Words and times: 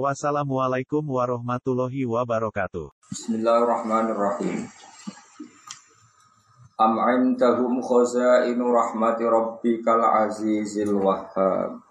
Wassalamualaikum 0.00 1.04
warahmatullahi 1.04 2.08
wabarakatuh. 2.08 2.88
Bismillahirrahmanirrahim. 3.12 4.64
Am 6.80 6.96
indahum 7.12 7.76
khazainu 7.84 8.72
rahmati 8.72 9.28
rabbikal 9.28 10.00
azizil 10.00 10.96
wahhab. 10.96 11.84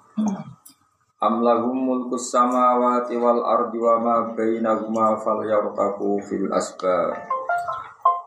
Am 1.21 1.45
lahum 1.45 1.77
mulkus 1.77 2.33
samawati 2.33 3.21
wal 3.21 3.45
ardi 3.45 3.77
wa 3.77 4.01
ma 4.01 4.15
bainahuma 4.33 5.21
falyartaku 5.21 6.25
fil 6.25 6.49
asbab. 6.49 7.21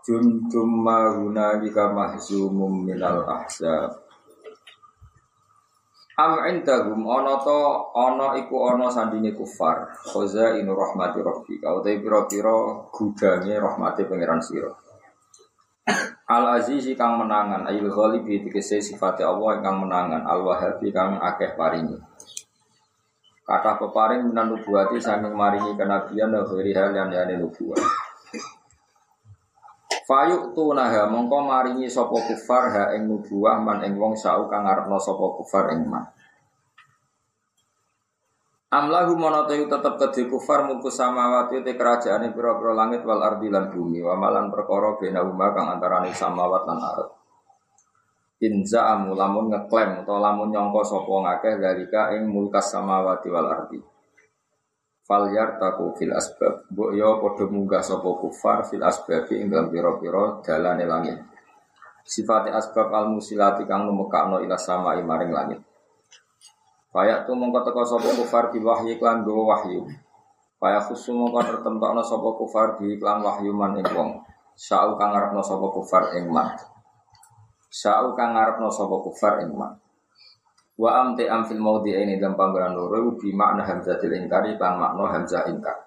Jundum 0.07 0.87
ma 0.87 1.19
hunalika 1.19 1.91
mahzumum 1.91 2.87
minal 2.87 3.27
ahzab. 3.27 4.04
Am 6.15 6.47
indahum 6.47 7.03
ana 7.11 7.43
to 7.43 7.59
ana 7.91 8.39
iku 8.39 8.71
ana 8.71 8.87
sandinge 8.87 9.35
kufar. 9.35 9.91
Khazainu 10.07 10.71
rahmati 10.71 11.19
rabbika. 11.19 11.75
Utai 11.75 11.99
pira-pira 11.99 12.87
gudange 12.95 13.55
rahmati 13.59 14.07
pangeran 14.07 14.39
sira. 14.39 14.71
Al 16.25 16.57
Azizi 16.57 16.97
kang 16.97 17.21
menangan, 17.21 17.69
ayul 17.69 17.93
ghalibi 17.93 18.41
dikese 18.41 18.81
sifat 18.81 19.21
Allah 19.21 19.61
kang 19.61 19.85
menangan, 19.85 20.25
Al 20.25 20.41
Wahabi 20.41 20.89
kang 20.89 21.21
akeh 21.21 21.53
paringi. 21.53 22.01
Kata 23.45 23.77
peparing 23.77 24.33
minan 24.33 24.57
nubuati 24.57 24.97
saking 24.97 25.37
maringi 25.37 25.77
kenabian 25.77 26.33
dan 26.33 26.49
hal 26.49 26.91
yang 26.97 27.13
yani 27.13 27.37
nubuat. 27.37 27.77
Fayuk 30.05 30.53
tunaha 30.53 31.09
mongko 31.09 31.49
maringi 31.49 31.89
sopo 31.89 32.21
kufar 32.21 32.65
ha 32.77 32.85
ing 32.93 33.09
nubuah 33.09 33.57
man 33.57 33.81
ing 33.89 33.97
wong 33.97 34.13
sau 34.13 34.45
kang 34.53 34.69
ngarepno 34.69 35.01
sopo 35.01 35.41
kufar 35.41 35.73
ing 35.73 35.89
man. 35.89 36.05
Amlahu 38.69 39.17
monotoyu 39.17 39.65
tetep 39.65 39.97
kedhe 39.97 40.29
kufar 40.29 40.69
mulku 40.69 40.93
samawati 40.93 41.65
te 41.65 41.73
kerajaane 41.73 42.37
pira-pira 42.37 42.77
langit 42.77 43.01
wal 43.07 43.23
ardi 43.23 43.49
lan 43.49 43.73
bumi 43.73 44.05
wa 44.05 44.13
malan 44.19 44.53
perkara 44.53 44.99
bena 45.01 45.25
huma 45.25 45.57
kang 45.57 45.73
antarane 45.73 46.13
samawat 46.13 46.69
lan 46.69 46.79
ardh. 46.83 47.11
Inza 48.45 48.93
amu 48.93 49.17
lamun 49.17 49.49
ngeklaim 49.49 50.05
utawa 50.05 50.29
lamun 50.29 50.53
nyangka 50.53 50.85
sapa 50.85 51.15
ngakeh 51.17 51.55
dalika 51.63 52.13
ing 52.13 52.29
mulkas 52.29 52.77
samawati 52.77 53.33
wal 53.33 53.49
ardi. 53.49 53.94
Fal 55.05 55.29
yartaku 55.29 56.01
fil 56.01 56.17
asbab. 56.17 56.65
Mbok 56.73 56.91
yo 56.97 57.21
padha 57.21 57.45
munggah 57.53 57.85
sapa 57.85 58.09
kufar 58.17 58.65
fil 58.65 58.81
asbab 58.81 59.29
ing 59.37 59.53
dalam 59.53 59.69
pira-pira 59.69 60.41
dalane 60.41 60.89
langit. 60.89 61.21
Sifat 62.09 62.49
asbab 62.49 62.89
al 62.89 63.13
musilati 63.13 63.69
kang 63.69 63.85
numekakno 63.85 64.41
ila 64.41 64.57
sama 64.57 64.97
maring 64.97 65.33
langit. 65.33 65.61
Kayak 66.89 67.29
tu 67.29 67.37
mongko 67.37 67.69
teko 67.69 67.85
sapa 67.85 68.09
kufar 68.17 68.49
di 68.49 68.65
wahyu 68.65 68.97
klan 68.97 69.29
go 69.29 69.45
wahyu. 69.45 69.85
Kayak 70.57 70.89
khusus 70.89 71.13
mongko 71.13 71.53
tertentokno 71.53 72.01
sapa 72.01 72.29
kufar 72.41 72.81
di 72.81 72.97
klan 72.97 73.21
wahyu 73.21 73.53
man 73.53 73.77
ing 73.77 73.89
wong. 73.93 74.25
Sa'u 74.57 74.97
kang 74.97 75.13
ngarepno 75.13 75.45
sapa 75.45 75.67
kufar 75.69 76.17
ing 76.17 76.33
man. 76.33 76.57
Sa'u 77.69 78.17
kang 78.17 78.33
ngarepno 78.33 78.73
sapa 78.73 78.97
kufar 79.05 79.45
ing 79.45 79.53
man. 79.53 79.84
Wa 80.75 80.91
am 81.01 81.15
te 81.15 81.31
am 81.31 81.47
fil 81.47 81.63
maudi 81.63 81.95
ini 81.95 82.19
dalam 82.19 82.35
panggonan 82.35 82.75
loro 82.75 83.15
bi 83.15 83.31
makna 83.31 83.63
hamzatil 83.63 84.11
ingkari 84.11 84.59
kan 84.59 84.75
makna 84.75 85.07
hamzah 85.07 85.47
ingkar. 85.47 85.87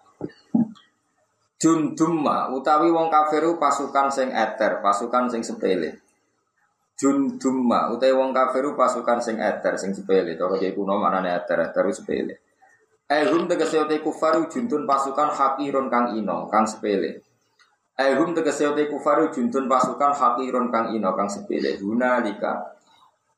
Jundumma 1.58 2.54
utawi 2.54 2.94
wong 2.94 3.10
kafiru 3.10 3.58
pasukan 3.58 4.08
sing 4.14 4.30
eter, 4.30 4.80
pasukan 4.80 5.26
sing 5.28 5.42
sepele. 5.42 6.08
Jundumma 6.98 7.94
utai 7.94 8.14
wong 8.14 8.34
kafiru 8.34 8.78
pasukan 8.78 9.22
sing 9.22 9.42
eter 9.42 9.74
sing 9.78 9.94
sepele 9.94 10.38
to 10.38 10.46
kaya 10.50 10.74
kuno 10.74 10.98
maknane 11.02 11.34
eter 11.34 11.68
eter 11.68 11.86
sepele. 11.94 12.34
Ehum 13.10 13.50
tegese 13.50 13.82
utai 13.82 14.00
kufaru 14.00 14.48
juntun 14.48 14.86
pasukan 14.86 15.30
hakirun 15.34 15.90
kang 15.90 16.14
ino 16.14 16.48
kang 16.48 16.64
sepele. 16.64 17.26
Ehum 17.98 18.38
tegese 18.38 18.70
utai 18.70 18.88
kufaru 18.88 19.34
juntun 19.34 19.66
pasukan 19.66 20.14
hakirun 20.14 20.70
kang 20.70 20.94
ino 20.96 21.12
kang 21.18 21.30
sepele. 21.30 21.76
Hunalika 21.82 22.77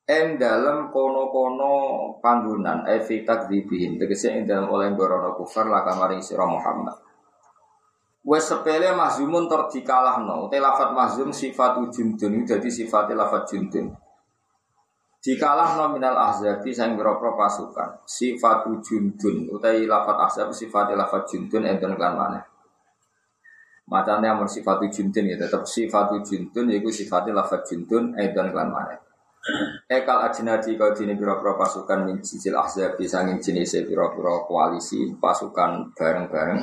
ing 0.09 0.41
dalam 0.41 0.89
kono-kono 0.89 2.17
panggonan 2.17 2.81
evi 2.89 3.21
takdzibihin 3.21 4.01
tegese 4.01 4.33
ing 4.33 4.49
dalam 4.49 4.65
oleh 4.73 4.89
gorono 4.97 5.37
kufar 5.37 5.69
laka 5.69 5.93
maring 5.93 6.17
sira 6.17 6.49
Muhammad. 6.49 6.97
Wes 8.25 8.49
sepele 8.49 8.89
mahzumun 8.97 9.45
ter 9.45 9.61
dikalahno. 9.69 10.49
Te 10.49 10.57
lafat 10.57 10.97
mahzum 10.97 11.29
sifat 11.29 11.77
jundun 11.93 12.41
jadi 12.41 12.65
sifat 12.65 13.13
lafat 13.13 13.53
jundun. 13.53 13.93
Dikalahno 15.21 15.93
minal 15.93 16.17
ahzabi 16.17 16.73
sang 16.73 16.97
biro 16.97 17.21
pasukan. 17.21 18.01
Sifat 18.09 18.65
jundun 18.81 19.45
utai 19.53 19.85
lafat 19.85 20.17
ahzab 20.25 20.49
sifat 20.49 20.89
lafat 20.97 21.29
jundun 21.29 21.69
enten 21.69 21.93
kan 21.95 22.17
mana. 22.17 22.41
Macamnya 23.85 24.33
amun 24.33 24.49
sifat 24.49 24.81
jundun 24.89 25.29
ya 25.29 25.37
tetap 25.37 25.69
sifat 25.69 26.17
jundun 26.25 26.65
yaitu 26.73 26.89
sifat 26.89 27.29
lafat 27.29 27.61
jundun 27.61 28.17
enten 28.17 28.49
kan 28.49 28.73
mana. 28.73 29.08
Ekal 29.89 30.19
ajnadi 30.29 30.75
kau 30.75 30.91
dini 30.91 31.15
biro-biro 31.15 31.55
pasukan 31.55 32.05
min 32.05 32.19
sisil 32.19 32.53
ahzabi 32.53 33.07
sanging 33.07 33.39
jenis 33.39 33.79
biro-biro 33.87 34.45
koalisi 34.45 35.15
pasukan 35.15 35.95
bareng-bareng. 35.95 36.61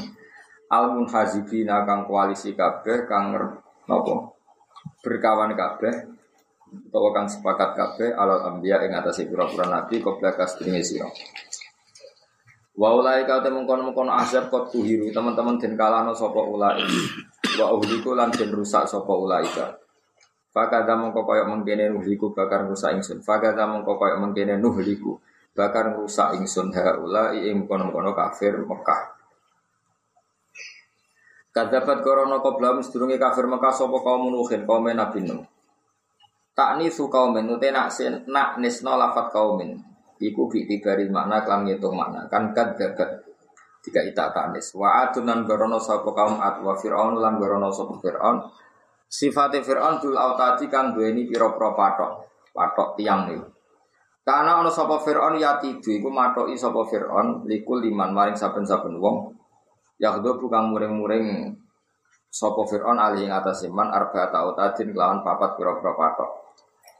Al 0.71 0.93
munhazibina 0.93 1.89
kang 1.89 2.05
koalisi 2.05 2.53
kabeh 2.53 3.09
kang 3.09 3.33
nopo? 3.89 4.37
Berkawan 5.03 5.57
kabeh 5.57 5.95
utawa 6.87 7.11
kang 7.17 7.27
sepakat 7.27 7.75
kabeh 7.75 8.11
alal 8.13 8.45
anbiya 8.55 8.85
ing 8.85 8.93
atase 8.93 9.25
pira-pira 9.25 9.67
nabi 9.67 9.99
qabla 10.05 10.37
kasdringe 10.37 10.85
sira. 10.85 11.09
Wa 12.77 12.93
ulai 12.93 13.25
ka 13.25 13.41
temen 13.41 13.65
kono-kono 13.65 14.13
azab 14.13 14.53
tuhiru 14.53 15.09
teman-teman 15.11 15.57
den 15.57 15.75
kalano 15.81 16.13
sapa 16.13 16.45
ulai. 16.45 16.85
Wa 17.57 17.73
uhliku 17.73 18.13
lan 18.13 18.29
den 18.31 18.53
rusak 18.53 18.85
sapa 18.85 19.11
ulai 19.17 19.49
ka 19.49 19.86
Fakada 20.57 20.97
mongko 20.97 21.29
kaya 21.29 21.45
mengkene 21.45 21.93
nuhliku 21.93 22.33
bakar 22.33 22.65
rusak 22.65 22.97
ingsun 22.97 23.21
Fakada 23.21 23.69
mongko 23.69 24.01
kaya 24.01 24.17
mengkene 24.17 24.57
nuhliku 24.57 25.21
bakar 25.53 25.93
rusak 25.93 26.41
ingsun 26.41 26.73
ha 26.73 26.97
ulai 26.97 27.45
ing 27.53 27.69
kono-kono 27.69 28.17
kafir 28.17 28.57
Mekah 28.65 29.17
Kadapat 31.53 32.05
korona 32.05 32.41
koblam 32.41 32.81
sedurunge 32.81 33.21
kafir 33.21 33.45
Mekah 33.49 33.73
sapa 33.73 34.01
kaum 34.05 34.29
nuhin 34.29 34.69
kaum 34.69 34.93
Nabi 34.93 35.25
Nuh. 35.25 35.41
Takni 36.53 36.93
su 36.93 37.09
kaumin 37.09 37.49
nute 37.49 37.73
nak 37.73 37.89
sen 37.93 38.29
nak 38.29 38.61
nisno 38.61 38.93
lafat 38.97 39.33
kaumin. 39.33 39.77
Iku 40.21 40.53
bi 40.53 40.69
tibari 40.69 41.09
makna 41.09 41.45
kelam 41.45 41.65
ngitung 41.65 41.97
makna 41.97 42.29
kan 42.29 42.53
kadabat. 42.53 43.25
Tiga 43.81 44.05
ita 44.05 44.33
taknis. 44.37 44.77
Wa 44.77 45.09
adunan 45.09 45.49
gorono 45.49 45.81
sapa 45.81 46.13
kaum 46.13 46.41
ad 46.45 46.61
wa 46.61 46.77
fir'aun 46.77 47.25
lan 47.25 47.41
gorono 47.41 47.73
sapa 47.73 48.05
fir'aun. 48.05 48.37
Sifate 49.07 49.63
fir'aun 49.63 50.03
dul 50.03 50.19
autati 50.19 50.67
kang 50.67 50.93
duweni 50.93 51.25
pira-pira 51.31 51.73
patok. 51.73 52.13
Patok 52.53 52.99
tiang 52.99 53.31
nih. 53.31 53.43
Karena 54.27 54.59
ana 54.59 54.71
sapa 54.71 54.99
fir'aun 54.99 55.39
yati 55.39 55.79
iku 55.79 56.11
matoki 56.11 56.59
sapa 56.59 56.83
fir'aun 56.87 57.47
likul 57.47 57.79
liman 57.79 58.11
maring 58.11 58.35
saben-saben 58.35 58.99
wong 58.99 59.33
Yahdo 59.97 60.37
bukan 60.37 60.77
muring-muring 60.77 61.57
Sopo 62.37 62.69
Fir'aun 62.69 63.01
alih 63.01 63.25
ing 63.25 63.33
atas 63.33 63.65
iman 63.65 63.89
arba 63.89 64.29
ta'u 64.29 64.53
tadin 64.53 64.93
kelawan 64.93 65.25
papat 65.25 65.57
pira-pira 65.57 65.97
patok. 65.97 66.31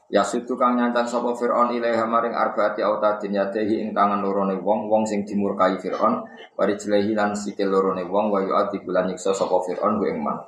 Ya 0.09 0.25
nyantan 0.25 1.05
sopo 1.05 1.37
Fir'aun 1.37 1.69
ilaiha 1.77 2.09
maring 2.09 2.33
arba 2.33 2.73
ta'u 2.73 2.97
tadin 2.97 3.37
yadehi 3.37 3.85
ing 3.85 3.89
tangan 3.93 4.25
lorone 4.25 4.57
wong 4.57 4.89
wong 4.89 5.05
sing 5.05 5.29
dimurkai 5.29 5.77
Fir'aun 5.77 6.25
wari 6.57 6.73
jelehi 6.73 7.13
lan 7.13 7.37
sikil 7.37 7.69
lorone 7.69 8.01
wong 8.09 8.33
wa 8.33 8.41
yu'adi 8.41 8.81
bulan 8.81 9.13
nyiksa 9.13 9.29
sopo 9.29 9.61
Fir'aun 9.61 10.01
ku 10.01 10.09
ing 10.09 10.25
man. 10.25 10.41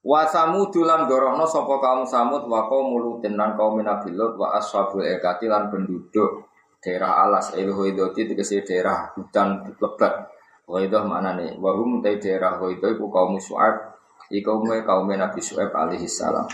Wa 0.00 0.24
samudulan 0.24 1.04
gorohno 1.04 1.44
sopo 1.44 1.76
kaum 1.76 2.08
samud 2.08 2.48
wa 2.48 2.64
kaum 2.64 2.96
mulutin 2.96 3.36
lan 3.36 3.52
kaum 3.52 3.76
minabilut 3.76 4.32
wa 4.40 4.56
ashabul 4.56 5.04
ekati 5.04 5.44
lan 5.44 5.68
penduduk 5.68 6.48
daerah 6.80 7.28
alas. 7.28 7.52
Eluhu 7.52 7.84
idoti 7.92 8.24
tegesi 8.24 8.64
daerah 8.64 9.12
hutan 9.12 9.68
lebat. 9.76 10.32
Ghaidah 10.70 11.04
mana 11.04 11.36
nih? 11.36 11.58
Wahum 11.58 12.00
tay 12.00 12.16
daerah 12.16 12.56
Ghaidah 12.56 12.94
iku 12.94 13.10
kaum 13.10 13.36
Su'ab 13.42 13.90
Iku 14.30 14.62
kaum 14.62 15.10
Nabi 15.10 15.40
Su'ab 15.42 15.74
alaihi 15.74 16.06
salam. 16.06 16.46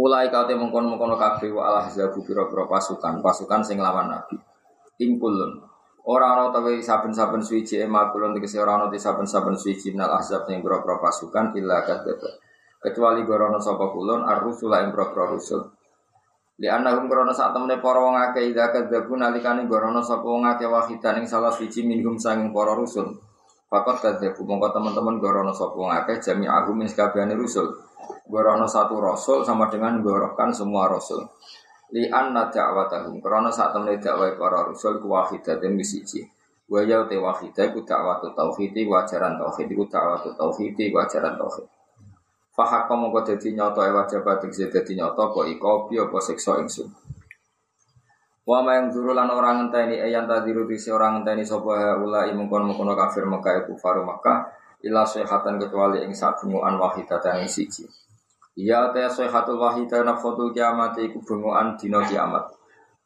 Ulai 0.00 0.32
kau 0.32 0.46
mengkon 0.48 0.88
mengkono 0.88 1.18
kabeh 1.18 1.52
wa 1.52 1.68
alah 1.68 1.90
zabu 1.90 2.24
piro 2.24 2.48
pasukan. 2.48 3.20
Pasukan 3.20 3.60
sing 3.60 3.82
lawan 3.82 4.08
Nabi. 4.08 4.38
Ingkulun 5.02 5.69
Ora 6.08 6.32
ana 6.32 6.48
tawi 6.48 6.80
saben-saben 6.80 7.44
suci 7.44 7.76
emakulun 7.76 8.32
tegese 8.32 8.56
ora 8.56 8.80
ana 8.80 8.88
saben-saben 8.88 9.52
suci 9.52 9.92
minal 9.92 10.16
ahzab 10.16 10.48
sing 10.48 10.64
boro 10.64 10.80
pasukan 10.80 11.52
illa 11.60 11.84
kadzdzaba. 11.84 12.40
Kecuali 12.80 13.28
gorono 13.28 13.60
sapa 13.60 13.92
kulon 13.92 14.24
ar-rusula 14.24 14.80
ing 14.80 14.96
boro 14.96 15.36
rusul. 15.36 15.60
Li 16.56 16.64
annahum 16.72 17.04
gorono 17.04 17.36
sak 17.36 17.52
temene 17.52 17.76
para 17.84 18.00
wong 18.00 18.16
akeh 18.16 18.48
ida 18.48 18.72
kadzabu 18.72 19.12
nalikane 19.20 19.68
gorono 19.68 20.00
sapa 20.00 20.24
wong 20.24 20.48
akeh 20.48 20.64
wahidan 20.64 21.20
ing 21.20 21.26
salah 21.28 21.52
siji 21.52 21.84
minhum 21.84 22.16
sanging 22.16 22.48
para 22.48 22.72
rusul. 22.72 23.20
Fakot 23.68 24.00
kadzabu 24.00 24.40
mongko 24.48 24.72
teman-teman 24.72 25.20
gorono 25.20 25.52
sapa 25.52 25.76
wong 25.76 25.92
akeh 25.92 26.16
jami 26.24 26.48
agum 26.48 26.80
ing 26.80 26.88
sakabehane 26.88 27.36
rusul. 27.36 27.76
Gorono 28.24 28.64
satu 28.64 28.96
rasul 28.96 29.44
sama 29.44 29.68
dengan 29.68 30.00
gorokan 30.00 30.48
semua 30.56 30.88
rasul 30.88 31.28
li 31.94 32.06
anna 32.10 32.50
da'watahum. 32.50 33.18
Karena 33.18 33.50
saat 33.50 33.74
temen 33.74 33.98
dakwah 33.98 34.34
para 34.34 34.66
rasul 34.66 34.98
ku 35.02 35.10
wahidatin 35.10 35.74
misiji. 35.74 36.26
Wa 36.70 36.86
ya 36.86 37.02
te 37.10 37.18
wahidah 37.18 37.74
ku 37.74 37.82
dakwatu 37.82 38.30
tauhid 38.34 38.74
wajaran 38.86 39.34
tauhid 39.38 39.68
ku 39.74 39.84
dakwatu 39.90 40.30
tauhid 40.38 40.78
wajaran 40.94 41.34
tauhid. 41.34 41.66
Fa 42.54 42.64
hakka 42.66 42.94
mongko 42.94 43.26
dadi 43.26 43.54
nyata 43.54 43.86
e 43.86 43.90
wajib 43.94 44.22
tegese 44.22 44.70
dadi 44.70 44.94
nyata 44.94 45.30
apa 45.30 45.40
iko 45.50 45.90
apa 45.90 46.18
siksa 46.22 46.62
ingsun. 46.62 46.90
Wa 48.46 48.62
ma 48.66 48.78
yang 48.78 48.90
zuru 48.90 49.14
lan 49.14 49.30
orang 49.30 49.66
ngenteni 49.66 50.02
ayan 50.02 50.26
tadiru 50.26 50.66
disi 50.66 50.90
orang 50.90 51.22
ngenteni 51.22 51.46
sapa 51.46 51.94
ula 51.98 52.26
mungkon-mungkon 52.34 52.98
kafir 52.98 53.22
Mekah 53.22 53.66
faru 53.78 54.02
Mekah 54.02 54.50
ila 54.82 55.04
sehatan 55.04 55.60
kecuali 55.60 56.02
ing 56.02 56.16
sabunguan 56.16 56.80
wahidatan 56.80 57.44
ing 57.44 57.50
siji 57.50 57.84
Ya 58.60 58.92
ta 58.92 59.08
sayhatul 59.08 59.56
wahida 59.56 60.04
nafkhatul 60.04 60.52
kiamat 60.52 60.92
iku 61.00 61.24
bengokan 61.24 61.80
dina 61.80 62.04
kiamat. 62.04 62.44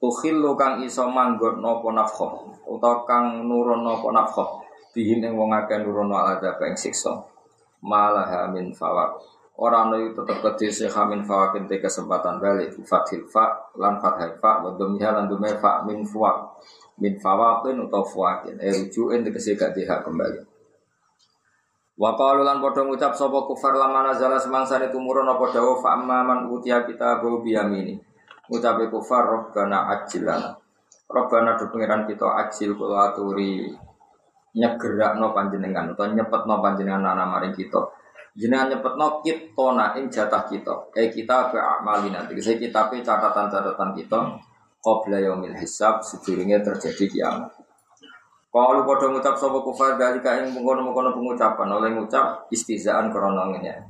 Tukhillu 0.03 0.59
kang 0.59 0.83
iso 0.83 1.07
manggon 1.07 1.63
napa 1.63 1.95
nafkhah 1.95 2.43
utawa 2.67 3.07
kang 3.07 3.47
nurun 3.47 3.87
napa 3.87 4.11
nafkhah 4.11 4.51
bihim 4.91 5.23
ing 5.23 5.39
wong 5.39 5.55
akeh 5.55 5.79
nurun 5.79 6.11
azab 6.11 6.59
ing 6.67 6.75
siksa. 6.75 7.15
Malah 7.87 8.51
min 8.51 8.75
fawaq. 8.75 9.15
Ora 9.55 9.87
ana 9.87 10.03
tetep 10.03 10.43
kedhe 10.43 10.67
sehamin 10.67 11.23
fawakin 11.23 11.71
te 11.71 11.79
kesempatan 11.79 12.43
balik 12.43 12.75
fathil 12.83 13.23
fa 13.31 13.55
lan 13.79 14.03
fathil 14.03 14.35
fa 14.43 14.59
wa 14.59 14.75
dhammiha 14.75 15.15
lan 15.15 15.31
dhume 15.31 15.55
fa 15.63 15.87
min 15.87 16.03
fuwaq. 16.03 16.37
Min 16.99 17.15
fawaqin 17.23 17.79
utawa 17.79 18.03
fuwaqin. 18.03 18.59
Eh 18.59 18.75
rujukin 18.75 19.23
tegese 19.23 19.55
gak 19.55 19.79
kembali. 19.79 20.54
Wa 21.95 22.19
qalu 22.19 22.43
lan 22.43 22.59
padha 22.59 22.83
ngucap 22.83 23.15
sapa 23.15 23.47
kufar 23.47 23.79
lamana 23.79 24.11
zala 24.11 24.35
semangsa 24.35 24.83
itu 24.83 24.99
murun 24.99 25.31
apa 25.31 25.47
dawa 25.55 25.79
fa 25.79 25.95
amman 25.95 26.51
utiya 26.51 26.83
kita 26.83 27.23
bu 27.23 27.39
biyamini. 27.39 27.95
Ngucape 28.51 28.91
kufar 28.91 29.31
robbana 29.31 29.87
ajilana. 29.95 30.59
Robbana 31.07 31.55
do 31.55 31.71
pangeran 31.71 32.03
kita 32.11 32.27
ajil 32.27 32.75
kula 32.75 33.15
aturi 33.15 33.71
nyegerakno 34.55 35.35
panjenengan 35.35 35.95
utawa 35.95 36.15
nyepetno 36.15 36.55
panjenengan 36.59 37.15
ana 37.15 37.25
maring 37.31 37.55
kita. 37.55 37.79
Jenengan 38.35 38.75
nyepetno 38.75 39.23
kitona 39.23 39.95
ing 39.95 40.11
jatah 40.11 40.43
kita. 40.51 40.91
Eh 40.99 41.15
kita 41.15 41.55
be 41.55 41.59
amalina. 41.63 42.27
Tegese 42.27 42.59
kita 42.59 42.91
catatan-catatan 42.91 43.91
kita 43.95 44.19
qabla 44.83 45.23
yaumil 45.23 45.55
hisab 45.55 46.03
sedurunge 46.03 46.59
terjadi 46.59 47.07
kiamat. 47.07 47.64
Kalau 48.55 48.87
pada 48.87 49.11
ngucap 49.11 49.35
sopo 49.35 49.67
kufar 49.67 49.99
dari 49.99 50.23
kain 50.23 50.47
mengkono-mengkono 50.55 51.11
pengucapan 51.11 51.75
oleh 51.75 51.91
ngucap 51.99 52.47
istizaan 52.55 53.11
koronongnya. 53.11 53.83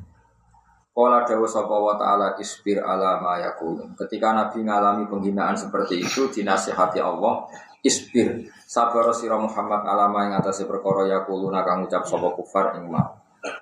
Kala 0.88 1.20
dawa 1.28 1.44
sopo 1.44 1.84
wa 1.84 2.00
ta'ala 2.00 2.40
isbir 2.40 2.80
ala 2.80 3.20
ma 3.20 3.36
yakulun. 3.44 3.92
Ketika 3.92 4.32
Nabi 4.32 4.64
mengalami 4.64 5.04
penghinaan 5.04 5.52
seperti 5.52 6.00
itu 6.00 6.32
dinasihati 6.32 6.96
Allah, 6.96 7.44
isbir 7.84 8.48
sabar 8.64 9.12
sira 9.12 9.36
Muhammad 9.36 9.84
alama 9.84 10.32
yang 10.32 10.40
atas 10.40 10.64
perkara 10.64 11.12
yakulun 11.12 11.52
akan 11.52 11.84
ngucap 11.84 12.08
sopo 12.08 12.32
kufar 12.32 12.80
ing 12.80 12.88
ma. 12.88 13.04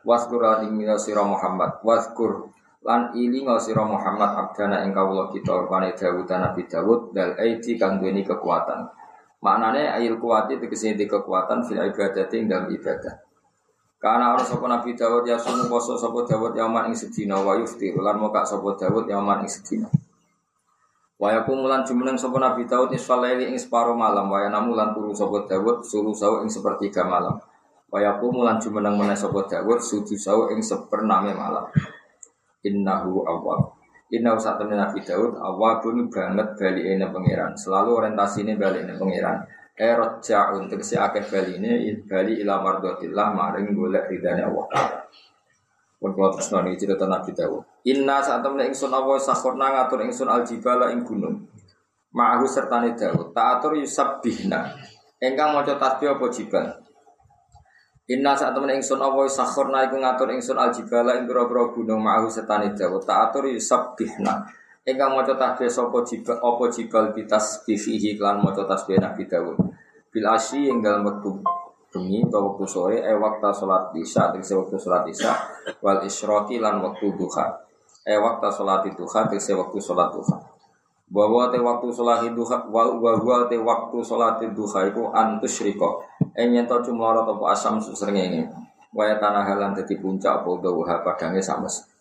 Waskur 0.06 0.62
ing 0.62 0.78
sira 1.02 1.26
Muhammad, 1.26 1.82
waskur 1.82 2.46
lan 2.86 3.10
iling 3.18 3.50
sira 3.58 3.82
Muhammad 3.82 4.38
abdana 4.38 4.86
ing 4.86 4.94
kawula 4.94 5.34
kita 5.34 5.66
rupane 5.66 5.98
Dawud 5.98 6.30
Nabi 6.30 6.62
Dawud 6.70 7.10
dal 7.10 7.34
aidi 7.42 7.74
kang 7.74 7.98
duweni 7.98 8.22
kekuatan. 8.22 9.01
Maknanya 9.42 9.98
ayil 9.98 10.22
kuwati 10.22 10.62
tegese 10.62 10.94
di 10.94 11.10
kekuatan 11.10 11.66
fil 11.66 11.82
ibadah 11.82 12.30
dalam 12.30 12.70
ibadah. 12.70 13.14
Karena 14.02 14.34
orang 14.34 14.46
sopo 14.46 14.66
Nabi 14.66 14.98
Dawud 14.98 15.26
ya 15.26 15.38
sumu 15.38 15.70
poso 15.70 15.94
sopo 15.94 16.26
Dawud 16.26 16.54
yaman 16.58 16.90
ing 16.90 16.96
sedina 16.98 17.38
wa 17.38 17.54
yuftir 17.54 17.94
lan 17.98 18.18
moka 18.18 18.42
sopo 18.42 18.74
Dawud 18.74 19.06
yaman 19.06 19.46
ing 19.46 19.50
sedina. 19.50 19.86
Wa 21.18 21.38
mulan 21.46 21.86
jumeneng 21.86 22.18
sopo 22.18 22.38
Nabi 22.38 22.66
Dawud 22.66 22.90
isfalaili 22.94 23.50
ing 23.50 23.58
separo 23.58 23.94
malam 23.94 24.26
wa 24.26 24.42
namu 24.46 24.74
lan 24.74 24.90
turu 24.90 25.14
sopo 25.14 25.46
Dawud 25.46 25.86
suruh 25.86 26.14
sawu 26.14 26.42
ing 26.42 26.50
sepertiga 26.50 27.06
malam. 27.06 27.38
Wa 27.90 27.98
mulan 28.18 28.58
jumeneng 28.62 28.94
meneh 28.98 29.18
sopo 29.18 29.46
Dawud 29.46 29.78
sudu 29.78 30.18
sawu 30.18 30.50
ing 30.50 30.62
sepername 30.62 31.34
malam. 31.34 31.66
Innahu 32.66 33.22
awwab. 33.26 33.81
Inna 34.12 34.36
temen 34.36 34.76
Nabi 34.76 35.00
Daud 35.00 35.40
awabun 35.40 36.12
banget 36.12 36.52
bali 36.60 36.84
ini 36.84 37.08
pangeran. 37.08 37.56
Selalu 37.56 37.90
orientasi 37.96 38.44
ini 38.44 38.60
bali 38.60 38.84
ini 38.84 38.92
pangeran. 38.92 39.40
Erot 39.72 40.20
ja'un 40.20 40.68
tegesi 40.68 41.00
akeh 41.00 41.24
bali 41.32 41.56
ini 41.56 41.96
bali 42.04 42.44
ila 42.44 42.60
mardotillah 42.60 43.32
maring 43.32 43.72
golek 43.72 44.12
ridhani 44.12 44.44
Allah. 44.44 44.68
Pun 45.96 46.12
kalau 46.12 46.28
terus 46.36 46.52
nani 46.52 46.76
cerita 46.76 47.08
Nabi 47.08 47.32
Daud. 47.32 47.64
Inna 47.88 48.20
saat 48.20 48.44
temen 48.44 48.60
ingsun 48.68 48.92
Allah 48.92 49.16
sakhorna 49.16 49.72
ngatur 49.80 50.04
ingsun 50.04 50.28
aljibala 50.28 50.92
ing 50.92 51.08
gunung. 51.08 51.48
Ma'ahu 52.12 52.44
sertani 52.44 52.92
Daud. 52.92 53.32
Ta'atur 53.32 53.80
yusabbihna. 53.80 54.76
Engkang 55.24 55.56
mau 55.56 55.64
tasbih 55.64 56.12
apa 56.12 56.26
jibal. 56.28 56.81
Inna 58.12 58.36
saat 58.36 58.52
temen 58.52 58.76
ingsun 58.76 59.00
Allah 59.00 59.24
sakhorna 59.24 59.88
iku 59.88 59.96
ngatur 59.96 60.28
ingsun 60.36 60.60
aljibala 60.60 61.16
ing 61.16 61.24
pira-pira 61.24 61.72
gunung 61.72 62.04
ma'ahu 62.04 62.28
setani 62.28 62.76
dawa. 62.76 63.00
Ta'atur 63.00 63.48
yusabbihna 63.48 64.44
ingkang 64.84 65.16
maca 65.16 65.32
tasbih 65.32 65.70
sapa 65.72 66.04
jibal 66.04 66.36
apa 66.36 66.64
jibal 66.68 67.06
bitasbihi 67.16 68.20
lan 68.20 68.44
maca 68.44 68.68
tasbih 68.68 69.00
Nabi 69.00 69.24
Dawud 69.24 69.56
bil 70.12 70.26
asyi 70.28 70.68
ing 70.68 70.84
dalem 70.84 71.08
wektu 71.08 71.40
bengi 71.88 72.20
utawa 72.28 72.52
wektu 72.52 72.66
sore 72.68 73.00
e 73.00 73.12
waktu 73.16 73.48
salat 73.54 73.96
isya 73.96 74.28
tegese 74.34 74.60
wektu 74.60 74.76
salat 74.76 75.08
isya 75.08 75.32
wal 75.80 76.04
isyraqi 76.04 76.60
lan 76.60 76.84
wektu 76.84 77.16
duha. 77.16 77.64
E 78.04 78.12
waktu 78.20 78.48
salat 78.52 78.84
duha 78.92 79.20
tegese 79.30 79.56
wektu 79.56 79.80
salat 79.80 80.12
duha 80.12 80.51
bahwa 81.12 81.52
te 81.52 81.60
waktu 81.60 81.92
sholat 81.92 82.24
duha 82.32 82.64
bahwa 82.72 83.36
te 83.52 83.60
waktu 83.60 83.96
sholat 84.00 84.40
duha 84.56 84.80
itu 84.88 85.02
antus 85.12 85.60
riko 85.60 86.00
enyen 86.32 86.64
to 86.64 86.80
cuma 86.88 87.12
atau 87.12 87.36
asam 87.44 87.76
susrengenge 87.76 88.48
waya 88.96 89.20
tanah 89.20 89.44
halan 89.44 89.76
dadi 89.76 90.00
puncak 90.00 90.40
apa 90.40 90.50
dawa 90.64 91.04
padange 91.04 91.44
sames 91.44 91.92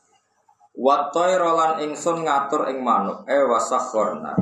Watoi 0.71 1.35
rolan 1.35 1.83
ingsun 1.83 2.23
ngatur 2.23 2.71
ing 2.71 2.79
manuk. 2.79 3.27
E 3.27 3.35
wasakhorna 3.43 4.39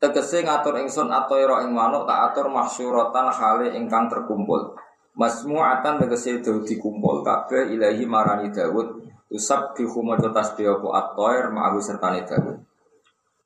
tegese 0.00 0.40
ngatur 0.40 0.80
ingsun 0.80 1.12
atoiro 1.12 1.60
ing 1.60 1.72
manuk 1.72 2.08
tak 2.08 2.32
atur 2.32 2.48
mahsyuratan 2.48 3.28
hale 3.28 3.76
ingkang 3.76 4.08
terkumpul. 4.08 4.72
Masmu'atan 5.20 6.00
tegese 6.00 6.40
dadi 6.40 6.64
dikumpul. 6.64 7.20
Kabeh 7.20 7.76
ilahi 7.76 8.08
marani 8.08 8.48
Daud 8.48 9.04
usabbihu 9.28 10.00
maca 10.00 10.32
tasbih 10.32 10.80
apa? 10.80 10.88
Atoir 10.96 11.52
ma'ahu 11.52 11.76
sertane 11.84 12.24
Daud 12.24 12.65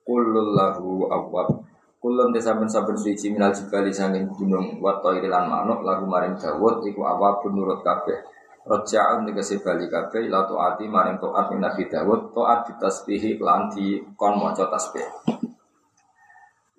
Kulul 0.04 0.56
lahu 0.56 1.06
awwab. 1.06 1.60
Kulun 2.00 2.32
te 2.32 2.40
saben-saben 2.40 2.96
suci 2.96 3.28
minal 3.28 3.52
jibali 3.52 3.92
sangin 3.92 4.24
gunung 4.32 4.80
Wato 4.80 5.12
lan 5.12 5.44
manuk 5.52 5.84
lagu 5.84 6.08
maring 6.08 6.32
Dawud 6.40 6.80
Iku 6.88 7.04
awab 7.04 7.44
nurut 7.52 7.84
kabeh. 7.84 8.24
Roja'un 8.64 9.28
tegesi 9.28 9.60
bali 9.60 9.84
kabeh 9.84 10.24
Ila 10.24 10.48
to'ati 10.48 10.88
maring 10.88 11.20
to'at 11.20 11.52
min 11.52 11.60
Nabi 11.60 11.84
Dawud 11.92 12.32
To'at 12.32 12.72
ditasbihi 12.72 13.36
lan 13.36 13.68
di 13.68 14.00
kon 14.16 14.40
moco 14.40 14.64
tasbih. 14.64 15.04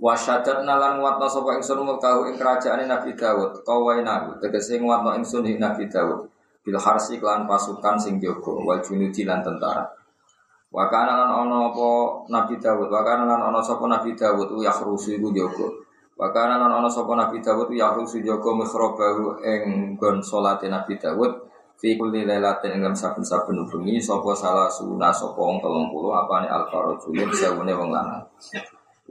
Wasyadat 0.01 0.65
nalan 0.65 0.97
nguatno 0.97 1.29
sapa 1.29 1.61
ingsun 1.61 1.85
mulkahu 1.85 2.25
ing 2.33 2.41
kerajaan 2.41 2.81
Nabi 2.89 3.13
Dawud 3.13 3.61
Kawainahu 3.61 4.41
tegesi 4.41 4.81
nguatno 4.81 5.13
ingsun 5.21 5.45
ing 5.45 5.61
Nabi 5.61 5.85
Dawud 5.85 6.25
Bil 6.65 6.77
harsi 6.81 7.21
kelan 7.21 7.45
pasukan 7.45 8.01
sing 8.01 8.17
jogo 8.17 8.65
lan 8.65 8.81
tentara 9.45 9.85
Wakana 10.71 11.19
lan 11.19 11.31
ono 11.35 11.67
apa 11.67 11.87
Nabi 12.31 12.55
Dawud, 12.55 12.87
wakana 12.87 13.27
lan 13.27 13.43
ono 13.43 13.59
sapa 13.59 13.91
Nabi 13.91 14.15
Dawud 14.15 14.55
u 14.55 14.63
yakhrusu 14.63 15.19
iku 15.19 15.27
jaga. 15.35 15.67
Wakana 16.15 16.55
lan 16.55 16.71
ono 16.71 16.87
sapa 16.87 17.11
Nabi 17.11 17.43
Dawud 17.43 17.67
u 17.67 17.75
yakhrusu 17.75 18.23
jaga 18.23 18.55
mikhrabahu 18.55 19.43
ing 19.43 19.99
gon 19.99 20.23
salate 20.23 20.71
Nabi 20.71 20.95
Dawud 20.95 21.43
fi 21.75 21.99
kulli 21.99 22.23
lailatin 22.23 22.79
ing 22.79 22.87
saben-saben 22.95 23.67
bengi 23.67 23.99
sapa 23.99 24.31
salah 24.31 24.71
suna 24.71 25.11
sapa 25.11 25.35
wong 25.35 25.59
30 25.59 25.91
apane 25.91 26.47
al-farajulin 26.47 27.27
sewune 27.35 27.75
wong 27.75 27.91
lanang. 27.91 28.23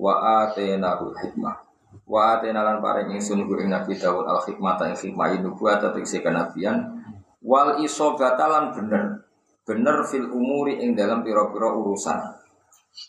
Wa 0.00 0.48
atenahu 0.48 1.12
hikmah. 1.12 1.60
Wa 2.08 2.40
atena 2.40 2.64
lan 2.64 2.80
paring 2.80 3.12
ingsun 3.12 3.44
ing 3.44 3.68
Nabi 3.68 4.00
Dawud 4.00 4.24
al-hikmah 4.24 4.80
ta 4.80 4.88
ing 4.88 4.96
hikmah 4.96 5.28
nubuwat 5.44 5.84
kenabian 5.92 7.04
wal 7.44 7.76
isobatalan 7.84 8.72
bener 8.72 9.28
bener 9.70 10.02
fil 10.02 10.26
umuri 10.26 10.82
ing 10.82 10.98
dalam 10.98 11.22
piro-piro 11.22 11.78
urusan. 11.78 12.18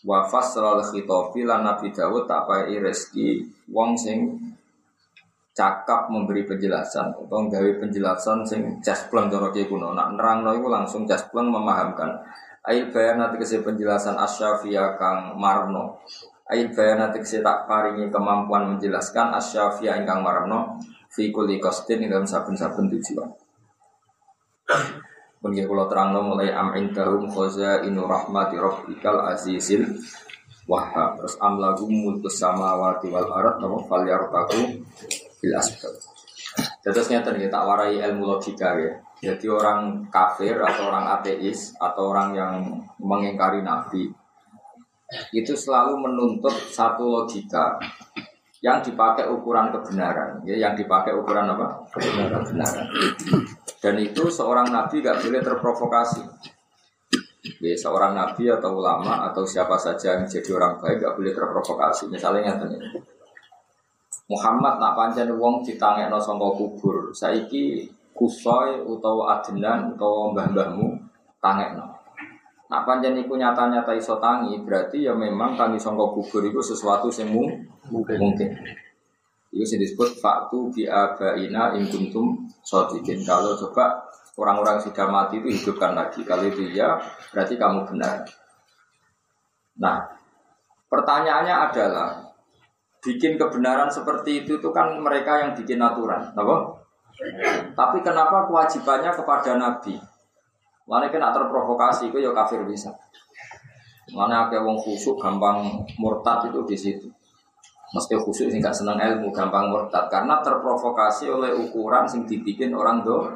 Wa 0.05 0.29
fasral 0.29 0.85
khitofi 0.85 1.41
lan 1.41 1.65
Nabi 1.65 1.89
Dawud 1.89 2.29
tak 2.29 2.45
pai 2.45 2.77
rezeki 2.77 3.41
wong 3.73 3.97
sing 3.97 4.37
cakap 5.57 6.13
memberi 6.13 6.45
penjelasan 6.45 7.17
atau 7.17 7.49
gawe 7.49 7.71
penjelasan 7.81 8.45
sing 8.45 8.77
jaspleng 8.85 9.33
cara 9.33 9.49
kiye 9.49 9.65
kuno. 9.65 9.97
Nak 9.97 10.13
nerangno 10.13 10.53
iku 10.53 10.69
langsung 10.69 11.09
jaspleng 11.09 11.49
memahamkan. 11.49 12.21
Ail 12.61 12.93
bayan 12.93 13.17
nanti 13.17 13.41
kese 13.41 13.65
penjelasan 13.65 14.21
asyafia 14.21 15.01
kang 15.01 15.33
marno. 15.41 16.05
Ail 16.45 16.69
bayan 16.69 17.01
nanti 17.01 17.25
kese 17.25 17.41
tak 17.41 17.65
paringi 17.65 18.13
kemampuan 18.13 18.69
menjelaskan 18.69 19.33
asyafia 19.33 19.97
ingkang 19.97 20.21
marno 20.21 20.77
fi 21.09 21.33
kulli 21.33 21.57
qasdin 21.57 22.05
dalam 22.05 22.23
saben-saben 22.23 22.85
tujuan 22.85 23.29
Pun 25.41 25.57
kula 25.57 25.89
terangno 25.89 26.21
mulai 26.21 26.53
am 26.53 26.77
indahum 26.77 27.25
inu 27.81 28.05
rahmati 28.05 28.61
rabbikal 28.61 29.25
azizil 29.33 29.89
wahab 30.69 31.17
terus 31.17 31.33
am 31.41 31.57
lagu 31.57 31.89
mulkus 31.89 32.37
samawati 32.37 33.09
wal 33.09 33.25
arad 33.25 33.57
napa 33.57 33.77
fal 33.89 34.05
yartaku 34.05 34.85
bil 35.41 35.53
asbab. 35.57 35.97
Terus 36.85 37.09
nyata 37.09 37.33
nih 37.33 37.49
tak 37.49 37.65
warai 37.65 37.97
ilmu 37.97 38.37
logika 38.37 38.77
ya. 38.77 38.93
Jadi 39.21 39.49
orang 39.49 40.09
kafir 40.13 40.61
atau 40.61 40.93
orang 40.93 41.09
ateis 41.17 41.73
atau 41.81 42.13
orang 42.13 42.37
yang 42.37 42.53
mengingkari 43.01 43.65
nabi 43.65 44.13
itu 45.33 45.53
selalu 45.57 46.05
menuntut 46.05 46.53
satu 46.69 47.03
logika 47.05 47.81
yang 48.61 48.77
dipakai 48.85 49.25
ukuran 49.25 49.73
kebenaran, 49.73 50.37
ya, 50.45 50.53
yang 50.53 50.77
dipakai 50.77 51.17
ukuran 51.17 51.49
apa? 51.49 51.81
Kebenaran. 51.89 52.45
kebenaran. 52.45 52.85
Dan 53.81 53.97
itu 53.97 54.29
seorang 54.29 54.69
nabi 54.69 55.01
gak 55.01 55.25
boleh 55.25 55.41
terprovokasi. 55.41 56.21
Ya, 57.65 57.73
seorang 57.73 58.13
nabi 58.13 58.45
atau 58.45 58.77
ulama 58.77 59.25
atau 59.25 59.41
siapa 59.41 59.73
saja 59.73 60.21
yang 60.21 60.29
jadi 60.29 60.53
orang 60.53 60.77
baik 60.77 61.01
gak 61.01 61.17
boleh 61.17 61.33
terprovokasi. 61.33 62.05
Misalnya 62.13 62.53
yang 62.53 62.61
Muhammad 64.29 64.77
nak 64.77 64.93
pancen 64.93 65.33
wong 65.33 65.65
ditangekno 65.65 66.21
sangka 66.21 66.55
kubur. 66.55 67.09
Saiki 67.11 67.89
kusoi 68.13 68.85
utawa 68.85 69.41
adenan 69.41 69.97
utawa 69.97 70.29
mbah-mbahmu 70.31 70.87
tangekno. 71.41 71.91
Nak 72.69 72.81
pancen 72.87 73.17
iku 73.19 73.35
nyata-nyata 73.35 73.91
iso 73.97 74.15
tangi, 74.21 74.55
berarti 74.63 75.03
ya 75.03 75.11
memang 75.17 75.57
tangi 75.59 75.81
sangka 75.81 76.15
kubur 76.15 76.45
itu 76.45 76.61
sesuatu 76.63 77.11
yang 77.11 77.33
mungkin. 77.91 78.17
mungkin. 78.21 78.49
Itu 79.51 79.67
sih 79.67 79.79
disebut 79.79 80.17
faktu 80.23 80.71
bi 80.71 80.87
abaina 80.87 81.75
in 81.75 81.91
kuntum 81.91 82.47
sodikin. 82.63 83.19
Kalau 83.27 83.59
coba 83.59 83.99
orang-orang 84.39 84.79
sudah 84.79 85.11
mati 85.11 85.43
itu 85.43 85.51
hidupkan 85.51 85.91
lagi. 85.91 86.23
Kalau 86.23 86.47
itu 86.47 86.71
ya 86.71 86.95
berarti 87.35 87.59
kamu 87.59 87.83
benar. 87.83 88.23
Nah, 89.77 90.07
pertanyaannya 90.87 91.55
adalah 91.71 92.09
bikin 93.01 93.35
kebenaran 93.35 93.89
seperti 93.89 94.45
itu 94.45 94.61
itu 94.61 94.69
kan 94.69 94.93
mereka 95.01 95.41
yang 95.41 95.51
bikin 95.57 95.81
aturan, 95.81 96.31
apa? 96.37 96.55
Tapi 97.73 97.97
kenapa 98.05 98.45
kewajibannya 98.45 99.11
kepada 99.11 99.57
Nabi? 99.57 99.97
Mana 100.85 101.09
kena 101.09 101.33
terprovokasi 101.33 102.13
itu 102.13 102.17
ya 102.21 102.31
kafir 102.33 102.61
bisa. 102.65 102.93
Mana 104.11 104.51
kayak 104.51 104.65
wong 104.65 104.77
khusuk 104.81 105.17
gampang 105.17 105.85
murtad 105.97 106.51
itu 106.51 106.61
di 106.67 106.77
situ. 106.77 107.07
Mesti 107.91 108.15
khusuk 108.15 108.47
sih 108.47 108.59
nggak 108.63 108.71
senang 108.71 108.95
ilmu 108.95 109.35
gampang 109.35 109.67
murtad 109.67 110.07
karena 110.07 110.39
terprovokasi 110.39 111.27
oleh 111.27 111.51
ukuran 111.51 112.07
sing 112.07 112.23
dibikin 112.23 112.71
orang 112.71 113.03
do. 113.03 113.27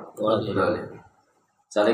Jadi 1.68 1.92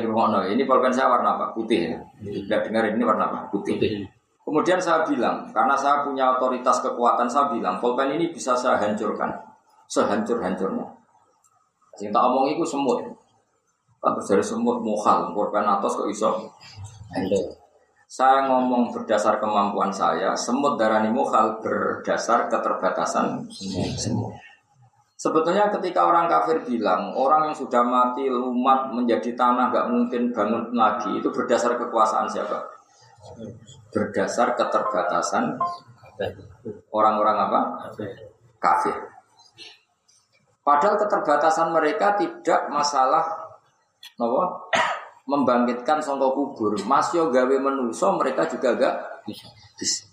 ini 0.54 0.62
pulpen 0.70 0.94
saya 0.94 1.10
warna 1.10 1.42
apa? 1.42 1.58
Putih 1.58 1.90
ya. 1.90 1.98
Tidak 2.22 2.70
dengar 2.70 2.86
ini 2.86 3.02
warna 3.02 3.34
apa? 3.34 3.50
Putih. 3.50 4.06
Kemudian 4.46 4.78
saya 4.78 5.02
bilang, 5.06 5.50
karena 5.50 5.74
saya 5.74 6.06
punya 6.06 6.38
otoritas 6.38 6.82
kekuatan, 6.86 7.26
saya 7.26 7.50
bilang, 7.50 7.82
pulpen 7.82 8.14
ini 8.14 8.30
bisa 8.30 8.54
saya 8.54 8.78
hancurkan. 8.78 9.30
Sehancur-hancurnya. 9.90 10.86
Yang 11.98 12.14
tak 12.14 12.24
omong 12.30 12.46
itu 12.54 12.66
semut. 12.66 13.02
Terus 14.02 14.26
dari 14.30 14.44
semut 14.46 14.82
mukhal, 14.86 15.34
pulpen 15.34 15.66
atas 15.66 15.94
kok 15.98 16.10
iso 16.10 16.30
hancur. 17.14 17.61
Saya 18.12 18.44
ngomong 18.44 18.92
berdasar 18.92 19.40
kemampuan 19.40 19.88
saya, 19.88 20.36
semut 20.36 20.76
darani 20.76 21.08
mukhal 21.08 21.64
berdasar 21.64 22.52
keterbatasan 22.52 23.48
semut. 23.96 24.36
Sebetulnya 25.16 25.72
ketika 25.72 26.04
orang 26.04 26.28
kafir 26.28 26.60
bilang 26.68 27.16
orang 27.16 27.48
yang 27.48 27.56
sudah 27.56 27.80
mati 27.88 28.28
lumat 28.28 28.92
menjadi 28.92 29.32
tanah 29.32 29.72
gak 29.72 29.88
mungkin 29.88 30.36
bangun 30.36 30.76
lagi 30.76 31.24
itu 31.24 31.32
berdasar 31.32 31.80
kekuasaan 31.80 32.28
siapa? 32.28 32.60
berdasar 33.94 34.58
keterbatasan 34.58 35.56
orang-orang 36.92 37.38
apa? 37.48 37.62
Kafir. 38.58 38.98
Padahal 40.62 41.00
keterbatasan 41.00 41.70
mereka 41.70 42.18
tidak 42.18 42.68
masalah 42.74 43.24
nopo 44.18 44.68
membangkitkan 45.26 46.02
songkok 46.02 46.34
kubur. 46.34 46.74
Masih 46.86 47.30
gawe 47.30 47.56
menuso 47.62 48.08
mereka 48.18 48.46
juga 48.50 48.74
gak 48.78 48.96
bisa. 49.26 50.06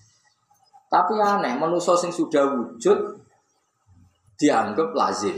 Tapi 0.88 1.20
aneh, 1.20 1.52
menuso 1.60 1.92
sing 1.96 2.08
sudah 2.08 2.48
wujud 2.48 2.96
dianggap 4.40 4.96
lazim. 4.96 5.36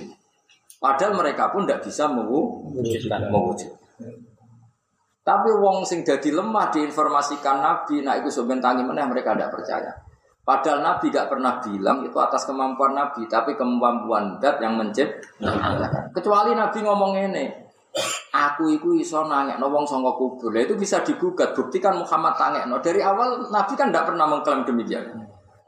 Padahal 0.81 1.13
mereka 1.19 1.51
pun 1.53 1.67
tidak 1.67 1.85
bisa 1.85 2.07
mewujudkan. 2.09 3.29
mewujud. 3.29 3.73
Tapi 5.21 5.51
wong 5.53 5.85
sing 5.85 6.01
jadi 6.01 6.33
lemah 6.33 6.73
diinformasikan 6.73 7.61
Nabi, 7.61 8.01
nah 8.01 8.17
itu 8.17 8.33
sebentangi 8.33 8.81
mana 8.81 9.05
mereka 9.05 9.37
tidak 9.37 9.53
percaya. 9.53 9.93
Padahal 10.41 10.81
Nabi 10.81 11.13
gak 11.13 11.29
pernah 11.29 11.61
bilang 11.61 12.03
itu 12.03 12.17
atas 12.17 12.49
kemampuan 12.49 12.97
Nabi, 12.97 13.29
tapi 13.29 13.55
kemampuan 13.55 14.41
dat 14.41 14.57
yang 14.59 14.81
mencipt. 14.81 15.21
Kecuali 16.17 16.57
Nabi 16.57 16.79
ngomong 16.81 17.13
ini, 17.29 17.45
aku 18.31 18.79
itu 18.79 18.95
iso 18.99 19.27
no 19.27 19.67
wong 19.67 19.85
songkok 19.85 20.17
kubur, 20.17 20.55
itu 20.55 20.79
bisa 20.79 21.03
digugat. 21.03 21.53
Buktikan 21.53 21.99
Muhammad 21.99 22.39
tangek 22.39 22.65
no 22.71 22.79
dari 22.79 23.03
awal 23.03 23.51
Nabi 23.51 23.75
kan 23.75 23.91
tidak 23.91 24.15
pernah 24.15 24.27
mengklaim 24.31 24.63
demikian. 24.63 25.03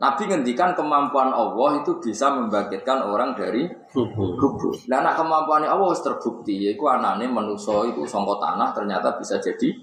Nabi 0.03 0.27
ngendikan 0.27 0.75
kemampuan 0.75 1.31
Allah 1.31 1.79
itu 1.79 2.03
bisa 2.03 2.35
membangkitkan 2.35 3.07
orang 3.07 3.39
dari 3.39 3.71
kubur. 3.95 4.75
Nah, 4.91 4.99
nak 4.99 5.15
kemampuan 5.15 5.63
Allah 5.63 5.87
harus 5.87 6.03
terbukti, 6.03 6.59
yaitu 6.59 6.83
anane 6.91 7.31
manusia 7.31 7.87
itu 7.87 8.03
songkot 8.03 8.43
tanah 8.43 8.75
ternyata 8.75 9.15
bisa 9.15 9.39
jadi 9.39 9.79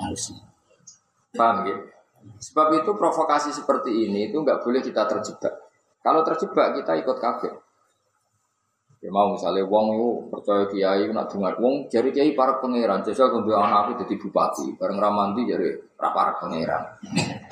manusia. 0.00 0.40
Paham 1.36 1.68
ya? 1.68 1.76
Sebab 2.40 2.72
itu 2.72 2.96
provokasi 2.96 3.52
seperti 3.52 4.08
ini 4.08 4.32
itu 4.32 4.40
nggak 4.40 4.64
boleh 4.64 4.80
kita 4.80 5.04
terjebak. 5.04 5.52
Kalau 6.00 6.24
terjebak 6.24 6.80
kita 6.80 6.96
ikut 7.04 7.16
kafir. 7.20 7.52
Ya 9.04 9.12
mau 9.12 9.36
misalnya 9.36 9.68
wong 9.68 10.00
itu 10.00 10.08
percaya 10.32 10.64
kiai 10.64 11.12
nak 11.12 11.28
dengar 11.28 11.60
wong 11.60 11.92
jadi 11.92 12.08
kiai 12.08 12.32
para 12.32 12.56
pangeran 12.56 13.04
jasa 13.04 13.28
kudu 13.28 13.52
anak 13.52 13.92
aku 13.92 14.08
jadi 14.08 14.16
bupati 14.16 14.80
bareng 14.80 14.96
ramanti 14.96 15.44
jadi 15.44 15.76
para 15.92 16.40
pangeran. 16.40 16.82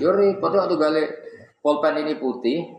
Yo 0.00 0.16
repot 0.16 0.48
atau 0.48 0.80
gale 0.80 1.32
Pulpen 1.62 1.94
ini 2.02 2.18
putih, 2.18 2.74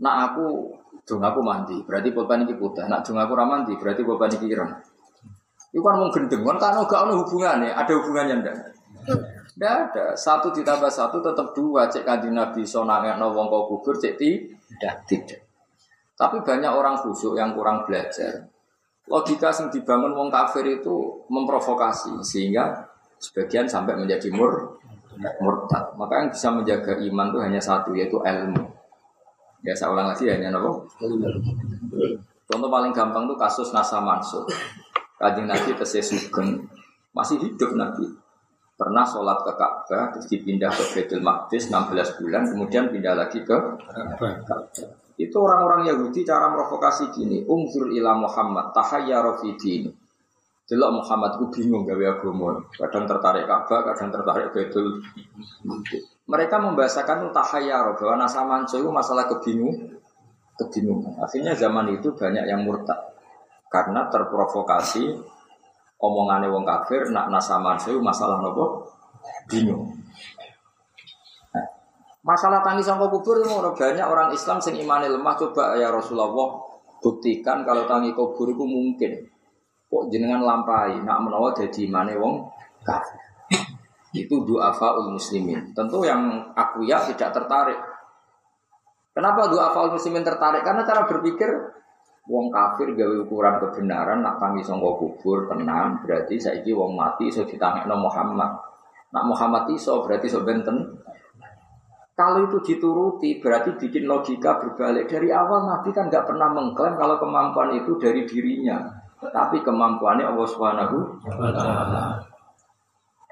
nak 0.00 0.32
aku 0.32 0.72
dung 1.04 1.20
aku 1.20 1.44
mandi, 1.44 1.76
berarti 1.84 2.08
pulpen 2.08 2.48
ini 2.48 2.56
putih. 2.56 2.88
Nak 2.88 3.04
dung 3.04 3.20
aku 3.20 3.36
ramanti, 3.36 3.76
berarti 3.76 4.00
pulpen 4.00 4.32
ini 4.40 4.48
ireng. 4.48 4.72
Itu 5.68 5.84
kan 5.84 6.00
mau 6.00 6.08
gendeng, 6.08 6.40
kan 6.40 6.56
kan 6.56 6.80
gak 6.88 7.04
ada 7.04 7.12
hubungannya, 7.20 7.68
ada 7.68 7.92
hubungannya 7.92 8.34
ndak? 8.40 8.56
Ndak 9.60 9.72
ada. 9.76 10.04
Satu 10.16 10.48
ditambah 10.56 10.88
satu 10.88 11.20
tetap 11.20 11.52
dua. 11.52 11.84
Cek 11.92 12.02
kanji 12.08 12.32
Nabi 12.32 12.64
sonangnya 12.64 13.20
no 13.20 13.28
wong 13.36 13.52
kau 13.52 13.68
kubur, 13.68 13.92
cek 14.00 14.16
tidak. 14.16 15.04
Tidak. 15.04 15.49
Tapi 16.20 16.44
banyak 16.44 16.68
orang 16.68 17.00
khusyuk 17.00 17.32
yang 17.32 17.56
kurang 17.56 17.88
belajar. 17.88 18.44
Logika 19.08 19.48
yang 19.48 19.72
dibangun 19.72 20.12
wong 20.12 20.28
kafir 20.28 20.68
itu 20.68 21.24
memprovokasi 21.32 22.20
sehingga 22.20 22.76
sebagian 23.16 23.64
sampai 23.64 23.96
menjadi 23.96 24.28
mur 24.28 24.76
murtad. 25.40 25.96
Maka 25.96 26.20
yang 26.20 26.28
bisa 26.28 26.52
menjaga 26.52 27.00
iman 27.00 27.32
itu 27.32 27.38
hanya 27.40 27.60
satu 27.60 27.96
yaitu 27.96 28.20
ilmu. 28.20 28.68
Ya 29.64 29.72
saya 29.72 29.96
ulang 29.96 30.12
lagi 30.12 30.28
hanya 30.28 30.52
nopo. 30.52 30.84
Contoh 32.44 32.68
paling 32.68 32.92
gampang 32.92 33.24
itu 33.24 33.34
kasus 33.40 33.72
Nasa 33.72 34.04
Mansur. 34.04 34.44
Kajing 35.16 35.48
Nabi 35.48 35.72
tersesugeng 35.72 36.20
sugeng 36.20 36.48
masih 37.16 37.40
hidup 37.40 37.72
Nabi. 37.76 38.04
Pernah 38.76 39.04
sholat 39.04 39.44
ke 39.44 39.52
Ka'bah, 39.60 40.08
terus 40.08 40.24
dipindah 40.32 40.72
ke 40.72 40.80
Baitul 40.96 41.20
Maqdis 41.20 41.68
16 41.68 42.16
bulan, 42.16 42.48
kemudian 42.48 42.88
pindah 42.88 43.12
lagi 43.12 43.44
ke 43.44 43.52
Ka'bah. 43.52 44.40
Itu 45.16 45.36
orang-orang 45.42 45.88
Yahudi 45.90 46.22
cara 46.22 46.52
provokasi 46.52 47.10
gini, 47.10 47.42
umzur 47.48 47.90
ila 47.90 48.14
Muhammad, 48.18 48.70
tahayyara 48.76 49.38
fi 49.40 49.54
dini. 49.58 49.90
Delok 50.70 51.02
Muhammad 51.02 51.34
ku 51.42 51.50
bingung 51.50 51.82
gawe 51.82 52.04
agama. 52.14 52.62
Kadang 52.78 53.02
tertarik 53.10 53.42
Ka'bah, 53.42 53.90
kadang 53.90 54.14
tertarik 54.14 54.54
Baitul. 54.54 55.02
Mereka 56.30 56.56
membahasakan 56.62 57.34
tahayyar 57.34 57.98
bahwa 57.98 58.14
nasa 58.22 58.46
manso 58.46 58.78
itu 58.78 58.86
masalah 58.86 59.26
kebingung, 59.26 59.98
kebingungan. 60.54 61.18
Akhirnya 61.18 61.58
zaman 61.58 61.90
itu 61.90 62.14
banyak 62.14 62.46
yang 62.46 62.62
murtad 62.62 63.02
karena 63.66 64.06
terprovokasi 64.14 65.10
omongannya 65.98 66.50
wong 66.50 66.62
kafir 66.62 67.10
nak 67.10 67.30
nasa 67.34 67.58
manso 67.58 67.90
masalah 67.98 68.38
nopo 68.38 68.94
bingung. 69.50 69.99
Masalah 72.20 72.60
tangis 72.60 72.84
sama 72.84 73.08
kubur 73.08 73.40
itu 73.40 73.48
banyak 73.48 74.04
orang 74.04 74.28
Islam 74.36 74.60
sing 74.60 74.76
imani 74.76 75.08
lemah 75.08 75.34
coba 75.40 75.72
ya 75.80 75.88
Rasulullah 75.88 76.28
Buktikan 77.00 77.64
kalau 77.64 77.88
tangi 77.88 78.12
kubur 78.12 78.52
itu 78.52 78.60
mungkin. 78.60 79.24
Kok 79.90 80.06
jenengan 80.12 80.44
lampai, 80.44 81.00
nak 81.02 81.18
menawa 81.24 81.50
jadi 81.56 81.88
mana 81.88 82.14
wong 82.14 82.44
kafir. 82.84 83.18
Itu 84.12 84.44
du'afaul 84.44 85.16
muslimin. 85.16 85.72
Tentu 85.72 86.04
yang 86.04 86.52
aku 86.52 86.84
ya 86.84 87.00
tidak 87.08 87.32
tertarik. 87.32 87.80
Kenapa 89.16 89.48
du'afaul 89.48 89.96
muslimin 89.96 90.22
tertarik? 90.22 90.60
Karena 90.62 90.84
cara 90.84 91.08
berpikir 91.08 91.48
wong 92.28 92.52
kafir 92.52 92.94
gawe 92.94 93.16
ukuran 93.26 93.58
kebenaran 93.58 94.22
nak 94.22 94.38
tangi 94.38 94.62
sangka 94.62 94.92
kubur 95.00 95.50
tenang 95.50 96.04
berarti 96.04 96.38
saiki 96.38 96.70
wong 96.70 96.94
mati 96.94 97.32
iso 97.32 97.48
ditangekno 97.48 97.96
Muhammad. 97.96 98.60
Nak 99.10 99.24
Muhammad 99.26 99.72
iso 99.72 100.04
berarti 100.04 100.30
iso 100.30 100.44
benten. 100.44 101.00
Kalau 102.20 102.44
itu 102.44 102.60
dituruti 102.60 103.40
berarti 103.40 103.80
bikin 103.80 104.04
logika 104.04 104.60
berbalik. 104.60 105.08
Dari 105.08 105.32
awal 105.32 105.64
Nabi 105.64 105.88
kan 105.88 106.12
nggak 106.12 106.28
pernah 106.28 106.52
mengklaim 106.52 107.00
kalau 107.00 107.16
kemampuan 107.16 107.72
itu 107.80 107.96
dari 107.96 108.28
dirinya. 108.28 108.76
Tapi 109.16 109.64
kemampuannya 109.64 110.28
Allah 110.28 110.44
Subhanahu 110.44 110.96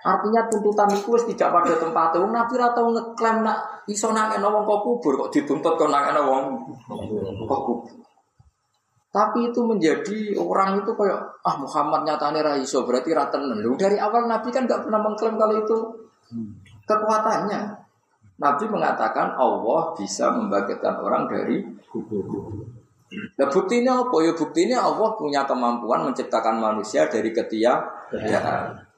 Artinya 0.08 0.40
tuntutan 0.48 0.88
itu 0.96 1.10
tidak 1.36 1.52
pada 1.52 1.76
tempatnya. 1.76 2.16
Wong 2.24 2.32
Nabi 2.32 2.52
ora 2.56 2.72
tau 2.72 2.88
ngeklaim 2.88 3.44
nak 3.44 3.84
iso 3.92 4.08
nangekno 4.08 4.48
wong 4.56 4.64
kok 4.64 4.80
kubur 4.80 5.12
kok 5.20 5.30
dituntut 5.36 5.74
kok 5.76 5.90
nangekno 5.92 6.22
wong 6.24 6.42
kok 7.44 7.60
kubur. 7.68 7.92
Tapi 9.12 9.52
itu 9.52 9.60
menjadi 9.68 10.32
orang 10.40 10.80
itu 10.80 10.96
kayak 10.96 11.44
ah 11.44 11.56
Muhammad 11.60 12.08
nyatane 12.08 12.40
ra 12.40 12.56
iso 12.56 12.88
berarti 12.88 13.12
ra. 13.12 13.28
Dari 13.28 14.00
awal 14.00 14.32
Nabi 14.32 14.48
kan 14.48 14.64
nggak 14.64 14.88
pernah 14.88 15.00
mengklaim 15.04 15.36
kalau 15.36 15.60
itu 15.60 15.76
kekuatannya. 16.88 17.87
Nabi 18.38 18.64
mengatakan 18.70 19.34
Allah 19.34 19.94
bisa 19.98 20.30
membangkitkan 20.30 20.94
orang 21.02 21.26
dari 21.26 21.66
kubur. 21.90 22.24
Nah 23.08 23.48
buktinya 23.50 24.04
apa? 24.04 24.16
Ya 24.22 24.32
buktinya 24.36 24.78
Allah 24.84 25.16
punya 25.18 25.42
kemampuan 25.42 26.06
menciptakan 26.06 26.60
manusia 26.60 27.08
dari 27.10 27.34
ketiadaan. 27.34 28.88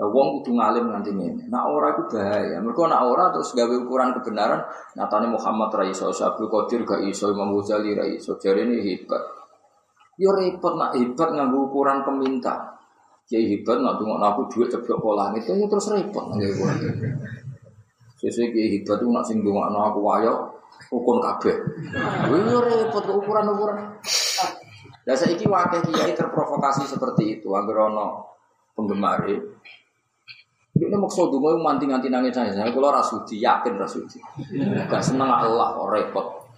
Nah, 0.00 0.08
wong 0.08 0.40
kudu 0.40 0.56
ngalim 0.56 0.88
nanti 0.88 1.12
ini. 1.12 1.44
Nah 1.52 1.68
orang 1.68 1.92
itu 1.92 2.16
bahaya. 2.16 2.56
Mereka 2.56 2.88
nak 2.88 3.04
orang 3.04 3.28
terus 3.36 3.52
gawe 3.52 3.74
ukuran 3.84 4.16
kebenaran. 4.16 4.64
Nyatanya 4.96 5.28
Muhammad 5.28 5.68
Raiso, 5.76 6.08
Abdul 6.08 6.48
Qadir 6.48 6.88
gak 6.88 7.04
iso, 7.04 7.28
Imam 7.28 7.52
Ghazali 7.52 7.92
Raiso. 7.92 8.40
Jadi 8.40 8.64
ini 8.64 8.80
hebat. 8.80 9.20
Yo 10.16 10.32
repot 10.32 10.76
nak 10.76 10.96
hebat 10.96 11.28
nganggo 11.36 11.68
ukuran 11.68 12.00
peminta. 12.00 12.80
Kiai 13.28 13.44
hebat 13.44 13.84
nak 13.84 14.00
tunggu 14.00 14.16
aku 14.16 14.48
duit 14.48 14.68
ceblok 14.72 15.00
pola 15.00 15.32
itu 15.36 15.52
ya 15.52 15.68
terus 15.68 15.92
repot. 15.92 16.32
Sesuai 18.20 18.52
kiai 18.52 18.68
hebat 18.76 19.00
tuh 19.00 19.08
nak 19.08 19.24
sing 19.24 19.40
tunggu 19.40 19.64
aku 19.64 20.04
wayo 20.04 20.52
ukun 20.92 21.24
kabeh. 21.24 21.56
Wih 22.28 22.60
repot 22.60 23.04
ukuran-ukuran. 23.08 23.96
Lah 25.08 25.16
saiki 25.16 25.48
wakil 25.48 25.80
kiai 25.88 26.12
terprovokasi 26.12 26.84
seperti 26.84 27.40
itu, 27.40 27.48
agar 27.56 27.88
ono 27.88 28.28
penggemar 28.76 29.24
ini 30.80 30.96
maksud 30.96 31.28
dulu 31.28 31.60
manti 31.60 31.84
nganti 31.84 32.08
nangis 32.08 32.32
saya, 32.32 32.56
saya 32.56 32.72
kalau 32.72 32.88
rasudi 32.88 33.36
yakin 33.42 33.76
rasudi, 33.76 34.16
gak 34.88 35.02
seneng 35.04 35.28
Allah, 35.28 35.76
oh 35.76 35.92
repot. 35.92 36.48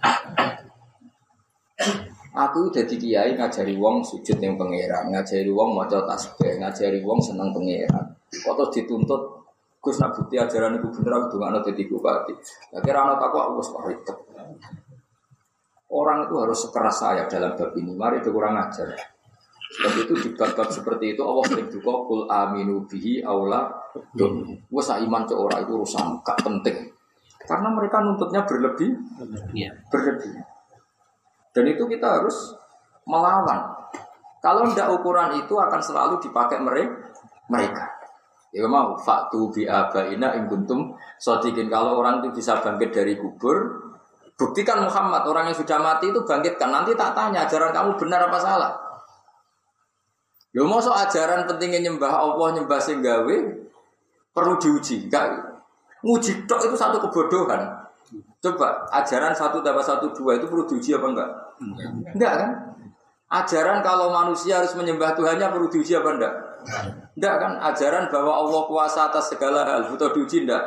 Aku 2.33 2.71
udah 2.71 2.81
di 2.87 2.95
kiai 2.97 3.35
ngajari 3.35 3.75
wong 3.75 3.99
sujud 4.01 4.39
yang 4.39 4.55
pangeran, 4.55 5.11
ngajari 5.11 5.51
wong 5.51 5.75
maca 5.75 6.07
tasbih, 6.07 6.55
ngajari 6.55 7.03
wong 7.03 7.19
seneng 7.19 7.51
pangeran. 7.51 8.15
Kok 8.31 8.53
terus 8.57 8.71
dituntut 8.73 9.21
Gus 9.83 9.99
nak 9.99 10.15
bukti 10.15 10.39
ajaran 10.39 10.79
itu 10.79 10.87
bener 10.95 11.11
aku 11.19 11.35
dongakno 11.35 11.59
dadi 11.59 11.83
bupati. 11.91 12.33
Lah 12.71 12.79
kira 12.79 13.03
ana 13.03 13.19
takwa 13.19 13.51
aku 13.51 13.59
wis 13.59 13.69
ribet. 13.83 14.17
Orang 15.91 16.25
itu 16.25 16.35
harus 16.39 16.59
sekeras 16.63 17.03
saya 17.03 17.27
dalam 17.27 17.51
bab 17.59 17.75
ini. 17.75 17.91
Mari 17.91 18.23
itu 18.23 18.31
kurang 18.31 18.55
ajar. 18.55 18.95
Dan 19.73 19.93
itu 19.99 20.13
di 20.23 20.29
bab-bab 20.37 20.69
seperti 20.69 21.17
itu 21.17 21.21
Allah 21.25 21.43
sering 21.49 21.67
juga 21.67 21.93
kul 22.07 22.31
aminu 22.31 22.87
bihi 22.87 23.27
aula. 23.27 23.67
Wes 24.71 24.87
iman 24.87 25.23
ke 25.27 25.35
orang 25.35 25.67
itu 25.67 25.71
urusan 25.75 26.23
gak 26.23 26.39
penting. 26.47 26.93
Karena 27.43 27.67
mereka 27.75 27.99
nuntutnya 27.99 28.47
berlebih, 28.47 28.95
iya. 29.51 29.75
berlebih. 29.91 30.31
Dan 31.51 31.63
itu 31.67 31.83
kita 31.91 32.07
harus 32.23 32.55
melawan. 33.03 33.67
Kalau 34.39 34.63
tidak 34.71 34.95
ukuran 34.95 35.43
itu 35.43 35.51
akan 35.59 35.81
selalu 35.83 36.23
dipakai 36.23 36.63
mereka. 36.63 37.92
Ya 38.53 38.69
mau 38.69 38.93
faktu 38.93 39.49
bi 39.49 39.65
abaina 39.65 40.37
in 40.37 40.45
kuntum 40.45 40.93
sodikin 41.17 41.73
kalau 41.73 41.97
orang 41.97 42.21
itu 42.21 42.37
bisa 42.37 42.61
bangkit 42.61 42.93
dari 42.93 43.17
kubur, 43.17 43.57
buktikan 44.37 44.85
Muhammad 44.85 45.25
orang 45.25 45.49
yang 45.49 45.57
sudah 45.57 45.81
mati 45.81 46.13
itu 46.13 46.21
bangkitkan. 46.21 46.69
Nanti 46.69 46.93
tak 46.93 47.17
tanya 47.17 47.49
ajaran 47.49 47.73
kamu 47.73 47.97
benar 47.97 48.29
apa 48.29 48.37
salah. 48.37 48.71
Yo 50.53 50.69
mau 50.69 50.77
ajaran 50.77 51.49
pentingnya 51.49 51.81
nyembah 51.81 52.13
Allah 52.13 52.61
nyembah 52.61 52.77
singgawe 52.77 53.35
perlu 54.37 54.53
diuji. 54.61 55.09
Enggak 55.09 55.53
nguji 56.05 56.45
tok 56.45 56.69
itu 56.69 56.77
satu 56.77 57.01
kebodohan. 57.09 57.73
Coba 58.37 58.85
ajaran 58.93 59.33
satu 59.33 59.65
tambah 59.65 59.81
satu 59.81 60.13
dua 60.13 60.37
itu 60.37 60.45
perlu 60.45 60.69
diuji 60.69 60.93
apa 60.93 61.07
enggak? 61.09 61.29
Enggak 62.13 62.33
kan? 62.37 62.49
Ajaran 63.33 63.81
kalau 63.81 64.13
manusia 64.13 64.61
harus 64.61 64.77
menyembah 64.77 65.17
Tuhannya 65.17 65.49
perlu 65.49 65.73
diuji 65.73 65.97
apa 65.97 66.09
enggak? 66.13 66.33
Enggak 67.13 67.35
kan? 67.39 67.51
Ajaran 67.61 68.09
bahwa 68.09 68.33
Allah 68.43 68.61
kuasa 68.65 68.99
atas 69.11 69.33
segala 69.35 69.63
hal 69.63 69.87
butuh 69.87 70.09
diuji 70.11 70.47
enggak? 70.47 70.63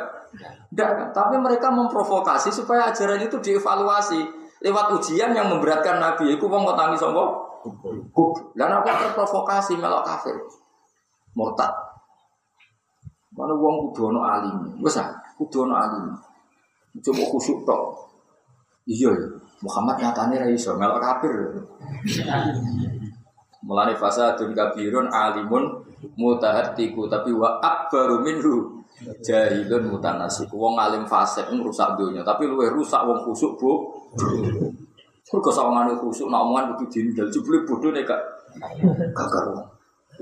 Enggak 0.71 0.91
kan? 0.95 1.07
Tapi 1.11 1.35
mereka 1.37 1.67
memprovokasi 1.69 2.49
supaya 2.49 2.89
ajaran 2.89 3.19
itu 3.21 3.37
dievaluasi 3.39 4.21
lewat 4.63 4.93
ujian 4.97 5.35
yang 5.35 5.51
memberatkan 5.51 6.01
Nabi. 6.01 6.33
Iku 6.37 6.47
wong 6.47 6.65
tangi 6.73 6.97
sangka 6.97 7.25
kubur. 7.61 8.31
Lah 8.55 8.81
apa 8.81 8.91
terprovokasi 9.07 9.77
melok 9.77 10.05
kafir? 10.05 10.35
Murtad. 11.37 11.69
Mana 13.37 13.53
wong 13.53 13.89
kudu 13.89 14.09
ana 14.09 14.41
alim. 14.41 14.55
Wes 14.81 14.97
ah, 14.97 15.13
kudu 15.37 15.69
alim. 15.69 16.09
Coba 16.97 17.23
khusyuk 17.29 17.61
tok. 17.67 18.09
Iya 18.89 19.13
ya. 19.13 19.27
Muhammad 19.61 19.97
nyatane 20.01 20.37
ra 20.41 20.47
iso 20.49 20.73
melok 20.73 21.01
kafir. 21.01 21.33
Mulane 23.67 23.99
fasadun 23.99 24.55
kabirun 24.55 25.11
alimun 25.11 25.83
mutahatiku 26.15 27.11
tapi 27.11 27.35
wa 27.35 27.59
akbaru 27.59 28.23
minhu 28.23 28.79
jahilun 29.19 29.91
mutanasik. 29.91 30.47
Wong 30.55 30.79
alim 30.79 31.03
fasik 31.03 31.51
ngrusak 31.51 31.99
dunia 31.99 32.23
tapi 32.23 32.47
luwih 32.47 32.71
rusak 32.71 33.03
wong 33.03 33.19
khusuk, 33.27 33.59
Bu. 33.59 33.71
Kok 35.27 35.51
sawangane 35.51 35.99
khusuk 35.99 36.31
nak 36.31 36.47
omongan 36.47 36.79
kudu 36.79 36.87
dindel 36.87 37.27
jebule 37.27 37.67
bodoh 37.67 37.91
nek 37.91 38.07
gak 38.07 38.21
gak 39.11 39.27
karo. 39.27 39.59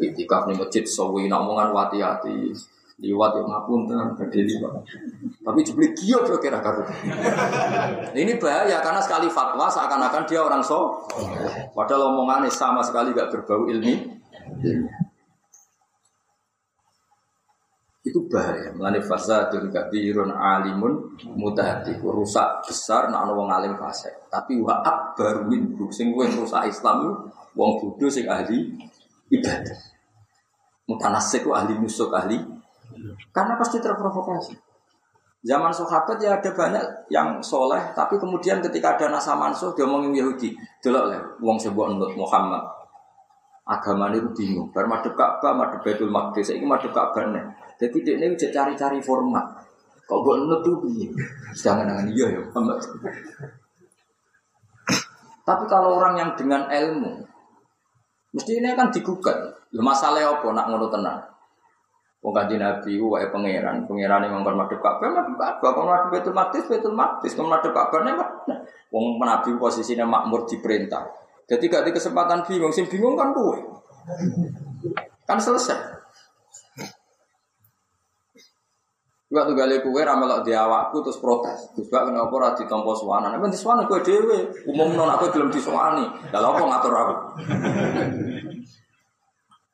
Itikaf 0.01 0.49
ning 0.49 0.57
masjid 0.57 0.81
sawi 0.81 1.29
nak 1.29 1.45
omongan 1.45 1.69
wati-ati 1.69 2.49
liwat 2.95 3.31
yang 3.35 3.47
ngapunten 3.51 3.99
gede 4.15 4.39
liwat. 4.55 4.71
Tapi 5.43 5.59
jebule 5.67 5.91
kiyo 5.91 6.23
yo 6.23 6.39
kira 6.39 6.63
karo. 6.63 6.87
Ini 8.15 8.39
bahaya 8.39 8.79
karena 8.79 9.03
sekali 9.03 9.27
fatwa 9.27 9.67
seakan-akan 9.67 10.23
dia 10.23 10.39
orang 10.39 10.63
so. 10.63 11.03
Padahal 11.75 12.15
omongannya 12.15 12.47
sama 12.47 12.79
sekali 12.79 13.11
gak 13.11 13.35
berbau 13.35 13.67
ilmi. 13.67 13.99
Itu 18.07 18.31
bahaya. 18.31 18.71
Mengenai 18.71 19.03
fasadun 19.03 19.75
kabirun 19.75 20.31
alimun 20.31 21.19
mutahati. 21.35 21.99
Rusak 21.99 22.63
besar 22.63 23.11
nak 23.11 23.27
wong 23.27 23.51
alim 23.51 23.75
fase. 23.75 24.07
Tapi 24.31 24.55
wa 24.63 24.79
akbar 24.79 25.43
min 25.51 25.75
sing 25.91 26.15
rusak 26.15 26.71
Islam 26.71 27.27
wong 27.59 27.71
bodoh 27.83 28.07
sing 28.07 28.23
ahli 28.23 28.71
ibadah. 29.35 29.79
Mutanasik 30.87 31.43
ahli 31.49 31.75
musuh 31.75 32.07
ahli 32.13 32.54
karena 33.33 33.53
pasti 33.59 33.77
terprovokasi. 33.81 34.55
Zaman 35.45 35.69
sahabat 35.69 36.17
ya 36.17 36.41
ada 36.41 36.49
banyak 36.49 36.81
yang 37.13 37.37
soleh, 37.37 37.93
tapi 37.93 38.17
kemudian 38.17 38.57
ketika 38.65 38.97
ada 38.97 39.13
nasa 39.13 39.37
mansuh 39.37 39.77
dia 39.77 39.85
ngomongin 39.85 40.17
Yahudi, 40.17 40.57
delok 40.81 41.05
lah, 41.13 41.21
wong 41.37 41.61
sebuah 41.61 41.93
nut 41.93 42.17
Muhammad. 42.17 42.65
Agama 43.65 44.09
itu 44.09 44.25
bingung. 44.33 44.73
Baru 44.73 44.89
madep 44.89 45.13
Ka'bah, 45.13 45.53
madep 45.53 45.85
Baitul 45.85 46.09
Maqdis, 46.09 46.49
ini 46.49 46.65
madep 46.65 46.89
Ka'bah 46.89 47.29
nih. 47.29 47.45
Jadi 47.77 47.97
dia 48.01 48.17
ini 48.17 48.33
udah 48.33 48.49
cari-cari 48.49 48.97
format. 49.01 49.45
Kok 50.05 50.19
buat 50.25 50.37
nut 50.49 50.61
tuh. 50.65 50.81
Jangan 51.53 51.85
dengan 51.93 52.09
iya 52.09 52.25
ya 52.29 52.41
Muhammad. 52.41 52.77
Tapi 55.45 55.63
kalau 55.69 56.01
orang 56.01 56.17
yang 56.17 56.31
dengan 56.33 56.65
ilmu, 56.65 57.21
mesti 58.33 58.51
ini 58.57 58.73
kan 58.73 58.89
digugat. 58.89 59.37
Masalahnya 59.77 60.41
apa 60.41 60.47
nak 60.57 60.65
ngono 60.73 60.89
tenang? 60.89 61.34
Wong 62.25 62.33
kanjeng 62.33 62.57
Nabi 62.57 62.97
ku 62.97 63.13
wae 63.13 63.29
pangeran, 63.29 63.85
pangeran 63.85 64.25
yang 64.25 64.41
ngomong 64.41 64.65
madhep 64.65 64.81
Ka'bah, 64.81 65.13
madhep 65.13 65.37
Ka'bah, 65.37 65.77
kalau 65.77 65.85
madhep 65.85 66.09
Baitul 66.09 66.33
Maqdis, 66.33 66.65
Baitul 66.65 66.97
Maqdis, 66.97 67.37
kalau 67.37 67.53
madhep 67.53 67.69
Ka'bah 67.69 68.01
nek 68.01 68.17
Wong 68.89 69.21
Nabi 69.21 69.53
posisinya 69.61 70.09
makmur 70.09 70.49
diperintah. 70.49 71.05
Jadi 71.45 71.69
gak 71.69 71.85
di 71.85 71.93
kesempatan 71.93 72.41
bingung, 72.49 72.73
sing 72.73 72.89
bingung 72.89 73.13
kan 73.13 73.29
kowe. 73.29 73.53
Kan 75.29 75.37
selesai. 75.37 75.77
Juga 79.29 79.45
tuh 79.45 79.53
gali 79.53 79.77
kue 79.85 80.01
ramelok 80.01 80.41
di 80.41 80.57
awakku 80.57 81.05
terus 81.05 81.21
protes. 81.21 81.69
Bak 81.93 82.09
kenapa 82.09 82.33
ora 82.33 82.57
ditampa 82.57 82.89
suwanan? 82.97 83.37
Nek 83.37 83.53
di 83.53 83.59
suwanan 83.61 83.85
kue 83.85 84.01
dhewe, 84.01 84.65
umumno 84.65 85.05
aku 85.13 85.29
gelem 85.29 85.53
disuwani. 85.53 86.09
Lah 86.33 86.41
apa 86.41 86.63
ngatur 86.65 86.93
aku? 86.97 87.15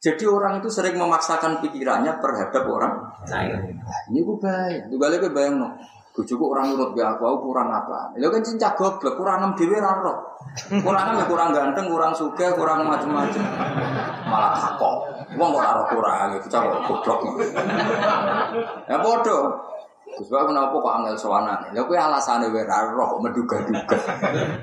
Jadi 0.01 0.25
orang 0.25 0.57
itu 0.57 0.65
sering 0.65 0.97
memaksakan 0.97 1.61
pikirannya 1.61 2.17
terhadap 2.17 2.65
orang 2.65 3.05
lain. 3.29 3.77
Ini 4.09 4.19
gue. 4.25 4.57
Tuh 4.89 4.97
gali 4.97 5.21
gue 5.21 5.29
bayang 5.29 5.61
no. 5.61 5.69
Bujuku 6.11 6.43
orang 6.43 6.75
nurut 6.75 6.91
be 6.91 6.99
aku, 6.99 7.23
aku 7.23 7.53
kurang 7.53 7.71
apa? 7.71 8.11
Lo 8.19 8.27
kan 8.27 8.43
cinta 8.43 8.75
goblok, 8.75 9.15
kurang 9.15 9.39
enam 9.39 9.55
dewi 9.55 9.79
raro. 9.79 10.35
Kurang 10.67 11.07
enam 11.07 11.23
ya 11.23 11.25
kurang 11.29 11.55
ganteng, 11.55 11.87
kurang 11.87 12.11
suka, 12.11 12.51
kurang 12.51 12.83
macam-macam. 12.83 13.39
Malah 14.27 14.51
takok. 14.59 15.07
Wong 15.39 15.55
kok 15.55 15.63
raro 15.63 15.83
kurang, 15.87 16.35
itu 16.35 16.51
cakap 16.51 16.83
goblok. 16.83 17.19
Ya 18.91 18.99
bodoh. 18.99 19.55
Gus 20.11 20.27
Bak 20.27 20.51
kenapa 20.51 20.75
kok 20.75 20.95
angel 20.99 21.15
sowanan? 21.15 21.71
Lha 21.71 21.81
kuwi 21.87 21.95
alasane 21.95 22.51
wae 22.51 22.67
ra 22.67 22.91
roh 22.91 23.15
menduga-duga. 23.23 23.95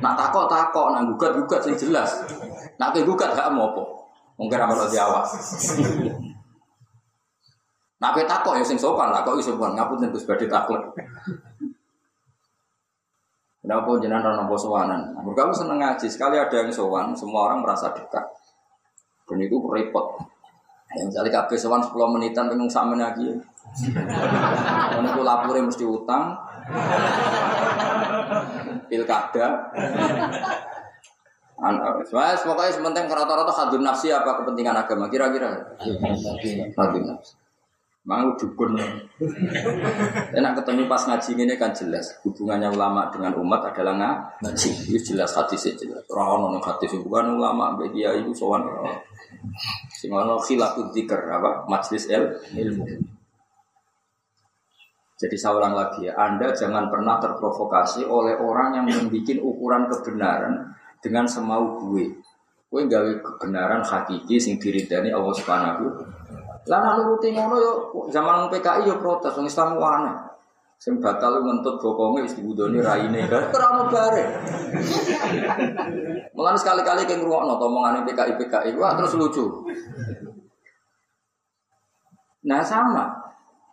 Nak 0.04 0.14
takok 0.20 0.52
takok, 0.52 0.92
nak 0.92 1.08
gugat 1.08 1.32
gugat 1.32 1.64
sing 1.64 1.72
jelas. 1.80 2.28
Nak 2.76 2.92
gugat 2.92 3.32
gak 3.32 3.48
mau 3.56 3.72
apa. 3.72 4.07
Mungkin 4.38 4.54
ra 4.54 4.70
di 4.70 4.98
awak. 4.98 5.24
Nak 7.98 8.10
kowe 8.14 8.22
takok 8.22 8.54
ya 8.54 8.62
sing 8.62 8.78
sopan, 8.78 9.10
takok 9.10 9.42
iso 9.42 9.58
sopan, 9.58 9.74
ngapunten 9.74 10.14
Gus 10.14 10.22
takut. 10.26 10.78
Kenapa 13.58 13.90
jenengan 13.98 14.32
ora 14.32 14.38
nampa 14.38 14.54
sowanan? 14.54 15.12
Mergo 15.18 15.50
aku 15.50 15.52
seneng 15.52 15.82
ngaji, 15.82 16.06
sekali 16.06 16.38
ada 16.38 16.56
yang 16.56 16.70
sowan, 16.70 17.10
semua 17.12 17.50
orang 17.50 17.60
merasa 17.60 17.90
dekat. 17.90 18.22
Dan 19.26 19.42
itu 19.44 19.58
repot. 19.60 20.16
Yang 20.96 21.12
misalnya 21.12 21.44
kabeh 21.44 21.58
sowan 21.58 21.84
10 21.84 21.92
menitan 22.16 22.48
pengen 22.48 22.70
sak 22.70 22.88
lagi. 22.96 23.28
Ono 24.96 25.08
ku 25.12 25.20
lapure 25.20 25.60
mesti 25.60 25.84
utang. 25.84 26.32
Pilkada. 28.88 29.68
Soalnya 32.06 32.38
pokoknya 32.38 32.70
sementing 32.70 33.10
rata-rata 33.10 33.50
hadun 33.50 33.82
nafsi 33.82 34.14
apa 34.14 34.42
kepentingan 34.42 34.78
agama 34.78 35.10
kira-kira 35.10 35.74
hadun 36.78 37.02
nafsi. 37.10 37.34
Mau 38.08 38.32
dukun. 38.40 38.72
Enak 40.32 40.52
ketemu 40.56 40.88
pas 40.88 41.04
ngaji 41.04 41.44
ini 41.44 41.54
kan 41.60 41.76
jelas 41.76 42.16
hubungannya 42.24 42.72
ulama 42.72 43.12
dengan 43.12 43.36
umat 43.36 43.68
adalah 43.68 44.24
ngaji. 44.40 44.88
Itu 44.88 45.12
jelas 45.12 45.36
hati 45.36 45.60
jelas. 45.60 46.08
Orang 46.08 46.48
orang 46.48 46.64
hadis 46.64 46.96
bukan 47.04 47.36
ulama, 47.36 47.76
bagi 47.76 48.08
itu 48.08 48.32
sowan. 48.32 48.64
Sing 49.92 50.08
ono 50.08 50.40
khilafud 50.40 50.88
dzikir 50.88 51.20
apa? 51.20 51.68
Majlis 51.68 52.08
el 52.08 52.32
ilmu. 52.56 52.86
Jadi 55.18 55.34
saya 55.34 55.58
ulang 55.58 55.74
lagi 55.74 56.06
ya, 56.06 56.14
Anda 56.14 56.54
jangan 56.54 56.88
pernah 56.88 57.18
terprovokasi 57.18 58.06
oleh 58.06 58.38
orang 58.38 58.78
yang 58.78 58.86
membuat 58.86 59.36
ukuran 59.42 59.90
kebenaran 59.90 60.77
dengan 60.98 61.24
semau 61.26 61.78
gue. 61.78 62.06
Gue 62.68 62.82
gawe 62.84 63.12
kebenaran 63.24 63.80
hakiki 63.80 64.36
sing 64.36 64.60
diridani 64.60 65.08
Allah 65.08 65.32
Subhanahu. 65.32 65.84
Lah 66.68 66.78
nak 66.84 66.94
nuruti 67.00 67.32
ngono 67.32 67.56
yo 67.56 67.72
zaman 68.12 68.52
PKI 68.52 68.84
yo 68.84 69.00
protes 69.00 69.32
wong 69.32 69.48
Islam 69.48 69.80
aneh. 69.80 70.16
Sing 70.78 71.00
batal 71.00 71.42
ngentut 71.42 71.80
bokonge 71.80 72.22
wis 72.28 72.36
dibudoni 72.36 72.78
raine. 72.78 73.24
Ora 73.26 73.66
ono 73.72 73.84
bare. 73.88 74.24
Mulane 76.36 76.58
sekali-kali 76.60 77.08
ke 77.08 77.16
ngrungokno 77.18 77.56
omongane 77.56 78.04
PKI 78.04 78.32
PKI 78.36 78.70
wah 78.76 78.94
terus 78.94 79.16
lucu. 79.16 79.64
Nah 82.46 82.62
sama, 82.62 83.28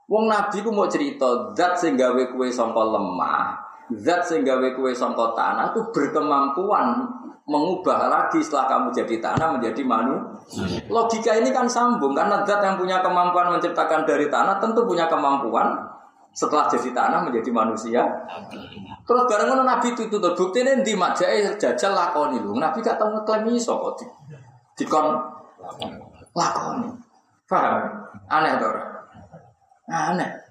Wong 0.05 0.29
Nabi 0.29 0.61
ku 0.61 0.69
mau 0.69 0.85
cerita 0.85 1.53
zat 1.57 1.81
sing 1.81 1.97
gawe 1.97 2.23
kue 2.29 2.47
sangka 2.53 2.83
lemah, 2.85 3.57
zat 4.05 4.21
sing 4.21 4.45
gawe 4.45 4.67
kue 4.77 4.93
sangka 4.93 5.33
tanah 5.33 5.73
itu 5.73 5.81
berkemampuan 5.89 7.09
mengubah 7.45 8.09
lagi 8.09 8.41
setelah 8.41 8.65
kamu 8.65 8.87
jadi 8.93 9.15
tanah 9.21 9.57
menjadi 9.57 9.81
manusia. 9.85 10.33
Logika 10.89 11.33
ini 11.37 11.49
kan 11.49 11.65
sambung 11.65 12.13
karena 12.13 12.45
zat 12.45 12.61
yang 12.61 12.77
punya 12.77 13.01
kemampuan 13.01 13.53
menciptakan 13.53 14.05
dari 14.05 14.29
tanah 14.29 14.61
tentu 14.61 14.85
punya 14.85 15.09
kemampuan 15.09 15.73
setelah 16.35 16.69
jadi 16.69 16.93
tanah 16.93 17.25
menjadi 17.25 17.49
manusia. 17.49 18.05
Terus 19.05 19.23
bareng 19.25 19.55
Nabi 19.65 19.93
itu 19.95 20.05
tuh 20.09 20.33
bukti 20.35 20.61
ini 20.61 20.85
di 20.85 20.93
majai 20.93 21.57
jajal 21.57 21.95
lakoni 21.95 22.41
lu. 22.41 22.57
Nabi 22.57 22.83
gak 22.83 22.97
tahu 22.99 23.13
ngeklaim 23.15 23.49
iso 23.55 23.73
kok 23.77 23.93
di, 24.01 24.05
dikon 24.81 25.15
lakoni. 26.35 26.89
Paham? 27.45 27.77
Aneh 28.25 28.53
tuh. 28.57 28.73
Aneh. 29.89 30.44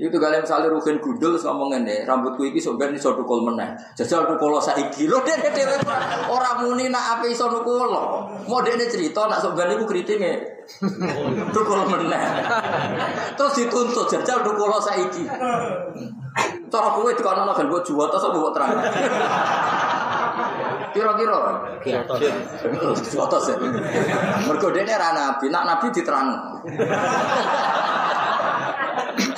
Itu 0.00 0.16
kalian 0.16 0.40
misalnya 0.40 0.72
Rukin 0.72 0.96
Gundul 0.96 1.36
ngomong 1.36 1.76
ini, 1.76 2.08
rambutku 2.08 2.48
ini 2.48 2.56
sebenarnya 2.56 2.96
iso 2.96 3.12
dukul 3.12 3.44
meneh. 3.44 3.68
Jajal 3.92 4.24
dukul 4.32 4.56
saiki. 4.56 5.04
Lho 5.04 5.20
dene 5.20 5.52
dhewe 5.52 5.76
ora 6.32 6.56
muni 6.56 6.88
nak 6.88 7.20
ape 7.20 7.28
iso 7.36 7.52
dukul. 7.52 7.92
Mau 8.48 8.64
dene 8.64 8.88
cerita 8.88 9.28
nak 9.28 9.44
sebenarnya 9.44 9.76
iku 9.76 9.84
kritike. 9.84 10.64
Dukul 11.52 11.84
meneh. 11.84 12.16
Terus 13.36 13.52
dituntut 13.60 14.08
jajal 14.08 14.40
dukul 14.40 14.72
saiki. 14.80 15.28
Cara 16.72 16.88
kowe 16.96 17.12
dikono 17.12 17.52
kan 17.52 17.68
mbok 17.68 17.84
juwata 17.84 18.16
sok 18.16 18.40
mbok 18.40 18.56
terang. 18.56 18.72
Kira-kira. 20.96 21.38
Sih. 21.84 21.92
Mergo 24.48 24.68
dene 24.72 24.96
ra 24.96 25.12
nabi, 25.12 25.52
nak 25.52 25.68
nabi 25.68 25.92
diterang. 25.92 26.56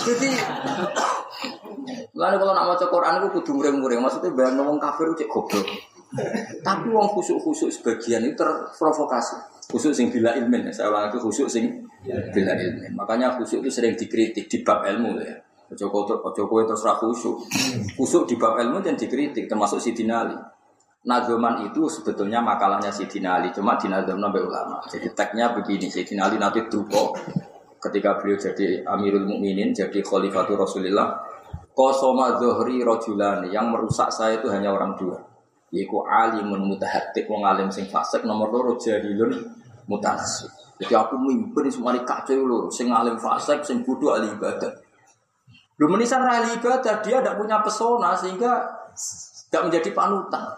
Jadi 0.03 0.29
Lalu 2.12 2.37
kalau 2.38 2.53
nak 2.53 2.67
maca 2.69 2.87
Quran 2.87 3.15
itu 3.19 3.29
kudu 3.41 3.51
muring-muring, 3.57 4.01
maksudnya 4.05 4.31
bayang 4.37 4.61
ngomong 4.61 4.79
kafir 4.79 5.11
cek 5.17 5.27
goblok. 5.27 5.65
Tapi 6.61 6.87
wong 6.93 7.09
khusuk-khusuk 7.17 7.73
sebagian 7.73 8.21
itu 8.23 8.37
terprovokasi. 8.37 9.65
Khusuk 9.73 9.97
sing 9.97 10.12
bila 10.12 10.37
ilmin, 10.37 10.69
saya 10.69 10.93
ulang 10.93 11.09
itu 11.09 11.19
khusuk 11.19 11.49
sing 11.49 11.88
bila 12.05 12.53
ilmin. 12.53 12.93
Makanya 12.93 13.33
khusuk 13.41 13.65
itu 13.65 13.73
sering 13.73 13.97
dikritik 13.97 14.45
di 14.45 14.61
bab 14.61 14.85
ilmu 14.85 15.19
ya. 15.19 15.35
Ojo 15.73 15.88
kowe 15.88 16.62
terus 16.69 16.85
ra 16.85 17.01
khusuk. 17.01 17.49
Khusuk 17.97 18.29
di 18.29 18.37
bab 18.37 18.61
ilmu 18.61 18.85
dan 18.85 18.93
dikritik 18.93 19.49
termasuk 19.49 19.81
Sidina 19.81 20.29
Ali. 20.29 20.37
Nazoman 21.03 21.67
itu 21.67 21.88
sebetulnya 21.91 22.38
makalahnya 22.38 22.93
Sidina 22.93 23.41
Ali, 23.41 23.51
cuma 23.51 23.75
dinazomno 23.75 24.31
oleh 24.31 24.45
ulama. 24.47 24.79
Jadi 24.87 25.11
tagnya 25.17 25.51
begini, 25.51 25.88
Sidina 25.91 26.29
Ali 26.29 26.38
nanti 26.38 26.62
drupo 26.69 27.17
ketika 27.83 28.23
beliau 28.23 28.38
jadi 28.38 28.87
Amirul 28.87 29.27
Mukminin, 29.27 29.75
jadi 29.75 29.99
Khalifatul 29.99 30.55
Rasulullah, 30.55 31.18
kosoma 31.75 32.38
zohri 32.38 32.79
rojulani 32.79 33.51
yang 33.51 33.75
merusak 33.75 34.07
saya 34.14 34.38
itu 34.38 34.47
hanya 34.55 34.71
orang 34.71 34.95
dua, 34.95 35.18
yaitu 35.75 35.99
alimun 36.07 36.62
mutahatik 36.71 37.27
wong 37.27 37.42
alim 37.42 37.66
sing 37.75 37.90
fasik 37.90 38.23
nomor 38.23 38.55
loro 38.55 38.79
jahilun 38.79 39.35
mutanasib. 39.90 40.53
Jadi 40.79 40.95
aku 40.95 41.18
mimpin 41.18 41.66
semua 41.71 41.95
kacau 42.07 42.47
lho, 42.47 42.59
sing 42.71 42.90
alim 42.90 43.18
fasik, 43.18 43.66
sing 43.66 43.83
bodoh 43.83 44.14
ahli 44.14 44.31
ibadah. 44.31 44.71
Lu 45.83 45.90
menisan 45.90 46.23
ahli 46.23 46.55
ibadah 46.59 47.03
dia 47.03 47.18
tidak 47.18 47.35
punya 47.35 47.59
pesona 47.66 48.14
sehingga 48.14 48.62
tidak 49.51 49.62
menjadi 49.71 49.90
panutan. 49.90 50.55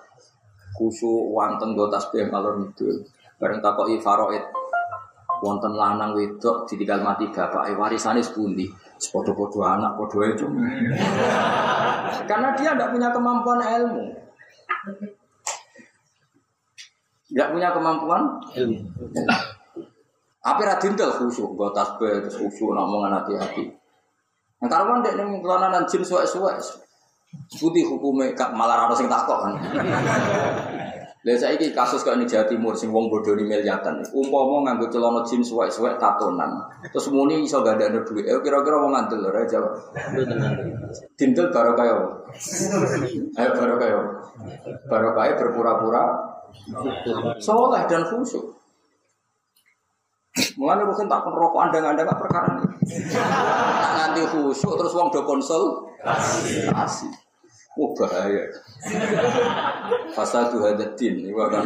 Khusyuk 0.74 1.32
wonten 1.32 1.72
go 1.72 1.86
tasbih 1.88 2.28
kalau 2.28 2.60
itu. 2.60 3.04
Bareng 3.38 3.62
takoki 3.62 3.98
faraid 4.02 4.42
wonten 5.44 5.76
lanang 5.76 6.16
wedok 6.16 6.64
ditinggal 6.64 7.04
mati 7.04 7.28
bapak 7.28 7.76
warisane 7.76 8.24
sepundi? 8.24 8.64
Sepodo-podo 8.96 9.60
anak 9.60 10.00
podo 10.00 10.24
itu 10.24 10.48
karena 12.30 12.56
dia 12.56 12.72
tidak 12.72 12.88
punya 12.88 13.12
kemampuan 13.12 13.60
ilmu. 13.60 14.04
Tidak 17.28 17.48
punya 17.52 17.68
kemampuan 17.76 18.22
ilmu. 18.56 18.80
Apa 20.48 20.60
radintel 20.60 21.12
khusyuk 21.12 21.52
gue 21.56 21.68
tasbih 21.76 22.24
terus 22.24 22.40
khusyuk 22.40 22.72
ngomongan 22.72 23.20
hati-hati. 23.20 23.68
Kalau 24.64 24.88
kan 24.88 25.04
dia 25.04 25.12
nih 25.20 25.44
kelananan 25.44 25.84
jin 25.84 26.00
suwe-suwe 26.00 26.56
putih 27.54 27.84
hukumnya 27.86 28.34
malah 28.54 28.86
harus 28.86 29.02
yang 29.02 29.10
takut 29.10 29.38
kan 29.42 29.54
Lihat 31.24 31.40
saya 31.40 31.56
ini 31.56 31.72
kasus 31.72 32.04
kok 32.04 32.20
ini 32.20 32.28
Jawa 32.28 32.44
Timur, 32.44 32.76
sing 32.76 32.92
wong 32.92 33.08
bodoh 33.08 33.32
ini 33.32 33.48
miliatan. 33.48 33.96
Umpama 34.12 34.60
nganggo 34.68 34.92
celana 34.92 35.24
jin 35.24 35.40
suwek-suwek 35.40 35.96
tatonan. 35.96 36.52
Terus 36.84 37.08
muni 37.08 37.48
iso 37.48 37.64
gak 37.64 37.80
ada 37.80 38.04
duit. 38.04 38.28
Eh 38.28 38.36
kira-kira 38.44 38.76
wong 38.76 38.92
ngandel 38.92 39.24
lho 39.24 39.40
jawab. 39.48 39.72
Dintel 41.16 41.48
baru 41.48 41.72
kaya. 41.72 41.96
Ayo 43.40 43.50
baru 43.56 43.74
kaya. 43.80 43.98
Baru 44.84 45.10
kaya 45.16 45.32
berpura-pura 45.40 46.04
soleh 47.40 47.88
dan 47.88 48.04
khusyuk. 48.04 48.60
Mulane 50.60 50.84
bukan 50.84 51.08
tak 51.08 51.24
rokok 51.24 51.72
anda-anda 51.72 52.04
gak 52.04 52.20
perkara 52.20 52.52
ini. 52.52 52.68
Nanti 53.96 54.28
khusyuk 54.28 54.76
terus 54.76 54.92
wong 54.92 55.08
do 55.08 55.24
konsol. 55.24 55.88
Asik. 56.04 57.23
Oh 57.74 57.90
bahaya. 57.98 58.46
Fasadu 60.14 60.62
hadatin. 60.62 61.26
Ini 61.26 61.34
akan 61.34 61.64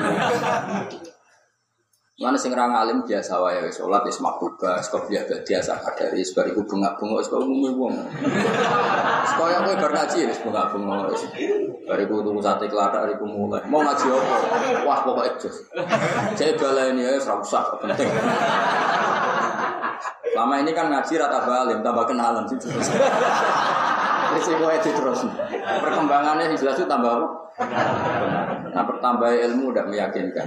Mana 2.18 2.35
sing 2.35 2.51
ra 2.51 2.66
ngalim 2.66 3.07
biasa 3.07 3.38
wae 3.38 3.62
wis 3.62 3.79
salat 3.79 4.03
wis 4.03 4.18
maktuba, 4.18 4.75
wis 4.75 4.90
qobliyah 4.90 5.23
biasa 5.23 5.79
kadari 5.79 6.18
wis 6.18 6.35
bariku 6.35 6.66
bunga-bunga 6.66 7.23
wis 7.23 7.31
kok 7.31 7.38
umume 7.38 7.71
wong. 7.79 7.94
Wis 7.94 9.33
koyo 9.38 9.62
kowe 9.62 9.75
bar 9.79 9.92
ngaji 9.94 10.27
wis 10.27 10.42
bunga-bunga 10.42 11.14
wis. 11.14 11.31
Bariku 11.87 12.18
tuku 12.27 12.42
sate 12.42 12.66
kelathak 12.66 13.07
bariku 13.07 13.23
mulai. 13.23 13.62
Mau 13.71 13.87
ngaji 13.87 14.11
apa? 14.11 14.37
Wah 14.83 14.99
pokoknya 15.07 15.38
jos. 15.38 15.62
Saya 16.35 16.59
baleni 16.59 17.07
ya 17.07 17.23
ora 17.23 17.38
usah 17.38 17.62
penting. 17.79 18.11
Lama 20.35 20.55
ini 20.59 20.75
kan 20.75 20.90
ngaji 20.90 21.12
rata 21.23 21.38
balim, 21.47 21.87
tambah 21.87 22.03
kenalan 22.03 22.51
sih. 22.51 22.59
Risiko 24.38 24.66
itu 24.70 24.90
terus. 24.94 25.20
Perkembangannya 25.83 26.55
jelas 26.55 26.79
itu 26.79 26.87
tambah 26.87 27.11
apa? 27.11 27.29
Nah, 28.70 28.85
bertambah 28.87 29.31
ilmu 29.51 29.74
udah 29.74 29.85
meyakinkan. 29.90 30.46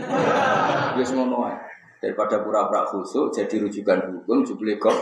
Ya 0.96 1.04
ngono 1.12 1.52
ae. 1.52 1.56
Daripada 2.02 2.42
pura-pura 2.42 2.82
khusuk 2.88 3.30
jadi 3.30 3.62
rujukan 3.62 4.00
hukum 4.10 4.42
jubli 4.42 4.74
kok 4.82 4.96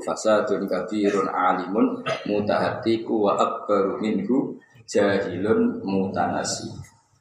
fasadun 0.00 0.64
kabirun 0.64 1.28
alimun 1.28 2.00
mutahatiku 2.24 3.28
wa 3.28 3.36
akbaru 3.36 4.00
minhu 4.00 4.56
jahilun 4.88 5.84
mutanasi. 5.84 6.72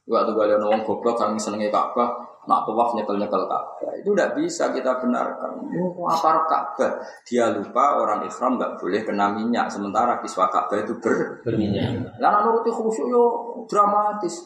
Waktu 0.08 0.32
kalian 0.32 0.64
ngomong 0.64 0.88
goblok 0.88 1.20
kami 1.20 1.36
senengnya 1.36 1.72
Ka'bah, 1.72 2.31
nak 2.50 2.66
tawaf 2.66 2.98
nyekel-nyekel 2.98 3.46
Ka'bah. 3.46 3.94
Itu 3.94 4.18
tidak 4.18 4.34
bisa 4.34 4.74
kita 4.74 4.98
benarkan. 4.98 5.62
Apa 6.10 6.30
Ka'bah? 6.50 6.92
Dia 7.30 7.54
lupa 7.54 8.02
orang 8.02 8.26
Islam 8.26 8.58
nggak 8.58 8.82
boleh 8.82 9.06
kena 9.06 9.30
minyak. 9.30 9.70
Sementara 9.70 10.18
kiswah 10.26 10.50
Ka'bah 10.50 10.82
itu 10.82 10.98
ber 10.98 11.46
berminyak. 11.46 12.18
Lalu 12.18 12.38
nuruti 12.50 12.74
khusyuk 12.74 13.08
yo 13.14 13.24
dramatis. 13.70 14.42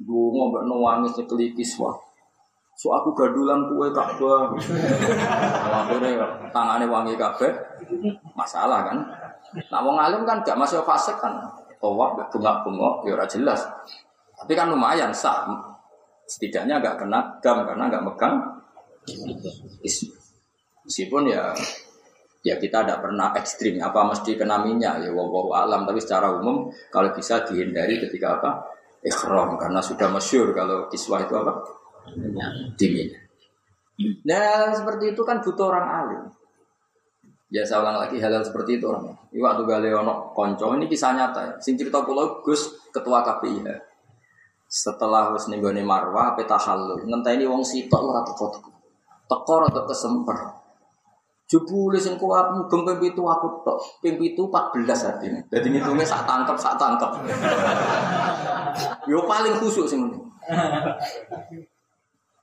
Gue 0.00 0.40
mbak 0.48 0.64
nangis 0.64 1.12
nyekeli 1.20 1.52
kiswah. 1.52 1.92
So 2.80 2.96
aku 2.96 3.12
gadulan 3.12 3.68
kue 3.68 3.92
Ka'bah. 3.92 4.56
Akhirnya 5.68 6.24
tangannya 6.48 6.88
wangi 6.88 7.14
Ka'bah. 7.20 7.52
Masalah 8.32 8.88
kan? 8.88 8.98
Nah, 9.52 9.84
wong 9.84 10.00
alim 10.00 10.24
kan 10.24 10.40
gak 10.40 10.56
masuk 10.56 10.80
fase 10.88 11.12
kan. 11.20 11.36
Tawaf 11.76 12.16
bunga-bunga 12.32 13.04
ya 13.04 13.20
jelas. 13.28 13.68
Tapi 14.32 14.56
kan 14.56 14.72
lumayan 14.72 15.12
sah 15.12 15.44
setidaknya 16.32 16.80
nggak 16.80 16.96
kena 17.04 17.36
dam 17.44 17.68
karena 17.68 17.84
nggak 17.92 18.04
megang 18.08 18.36
meskipun 20.86 21.28
ya 21.28 21.52
ya 22.42 22.58
kita 22.58 22.82
tidak 22.82 23.00
pernah 23.02 23.30
ekstrim. 23.38 23.78
Apa 23.78 24.06
mesti 24.08 24.34
kena 24.34 24.62
minyak? 24.62 25.02
Ya 25.02 25.10
wow 25.14 25.50
alam. 25.54 25.86
Tapi 25.86 26.02
secara 26.02 26.34
umum 26.34 26.70
kalau 26.90 27.14
bisa 27.14 27.46
dihindari 27.46 28.02
ketika 28.02 28.38
apa? 28.40 28.50
Ikhram. 29.02 29.58
Karena 29.58 29.82
sudah 29.82 30.10
masyur 30.10 30.50
kalau 30.54 30.90
kiswah 30.90 31.22
itu 31.22 31.34
apa? 31.38 31.52
Dingin. 32.74 33.14
Nah 34.26 34.74
seperti 34.74 35.14
itu 35.14 35.22
kan 35.22 35.38
butuh 35.42 35.70
orang 35.70 35.86
alim. 35.86 36.22
Ya 37.52 37.68
saya 37.68 37.84
ulang 37.84 38.00
lagi 38.00 38.16
hal-hal 38.16 38.42
seperti 38.42 38.80
itu 38.80 38.88
orang. 38.88 39.12
Ini 39.28 39.38
waktu 39.44 39.62
Galeono 39.68 40.32
konco. 40.32 40.72
Ini 40.72 40.88
kisah 40.88 41.12
nyata. 41.12 41.40
Ya. 41.44 41.52
sing 41.60 41.76
cerita 41.76 42.00
pulau 42.00 42.40
Gus 42.40 42.90
ketua 42.90 43.20
KPIH 43.20 43.91
setelah 44.72 45.36
wis 45.36 45.52
ning 45.52 45.60
gone 45.60 45.84
marwah 45.84 46.32
ape 46.32 46.48
tahallul? 46.48 47.04
Ngenteni 47.04 47.44
wong 47.44 47.60
sitok 47.60 48.00
ora 48.00 48.24
teko-teko 48.24 48.72
teko. 49.28 49.52
Rada 49.68 49.84
kesemper 49.84 50.38
jebule 51.44 52.00
sing 52.00 52.16
kuat 52.16 52.56
mugeng 52.56 52.88
ping 52.88 53.12
7 53.12 53.20
aku 53.20 53.46
tok. 53.60 53.76
Ping 54.00 54.16
7 54.16 54.48
14 54.48 55.08
artine 55.12 55.44
dadi 55.52 55.68
ngitunge 55.68 56.08
sak 56.08 56.24
tangkep 56.24 56.56
sak 56.56 56.80
tangkep. 56.80 57.12
Yo 59.12 59.28
paling 59.28 59.60
khusuk 59.60 59.84
sing 59.84 60.08
ngene. 60.08 60.16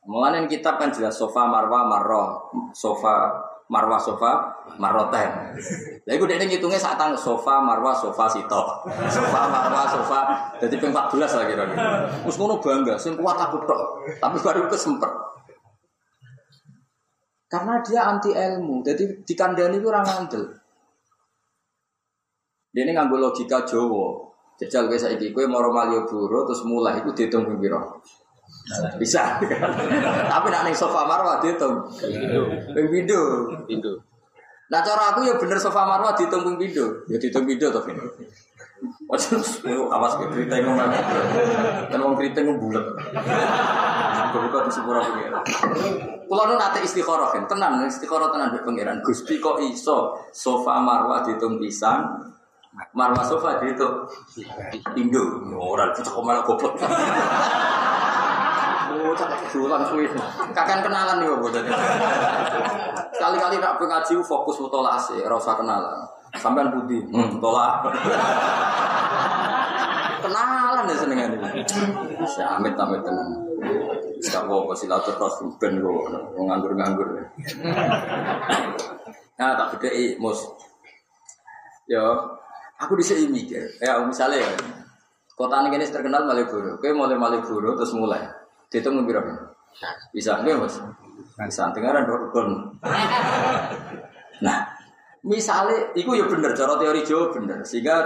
Mulane 0.06 0.46
kitab 0.46 0.78
kan 0.78 0.94
jelas 0.94 1.18
sofa 1.18 1.50
marwah 1.50 1.89
marroh 1.89 2.54
sofa 2.78 3.34
marwah 3.69 4.01
sofa 4.01 4.49
marroten. 4.82 5.29
Lah 6.03 6.13
iku 6.17 6.25
dekne 6.25 6.49
ngitungnya 6.49 6.82
saat 6.82 6.97
tang 6.97 7.13
sofa 7.13 7.62
marwah 7.62 7.93
sofa 7.93 8.25
sito. 8.25 8.62
Sofa 9.08 9.39
marwah 9.45 9.86
sofa 9.86 10.19
jadi 10.58 10.75
ping 10.82 10.89
14 10.89 11.38
lah 11.38 11.45
kira-kira. 11.45 11.86
Wis 12.25 12.36
ngono 12.41 12.58
bangga 12.58 12.97
sing 12.97 13.13
kuat 13.13 13.38
aku 13.38 13.62
tok. 13.63 13.82
Tapi 14.17 14.38
baru 14.41 14.65
kesempet. 14.65 15.12
Karena 17.49 17.82
dia 17.82 18.05
anti 18.05 18.29
ilmu, 18.29 18.86
jadi 18.86 19.25
dikandani 19.25 19.82
itu 19.82 19.89
orang 19.89 20.05
ngandel. 20.05 20.53
Dia 22.69 22.86
ini 22.86 22.93
ngambil 22.93 23.25
logika 23.25 23.65
Jawa. 23.65 24.29
Jajal 24.60 24.91
saya 24.99 25.17
ikut 25.17 25.47
mau 25.49 25.63
Malioboro 25.71 26.45
terus 26.45 26.67
mulai 26.67 27.01
itu 27.01 27.10
dihitung 27.15 27.47
piro. 27.58 27.97
Bisa. 29.01 29.41
Tapi 30.32 30.47
nak 30.53 30.62
ning 30.69 30.75
sofa 30.77 31.05
marwah 31.05 31.41
dihitung. 31.41 31.89
Ping 32.73 32.88
pindho. 32.88 33.21
Pintu. 33.65 33.97
Nah 34.69 34.86
cara 34.86 35.17
aku 35.17 35.25
ya 35.25 35.34
bener 35.41 35.58
sofa 35.58 35.82
marwah 35.89 36.13
dihitung 36.13 36.45
ping 36.45 36.58
pindho. 36.62 36.86
Ya 37.10 37.17
dihitung 37.17 37.49
pindho 37.49 37.73
to, 37.73 37.82
Vin. 37.86 37.97
Waduh, 39.10 39.91
awas 39.91 40.13
ke 40.21 40.25
keriting 40.32 40.63
ngomong. 40.63 40.91
Kan 41.91 41.99
wong 41.99 42.15
keriting 42.15 42.55
bulet. 42.62 42.86
Buka 44.29 44.60
di 44.62 44.71
sepura 44.71 45.01
pengiran. 45.01 45.41
Kulo 46.29 46.41
nu 46.45 46.53
nate 46.62 46.86
istikharah 46.86 47.34
kan, 47.34 47.49
tenan 47.49 47.82
istikharah 47.89 48.29
tenan 48.29 48.53
mbek 48.53 48.62
pangeran. 48.62 49.01
Gusti 49.01 49.41
kok 49.41 49.58
iso 49.65 50.29
sofa 50.29 50.77
marwah 50.77 51.25
dihitung 51.25 51.58
pisan, 51.58 52.05
marwah 52.93 53.25
sofa 53.25 53.58
dihitung 53.58 54.05
pindho. 54.93 55.49
Ora 55.58 55.89
cocok 55.89 56.21
malah 56.21 56.45
goblok. 56.45 56.77
Tak 58.99 59.31
jualan 59.51 59.81
suwi. 59.88 60.05
Kakek 60.55 60.83
kenalan 60.83 61.23
nih, 61.23 61.27
Bu. 61.39 61.47
Sekali-kali 63.15 63.55
nak 63.59 63.79
ngaji 63.79 64.13
fokus 64.23 64.59
mutola 64.63 64.99
sih, 64.99 65.19
ora 65.23 65.35
usah 65.35 65.55
kenalan. 65.59 66.07
Sampean 66.38 66.69
budi, 66.69 67.01
hmm, 67.09 67.41
kenalan 70.23 70.85
ya 70.85 70.95
senengan 70.95 71.35
ini. 71.35 71.63
Si 72.27 72.41
amit 72.43 72.75
amit 72.77 73.01
tenan. 73.01 73.29
Sekarang 74.19 74.67
apa 74.67 74.75
silaturahmi 74.75 75.55
ben 75.57 75.79
kok 75.79 75.99
nganggur-nganggur. 76.35 77.07
Nah, 79.39 79.55
tak 79.55 79.79
beda 79.79 79.89
mus. 80.19 80.43
Yo, 81.88 82.03
aku 82.77 82.99
sini 82.99 83.31
mikir. 83.31 83.63
Ya, 83.79 83.97
misalnya 84.03 84.43
ya, 84.43 84.51
kota 85.33 85.63
ini 85.65 85.88
terkenal 85.88 86.27
Malioboro. 86.27 86.75
Oke, 86.75 86.91
mulai 86.91 87.15
Malioboro 87.15 87.79
terus 87.79 87.95
mulai. 87.95 88.19
Dihitung 88.69 89.01
berapa? 89.05 89.58
Bisa 90.13 90.41
enggak 90.41 90.62
mas? 90.62 90.77
Bisa 91.38 91.73
dengaran 91.73 92.05
dorkon. 92.05 92.77
Nah, 94.39 94.58
misalnya, 95.25 95.91
itu 95.97 96.08
ya 96.15 96.25
bener, 96.29 96.53
cara 96.53 96.77
teori 96.77 97.01
Jawa 97.03 97.34
bener. 97.34 97.60
Sehingga 97.65 98.05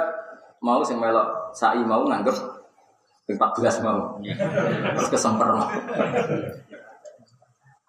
mau 0.63 0.80
sing 0.82 0.97
melok 0.97 1.52
sai 1.52 1.84
mau 1.84 2.08
nganggep 2.08 2.34
14 3.28 3.86
mau. 3.86 4.17
Terus 4.19 5.10
kesemper 5.12 5.47
mau. 5.52 5.67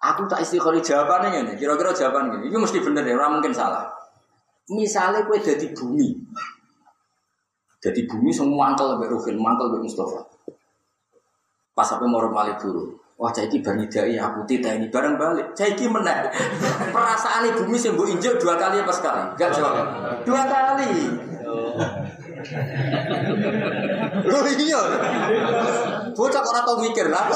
Aku 0.05 0.29
tak 0.29 0.45
istiqori 0.45 0.83
jawabannya 0.83 1.41
ini. 1.41 1.53
Kira-kira 1.57 1.89
jawaban 1.95 2.37
gini. 2.37 2.53
Itu 2.53 2.61
mesti 2.61 2.77
bener 2.83 3.01
ya, 3.07 3.17
orang 3.17 3.41
mungkin 3.41 3.55
salah. 3.55 3.89
Misalnya 4.69 5.25
kue 5.25 5.41
jadi 5.41 5.73
bumi. 5.73 6.13
Jadi 7.81 8.05
bumi 8.09 8.33
semua 8.33 8.69
mangkel 8.69 8.97
lebih 8.97 9.13
Ruhin, 9.13 9.37
mangkel 9.37 9.69
lebih 9.69 9.89
Mustafa. 9.89 10.25
Pas 11.75 11.83
sampai 11.83 12.07
mau 12.07 12.23
malik 12.23 12.55
dulu. 12.55 12.95
Wah, 13.15 13.31
caiki 13.31 13.63
bani 13.63 13.87
dai 13.87 14.15
aku 14.19 14.43
tita 14.43 14.75
ini 14.75 14.87
bareng 14.91 15.15
balik. 15.15 15.51
Caiki 15.55 15.87
menang. 15.87 16.27
Perasaan 16.95 17.47
ibu 17.47 17.63
bumi 17.63 17.79
sembuh 17.79 18.07
injek 18.11 18.39
dua 18.39 18.59
kali 18.59 18.79
apa 18.79 18.91
sekali? 18.91 19.23
Gak 19.39 19.51
jawab. 19.55 19.75
Dua 20.23 20.41
kali. 20.47 20.91
Lu 24.23 24.39
iya. 24.55 24.81
Bocah 26.15 26.39
kok 26.43 26.51
ora 26.51 26.61
tau 26.63 26.79
mikir 26.79 27.07
lah. 27.11 27.23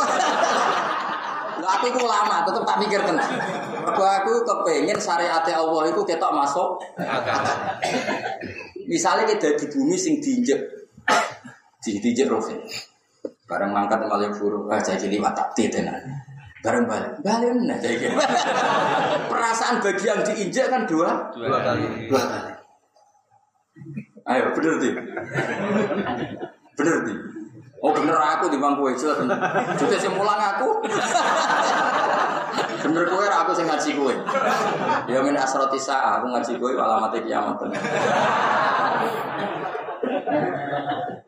Lah 1.60 1.76
aku 1.76 1.92
iku 1.92 2.08
lama, 2.08 2.48
tetep 2.48 2.64
tak 2.64 2.80
mikir 2.80 3.04
tenan. 3.04 3.36
Aku 3.84 4.00
aku 4.00 4.32
kepengen 4.48 4.96
syariat 4.96 5.44
Allah 5.44 5.92
itu 5.92 6.02
ketok 6.08 6.32
masuk. 6.32 6.80
Misalnya 8.92 9.28
kita 9.28 9.60
di 9.60 9.66
bumi 9.68 10.00
sing 10.00 10.24
diinjek, 10.24 10.56
diinjek 11.84 12.32
rohin. 12.32 12.64
Barang 13.50 13.74
mangkat 13.74 14.06
malah 14.06 14.30
buru, 14.30 14.70
ah 14.70 14.78
jadi 14.78 15.10
liwat 15.10 15.34
tak 15.34 15.58
tenan. 15.58 15.98
Bareng 16.62 16.86
balik, 16.86 17.18
balik 17.26 17.50
nah 17.66 17.82
jadi 17.82 18.14
Perasaan 19.32 19.82
bagi 19.82 20.06
yang 20.06 20.22
diinjak 20.22 20.70
kan 20.70 20.86
dua, 20.86 21.34
Dua 21.34 21.58
kali. 21.64 22.06
dua 22.06 22.22
kali. 22.22 22.52
Ayo 24.30 24.54
bener 24.54 24.74
di, 24.78 24.90
bener 26.78 26.96
di. 27.08 27.16
Oh 27.80 27.96
bener 27.96 28.14
aku 28.14 28.52
di 28.52 28.60
bangku 28.60 28.92
itu 28.92 29.08
bener. 29.08 29.40
Juga 29.80 29.96
sih 29.98 30.12
mulang 30.12 30.38
aku. 30.38 30.84
bener 32.86 33.04
kowe 33.08 33.26
ra 33.26 33.48
aku 33.48 33.56
sing 33.56 33.66
ngaji 33.66 33.90
kowe. 33.96 34.14
Ya 35.08 35.24
min 35.24 35.40
asroti 35.40 35.80
aku 35.82 36.26
ngaji 36.28 36.54
kowe 36.60 36.76
alamat 36.76 37.16
kiamat. 37.24 37.58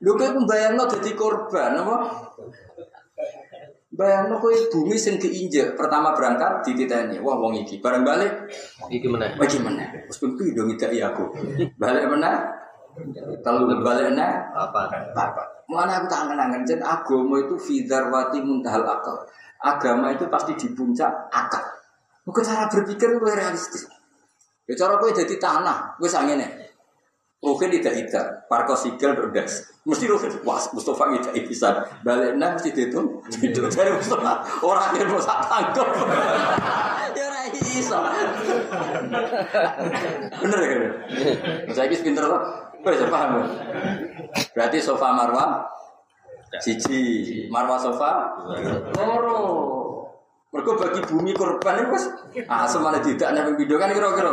Lho 0.02 0.12
kowe 0.18 0.30
mbayangno 0.46 0.84
dadi 0.90 1.12
korban 1.14 1.78
apa? 1.78 1.96
Bayangno 3.92 4.40
kowe 4.40 4.56
bumi 4.72 4.96
sing 4.96 5.20
diinjek 5.20 5.76
pertama 5.76 6.16
berangkat 6.16 6.64
dititeni. 6.66 7.20
Wah 7.20 7.38
wong 7.38 7.60
iki 7.62 7.84
bareng 7.84 8.02
balik 8.08 8.50
Iki 8.88 9.08
meneh. 9.12 9.36
bagi 9.36 9.60
mana? 9.60 9.84
Wes 10.08 10.18
pun 10.18 10.34
pido 10.40 10.64
ngidaki 10.66 11.04
aku. 11.04 11.28
Balik 11.76 12.08
mana? 12.08 12.40
Kalau 13.44 13.68
balik 13.68 14.16
mana? 14.16 14.48
Apa? 14.56 14.88
Apa? 15.12 15.44
Mana 15.72 16.04
aku 16.04 16.08
tak 16.12 16.28
angen-angen 16.28 16.68
jen 16.68 16.84
agama 16.84 17.40
itu 17.40 17.56
fidarwati 17.56 18.44
muntahal 18.44 18.84
akal. 18.84 19.16
Agama 19.62 20.12
itu 20.12 20.28
pasti 20.28 20.52
di 20.58 20.68
puncak 20.76 21.08
akal. 21.32 21.64
Mungkin 22.28 22.44
cara 22.44 22.68
berpikir 22.68 23.08
itu 23.18 23.24
realistis. 23.24 23.84
Ya 24.70 24.78
cara 24.78 24.96
kowe 25.02 25.10
jadi 25.10 25.36
tanah, 25.42 25.98
wis 25.98 26.14
angene. 26.14 26.61
Rukin 27.42 27.74
tidak 27.74 27.98
tidak, 27.98 28.46
parko 28.46 28.78
sigel 28.78 29.18
das. 29.34 29.66
Mesti 29.82 30.06
Rukin, 30.06 30.46
wah 30.46 30.62
Mustafa 30.78 31.10
tidak 31.10 31.34
bisa. 31.50 31.74
Baliknya 32.06 32.54
mesti 32.54 32.70
dihitung, 32.70 33.18
itu 33.42 33.66
dari 33.66 33.90
Mustafa. 33.98 34.46
Orang 34.62 34.94
yang 34.94 35.10
mau 35.10 35.18
sak 35.18 35.50
tangkap. 35.50 35.90
Ya 37.18 37.24
ora 37.26 37.42
iso. 37.50 37.98
Bener 40.38 40.60
kan? 40.62 40.82
Saya 41.74 41.90
ini 41.90 41.98
pinter 41.98 42.30
loh. 42.30 42.42
Wes 42.86 43.02
paham. 43.10 43.42
Berarti 44.54 44.78
sofa 44.78 45.10
marwah 45.10 45.66
siji, 46.62 47.02
marwah 47.50 47.82
sofa 47.82 48.38
loro. 49.02 49.42
Mergo 50.54 50.78
bagi 50.78 51.02
bumi 51.10 51.34
korban 51.34 51.80
itu 51.80 51.90
wis 51.90 52.06
asem 52.46 52.84
malah 52.84 53.02
tidak 53.02 53.34
nek 53.34 53.58
video 53.58 53.82
kan 53.82 53.90
kira-kira. 53.90 54.30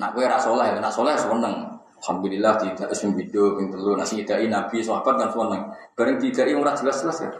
Nak 0.00 0.14
kowe 0.14 0.24
ra 0.24 0.40
saleh, 0.40 0.78
nak 0.80 0.94
saleh 0.94 1.12
seneng. 1.12 1.67
Alhamdulillah 1.98 2.54
tidak 2.62 2.88
ism 2.94 3.18
video 3.18 3.58
ping 3.58 3.74
telu 3.74 3.98
nasi 3.98 4.22
idai 4.22 4.46
nabi 4.46 4.78
sahabat 4.78 5.18
kan 5.18 5.28
seneng. 5.34 5.62
Bareng 5.98 6.16
didai 6.22 6.54
ora 6.54 6.72
jelas-jelas 6.72 7.26
ya. 7.26 7.30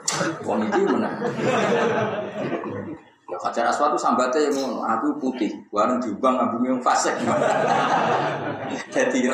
Wong 0.42 0.66
iki 0.66 0.82
menang. 0.82 1.14
Ya 3.28 3.36
Hajar 3.38 3.68
Aswad 3.68 3.92
itu 3.92 4.00
sambatnya 4.00 4.48
yang 4.48 4.80
aku 4.82 5.20
putih, 5.20 5.52
warung 5.68 6.00
diubang 6.00 6.40
ambung 6.40 6.64
yang 6.64 6.80
fasik. 6.80 7.12
Jadi 8.94 9.28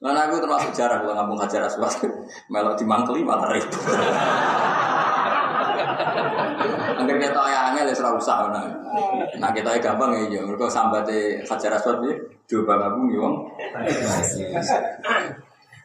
Lan 0.00 0.16
aku 0.16 0.40
termasuk 0.40 0.72
jarang 0.72 1.04
kalau 1.04 1.12
ngambung 1.12 1.40
Hajar 1.40 1.68
Aswad, 1.68 1.92
melok 2.48 2.74
dimangkeli 2.80 3.20
malah 3.20 3.52
ribut. 3.52 3.80
Angger 7.00 7.16
kita 7.16 7.42
ya 7.48 7.60
angel 7.72 7.88
ya 7.88 7.94
ora 8.00 8.10
usah 8.16 8.36
ngono. 8.46 8.60
Nah 9.38 9.50
kita 9.52 9.78
gampang 9.80 10.12
ya 10.16 10.40
yo, 10.40 10.40
mergo 10.48 10.66
sambate 10.70 11.40
Hajar 11.44 11.76
Aswad 11.76 12.02
iki 12.04 12.14
coba 12.50 12.80
ngambung 12.80 13.08
yo 13.12 13.20
wong. 13.24 13.34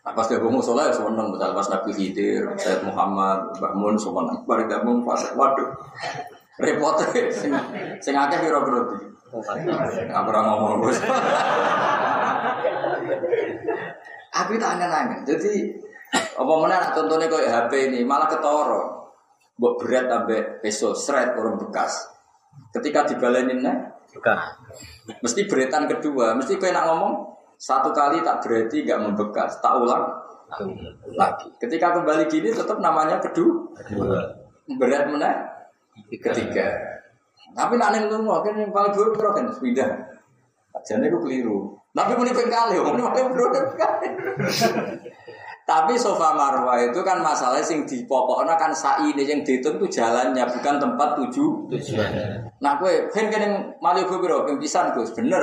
Nah, 0.06 0.14
pas 0.14 0.30
dia 0.30 0.38
bangun 0.38 0.62
sholat, 0.62 0.94
seneng. 0.94 1.34
Misal 1.34 1.50
pas 1.58 1.66
Nabi 1.66 1.90
Khidir, 1.90 2.46
Sayyid 2.62 2.86
Muhammad, 2.86 3.58
Mbak 3.58 3.74
Mun, 3.74 3.98
seneng. 3.98 4.38
Bareng 4.46 4.70
gabung 4.70 5.02
pas, 5.02 5.18
waduh. 5.34 5.66
Repotnya, 6.62 7.26
sing, 7.34 7.50
sing 7.98 8.14
akeh 8.14 8.38
kira 8.38 8.62
berarti. 8.62 9.02
Aku 10.14 10.30
ngomong 10.30 10.86
bos. 10.86 11.02
Aku 14.30 14.52
tak 14.62 14.78
angen-angen. 14.78 15.26
Jadi 15.26 15.74
apa 16.14 16.54
mana 16.54 16.94
contohnya 16.94 17.28
kayak 17.28 17.68
HP 17.68 17.72
ini 17.92 18.06
malah 18.06 18.30
ketoro. 18.30 18.95
Buat 19.56 19.74
berat 19.80 20.06
sampai 20.12 20.40
peso 20.60 20.92
seret 20.92 21.36
orang 21.40 21.56
bekas. 21.56 22.12
Ketika 22.76 23.08
dibalenin 23.08 23.64
nah, 23.64 23.78
Bukan. 24.16 24.38
mesti 25.20 25.44
beretan 25.48 25.92
kedua, 25.92 26.36
mesti 26.40 26.56
kau 26.56 26.72
nak 26.72 26.88
ngomong 26.88 27.14
satu 27.56 27.92
kali 27.92 28.24
tak 28.24 28.44
berarti 28.44 28.84
nggak 28.84 29.02
membekas, 29.04 29.60
tak 29.60 29.76
ulang 29.76 30.08
lagi. 31.16 31.52
Ketika 31.60 31.96
kembali 32.00 32.28
gini 32.32 32.52
tetap 32.52 32.80
namanya 32.80 33.20
kedua, 33.20 33.76
berat 34.80 35.08
mana? 35.12 35.32
Ketiga. 36.12 36.68
Tapi 37.56 37.80
nak 37.80 37.96
neng 37.96 38.12
tunggu, 38.12 38.36
kan 38.44 38.60
yang 38.60 38.72
paling 38.76 38.92
buruk 38.92 39.16
kan 39.16 39.48
kan 39.48 39.56
pindah. 39.64 39.92
Jadi 40.84 41.08
itu 41.08 41.18
keliru. 41.24 41.72
Tapi 41.96 42.12
muni 42.20 42.36
ping 42.36 42.52
kali, 42.52 42.76
muni 42.76 43.00
paling 43.00 43.32
buruk 43.32 43.52
kali. 43.80 44.08
Tapi 45.66 45.98
sofa 45.98 46.38
marwah 46.38 46.78
itu 46.78 47.02
kan 47.02 47.26
masalah 47.26 47.58
sing 47.58 47.90
di 47.90 48.06
pokoknya 48.06 48.54
kan 48.54 48.70
sa'i 48.70 49.10
ini 49.18 49.26
yang 49.26 49.42
dihitung 49.42 49.82
itu 49.82 49.98
jalannya 49.98 50.46
bukan 50.46 50.78
tempat 50.78 51.10
tuju. 51.18 51.46
Tujuan. 51.74 52.10
Nah 52.62 52.78
gue 52.78 53.10
kan 53.10 53.34
kan 53.34 53.42
yang 53.42 53.56
Malibu 53.82 54.22
biro 54.22 54.46
pimpisan 54.46 54.94
Gus 54.94 55.18
bener. 55.18 55.42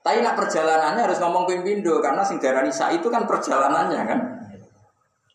Tapi 0.00 0.24
nak 0.24 0.40
perjalanannya 0.40 1.04
harus 1.04 1.20
ngomong 1.20 1.44
pimpindo 1.44 2.00
karena 2.00 2.24
sing 2.24 2.40
darani 2.40 2.72
sa'i 2.72 2.96
itu 2.96 3.12
kan 3.12 3.28
perjalanannya 3.28 4.00
kan. 4.08 4.20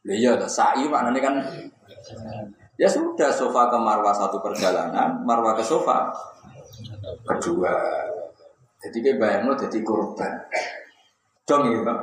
Lah 0.09 0.15
iya 0.17 0.33
toh 0.33 0.49
sa'i 0.49 0.89
maknanya 0.89 1.21
kan 1.21 1.35
ya 2.73 2.89
sudah 2.89 3.29
sofa 3.29 3.69
ke 3.69 3.77
marwah 3.77 4.17
satu 4.17 4.41
perjalanan, 4.41 5.21
marwah 5.29 5.53
ke 5.53 5.61
sofa 5.61 6.09
kedua. 7.21 7.69
Jadi 8.81 8.97
kayak 8.97 9.17
bayang 9.21 9.43
lo 9.45 9.53
jadi 9.53 9.77
korban. 9.85 10.41
Dong 11.45 11.69
ya 11.69 11.79
Pak. 11.85 11.99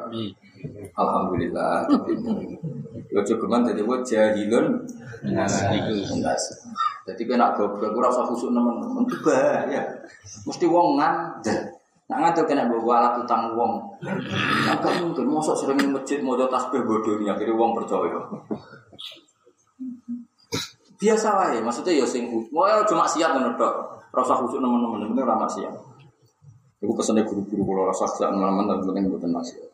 Alhamdulillah. 0.95 1.89
Lo 3.11 3.21
cukuman 3.27 3.67
jadi 3.67 3.81
gue 3.83 3.99
jahilun 4.07 4.67
nas. 5.33 5.55
Nas. 6.21 6.45
Jadi 7.09 7.23
kena 7.27 7.57
goblok 7.57 7.97
ora 7.97 8.13
usah 8.13 8.29
khusuk 8.29 8.55
nemen-nemen 8.55 9.05
bahaya. 9.25 9.83
Mesti 10.47 10.65
wong 10.69 11.01
ngandel. 11.01 11.59
Nak 12.07 12.19
ngandel 12.23 12.45
kena 12.45 12.69
bawa 12.69 13.03
alat 13.03 13.15
utang 13.25 13.57
wong. 13.57 13.83
Nah, 14.05 14.77
gak 14.79 14.95
mungkin 15.01 15.27
mosok 15.27 15.57
sering 15.57 15.79
ning 15.81 15.91
masjid 15.95 16.21
mau 16.21 16.37
tasbih 16.37 16.85
bodoh 16.85 17.19
ini 17.19 17.33
akhirnya 17.33 17.57
wong 17.57 17.73
percaya. 17.75 18.21
Biasa 21.01 21.29
wae, 21.33 21.59
maksudnya 21.65 22.05
ya 22.05 22.07
sing 22.07 22.29
mau 22.53 22.69
ya 22.69 22.85
cuma 22.85 23.09
siap 23.09 23.33
ngono 23.33 23.57
tok. 23.57 23.75
Ora 24.13 24.21
usah 24.27 24.37
khusuk 24.43 24.61
nemen-nemen, 24.61 25.17
bener 25.17 25.25
ora 25.25 25.47
maksiat. 25.47 25.75
Iku 26.81 26.93
pesene 26.97 27.21
guru-guru 27.23 27.63
kula 27.63 27.93
rasa 27.93 28.09
sak 28.09 28.33
nemen 28.33 28.65
tapi 28.65 28.89
penting 28.89 29.13
mboten 29.13 29.31
maksiat. 29.37 29.70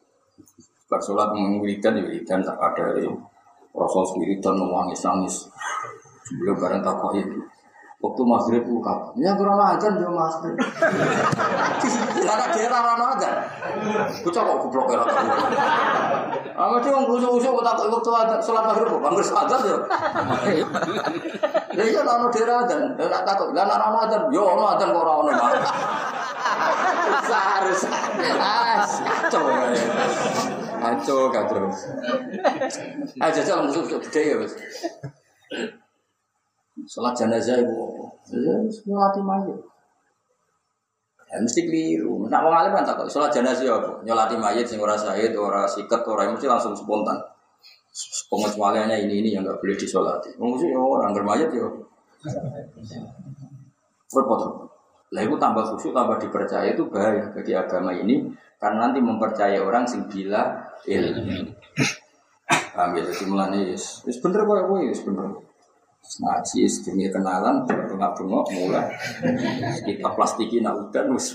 Bar 0.87 1.03
sholat 1.03 1.35
mengwiridan 1.35 1.99
ya 1.99 2.03
wiridan 2.07 2.47
tak 2.47 2.55
ada 2.63 2.95
ya. 3.03 3.11
Rasul 3.75 4.23
wiridan 4.23 4.55
nangis 4.55 5.03
nangis. 5.03 5.51
Beliau 6.31 6.55
bareng 6.55 6.79
takut 6.79 7.19
itu. 7.19 7.43
Waktu 7.97 8.23
maghrib 8.23 8.63
buka, 8.69 9.11
ya 9.19 9.35
kurang 9.35 9.57
ajar 9.57 9.89
dia 9.99 10.07
maghrib. 10.07 10.55
Karena 12.29 12.47
dia 12.55 12.69
rana 12.71 13.07
ajar. 13.19 13.35
Bocah 14.21 14.43
kok 14.47 14.57
goblok 14.63 14.87
ya 14.95 15.01
tak. 15.01 15.17
Ah 16.55 16.71
mesti 16.77 16.93
wong 16.93 17.09
kusuk-kusuk 17.09 17.51
kok 17.57 17.65
tak 17.67 17.89
waktu 17.91 18.11
ajar 18.13 18.39
salat 18.39 18.69
maghrib 18.69 18.95
kok 18.95 19.03
bangger 19.03 19.27
sadar 19.27 19.61
ya. 19.65 19.77
Lah 21.73 21.87
iya 21.89 22.01
ana 22.05 22.31
daerah 22.31 22.63
ajar, 22.63 22.79
nak 22.95 23.23
takut. 23.27 23.51
Lah 23.57 23.65
nak 23.65 23.81
ana 23.91 23.99
ajar, 24.07 24.21
yo 24.31 24.45
ono 24.55 24.77
ajar 24.77 24.87
kok 24.93 25.03
ora. 25.03 25.15
Ah. 28.39 28.87
Kacau, 30.87 31.27
kacau. 31.35 31.67
Ah, 33.19 33.31
jajal 33.35 33.67
musuh 33.67 33.83
gede 33.99 34.23
ya, 34.23 34.37
Mas. 34.39 34.55
Sholat 36.87 37.19
jenazah 37.19 37.59
ibu, 37.59 38.07
ya 38.31 38.55
nyolati 38.87 39.21
mayit. 39.25 39.59
Ya 41.27 41.43
mesti 41.43 41.67
keliru. 41.67 42.31
Nak 42.31 42.41
wong 42.47 42.55
alim 42.55 42.71
kan 42.77 42.87
takut 42.87 43.11
sholat 43.11 43.35
jenazah 43.35 43.67
apa? 43.67 44.07
Nyolati 44.07 44.39
mayit 44.39 44.69
sing 44.71 44.79
ora 44.79 44.95
sahid, 44.95 45.35
ora 45.35 45.67
siket, 45.67 46.07
ora 46.07 46.31
mesti 46.31 46.47
langsung 46.47 46.79
spontan. 46.79 47.19
Pengecualiannya 48.31 49.09
ini 49.09 49.25
ini 49.25 49.29
yang 49.35 49.43
nggak 49.43 49.59
boleh 49.59 49.75
disolati. 49.75 50.31
Wong 50.39 50.55
mesti 50.55 50.71
ya 50.71 50.79
orang 50.79 51.11
bermayit 51.17 51.51
ya. 51.51 51.67
Repot. 54.13 54.71
Lah 55.11 55.23
itu 55.23 55.35
tambah 55.39 55.65
khusyuk, 55.65 55.95
tambah 55.95 56.19
dipercaya 56.19 56.77
itu 56.77 56.83
bahaya 56.91 57.31
bagi 57.31 57.55
agama 57.55 57.95
ini 57.95 58.27
karena 58.59 58.91
nanti 58.91 58.99
mempercayai 58.99 59.63
orang 59.63 59.87
sing 59.87 60.11
bila 60.11 60.66
ilmu. 60.87 61.53
Paham 62.47 62.93
ya, 62.97 63.03
jadi 63.09 63.25
mulanya 63.27 63.59
yes. 63.73 64.07
Yes 64.07 64.23
bener 64.23 64.47
kok, 64.47 64.71
yes 64.87 65.03
bener. 65.03 65.43
Ngaji 66.07 66.71
kenalan, 67.11 67.67
bengak-bengok 67.67 68.47
mulai. 68.55 68.95
Kita 69.83 70.15
plastiki 70.15 70.63
nak 70.63 70.79
udan 70.87 71.11
wis. 71.19 71.35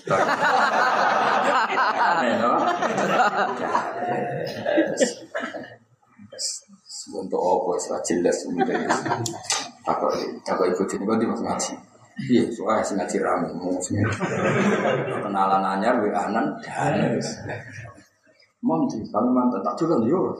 Untuk 7.12 7.42
apa 7.44 7.70
wis 7.76 7.92
ora 7.92 8.00
jelas 8.08 8.38
mungkin. 8.48 8.88
Takut 9.84 10.14
takut 10.48 10.72
ikut 10.72 10.88
ini 10.96 11.26
mas 11.28 11.42
ngaji. 11.44 11.74
Iya, 12.22 12.44
soalnya 12.54 12.84
sing 12.86 12.96
ngaji 13.02 13.18
rame 13.24 13.50
mau 13.58 13.76
kenalan 15.20 15.64
anyar 15.64 16.00
we 16.00 16.14
anan 16.14 16.54
dan 16.62 17.18
Mam 18.62 18.86
di 18.86 19.02
Kalimantan 19.10 19.66
tak 19.66 19.74
jualan 19.74 20.06
yo. 20.06 20.38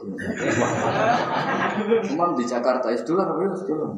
Mam 2.14 2.38
di 2.38 2.46
Jakarta 2.46 2.86
itu 2.94 3.02
jualan 3.10 3.26
apa 3.26 3.40
ya 3.42 3.50
jualan. 3.66 3.90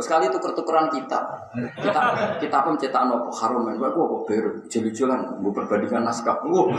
Sekali 0.00 0.26
itu 0.26 0.38
pertukaran 0.42 0.90
kitab. 0.90 1.22
Kita 1.54 2.02
kita 2.42 2.58
pun 2.66 2.74
cetak 2.74 3.06
nopo 3.06 3.30
harum 3.30 3.70
men. 3.70 3.78
Gua 3.78 3.94
apa 3.94 4.02
beru 4.26 4.50
jual-jualan 4.66 5.38
gua 5.38 5.52
perbandingan 5.62 6.02
naskah. 6.02 6.42
Wah. 6.42 6.74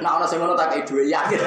Nah 0.00 0.10
orang 0.16 0.28
sing 0.28 0.40
ngono 0.40 0.56
tak 0.56 0.72
kayak 0.72 0.88
duwe 0.88 1.04
yakin. 1.04 1.40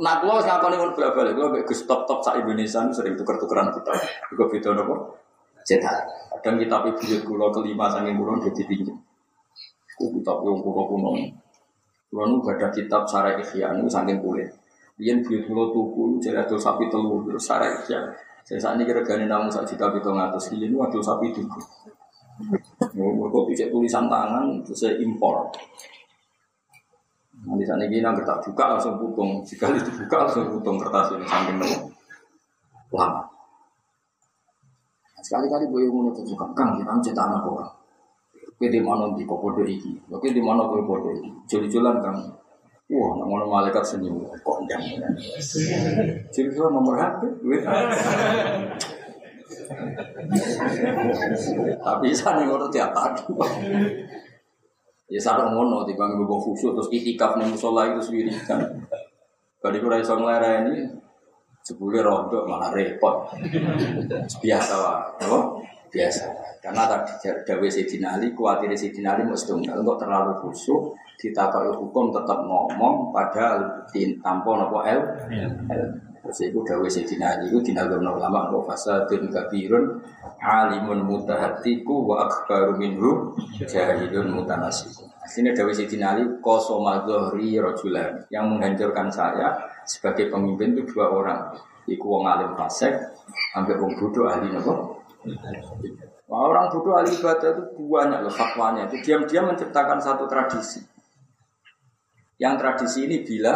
Nah, 0.00 0.16
kalau 0.16 0.40
saya 0.40 0.56
akan 0.56 0.72
ingin 0.80 0.96
balik, 0.96 1.36
kalau 1.36 1.60
gus 1.60 1.84
top 1.84 2.08
top 2.08 2.24
sa 2.24 2.32
Indonesia 2.32 2.80
sering 2.88 3.20
tuker 3.20 3.36
tukeran 3.36 3.68
kita. 3.68 3.92
Juga 4.32 4.44
beda 4.48 4.70
nopo 4.80 5.16
cetak. 5.66 5.98
Kadang 6.40 6.56
kita 6.56 6.76
buyut 6.80 7.22
kulo 7.26 7.46
kelima 7.52 7.86
saking 7.92 8.16
kulo 8.16 8.40
jadi 8.40 8.62
tinggi. 8.64 8.94
Kitab 10.00 10.40
yang 10.44 10.60
kulo 10.64 10.82
kuno. 10.88 11.10
Kulo 12.08 12.22
nu 12.26 12.36
ada 12.48 12.72
kitab 12.72 13.04
Sarai 13.04 13.38
Ikhya 13.38 13.76
nu 13.76 13.84
saking 13.86 14.24
kulit. 14.24 14.48
Biyen 14.96 15.20
buyut 15.20 15.44
kulo 15.44 15.72
tuku 15.72 16.20
jadi 16.24 16.44
adol 16.44 16.56
sapi 16.56 16.88
telur 16.88 17.24
terus 17.28 17.44
Sarai 17.44 17.76
Ikhya. 17.80 18.00
Saya 18.40 18.58
saat 18.58 18.80
ini 18.80 18.88
kira-kira 18.88 19.20
namun 19.28 19.52
sak 19.52 19.68
juta 19.68 19.92
pitung 19.92 20.16
atas 20.16 20.48
ini 20.50 20.72
adol 20.72 21.04
sapi 21.04 21.28
tuku. 21.30 21.60
Mereka 22.96 23.38
bisa 23.52 23.68
tulisan 23.68 24.08
tangan, 24.08 24.64
terus 24.64 24.80
saya 24.80 24.96
impor. 24.96 25.44
Nanti 27.44 27.64
saat 27.68 27.84
ini 27.84 28.00
nggak 28.00 28.24
tak 28.24 28.40
buka 28.48 28.64
langsung 28.76 28.96
putung, 28.96 29.44
sekali 29.44 29.76
dibuka 29.80 30.24
langsung 30.24 30.48
putung 30.48 30.80
kertas 30.80 31.12
ini 31.12 31.24
saking 31.28 31.56
lama. 32.96 33.19
Sekali-kali 35.30 35.70
gue 35.70 35.86
yang 35.86 35.94
ngono 35.94 36.10
suka 36.10 36.42
kang 36.58 36.74
kita 36.74 36.90
cetak 37.06 37.30
anak 37.30 37.46
orang. 37.46 37.70
Kowe 38.58 38.66
di 38.66 38.82
mana 38.82 39.06
di 39.14 39.22
kok 39.22 39.38
podo 39.38 39.62
iki? 39.62 39.94
Kowe 40.10 40.26
di 40.26 40.42
mana 40.42 40.66
kowe 40.66 40.82
podo 40.82 41.06
iki? 41.14 41.30
Jol-jolan 41.46 42.02
kang. 42.02 42.18
Wah, 42.90 43.14
nang 43.14 43.30
ngono 43.30 43.46
malaikat 43.46 43.86
senyum 43.86 44.26
kok 44.26 44.58
ndang. 44.66 44.82
Jol-jolan 46.34 46.70
nomor 46.74 46.98
HP, 46.98 47.22
Tapi 51.78 52.06
sana 52.18 52.42
ngono 52.42 52.66
tiap 52.66 52.90
hari. 52.90 53.22
Ya 55.14 55.22
sadar 55.22 55.54
ngono 55.54 55.86
tiba 55.86 56.10
gue 56.10 56.26
khusyuk 56.26 56.74
terus 56.74 56.90
itikaf 56.90 57.38
ning 57.38 57.54
musola 57.54 57.86
itu 57.86 58.02
sendiri 58.02 58.34
kan. 58.50 58.66
Badi 59.62 59.78
ora 59.78 60.02
iso 60.02 60.18
ini 60.18 60.90
Sebule 61.60 62.00
rontok 62.00 62.48
malah 62.48 62.72
repot. 62.72 63.28
Biasa 64.40 64.74
lah, 64.80 64.98
apa? 65.20 65.38
Biasa. 65.90 66.24
Karena 66.60 66.86
tadi 66.86 67.12
Dawe 67.44 67.66
Sayyidina 67.68 68.16
Ali, 68.16 68.32
khawatir 68.36 68.72
Sayyidina 68.72 69.16
Ali 69.16 69.28
mau 69.28 69.36
setunggal, 69.36 69.80
untuk 69.80 69.96
terlalu 70.00 70.38
khusyuk, 70.44 70.96
ditakai 71.20 71.72
hukum 71.76 72.12
tetap 72.12 72.44
ngomong, 72.44 73.12
padahal 73.12 73.84
tanpa 74.24 74.50
nopo 74.56 74.80
L. 74.84 75.00
Terus 76.20 76.38
itu 76.46 76.60
Dawe 76.64 76.84
Sayyidina 76.84 77.26
Ali, 77.36 77.52
itu 77.52 77.60
dinagam 77.60 78.04
ulama, 78.04 78.48
nopo 78.48 78.68
fasadun 78.68 79.28
kabirun, 79.32 80.00
alimun 80.40 81.04
mutahatiku, 81.04 82.08
wa 82.08 82.28
akbaru 82.28 82.76
minhu, 82.76 83.36
jahilun 83.64 84.32
mutanasiku. 84.32 85.08
Akhirnya 85.20 85.52
Dawe 85.52 85.72
Sayyidina 85.72 86.06
Ali, 86.16 86.24
kosoma 86.40 87.04
zohri 87.08 87.56
rojulan, 87.56 88.20
yang 88.32 88.48
menghancurkan 88.52 89.08
saya, 89.10 89.56
sebagai 89.84 90.32
pemimpin 90.32 90.76
itu 90.76 90.96
dua 90.96 91.12
orang. 91.12 91.40
Iku 91.88 92.06
wong 92.06 92.24
alim 92.28 92.52
fasek, 92.54 92.92
ambil 93.56 93.76
wong 93.82 93.92
bodoh 93.98 94.30
ahli 94.30 94.52
nopo. 94.52 95.00
Nah, 96.30 96.40
orang 96.46 96.70
bodoh 96.70 96.94
ahli 96.94 97.10
ibadah 97.14 97.50
itu 97.56 97.62
banyak 97.88 98.18
loh 98.22 98.34
fatwanya. 98.34 98.86
Itu 98.86 99.02
diam-diam 99.02 99.50
menciptakan 99.50 99.98
satu 99.98 100.30
tradisi. 100.30 100.80
Yang 102.40 102.54
tradisi 102.62 103.00
ini 103.04 103.26
bila 103.26 103.54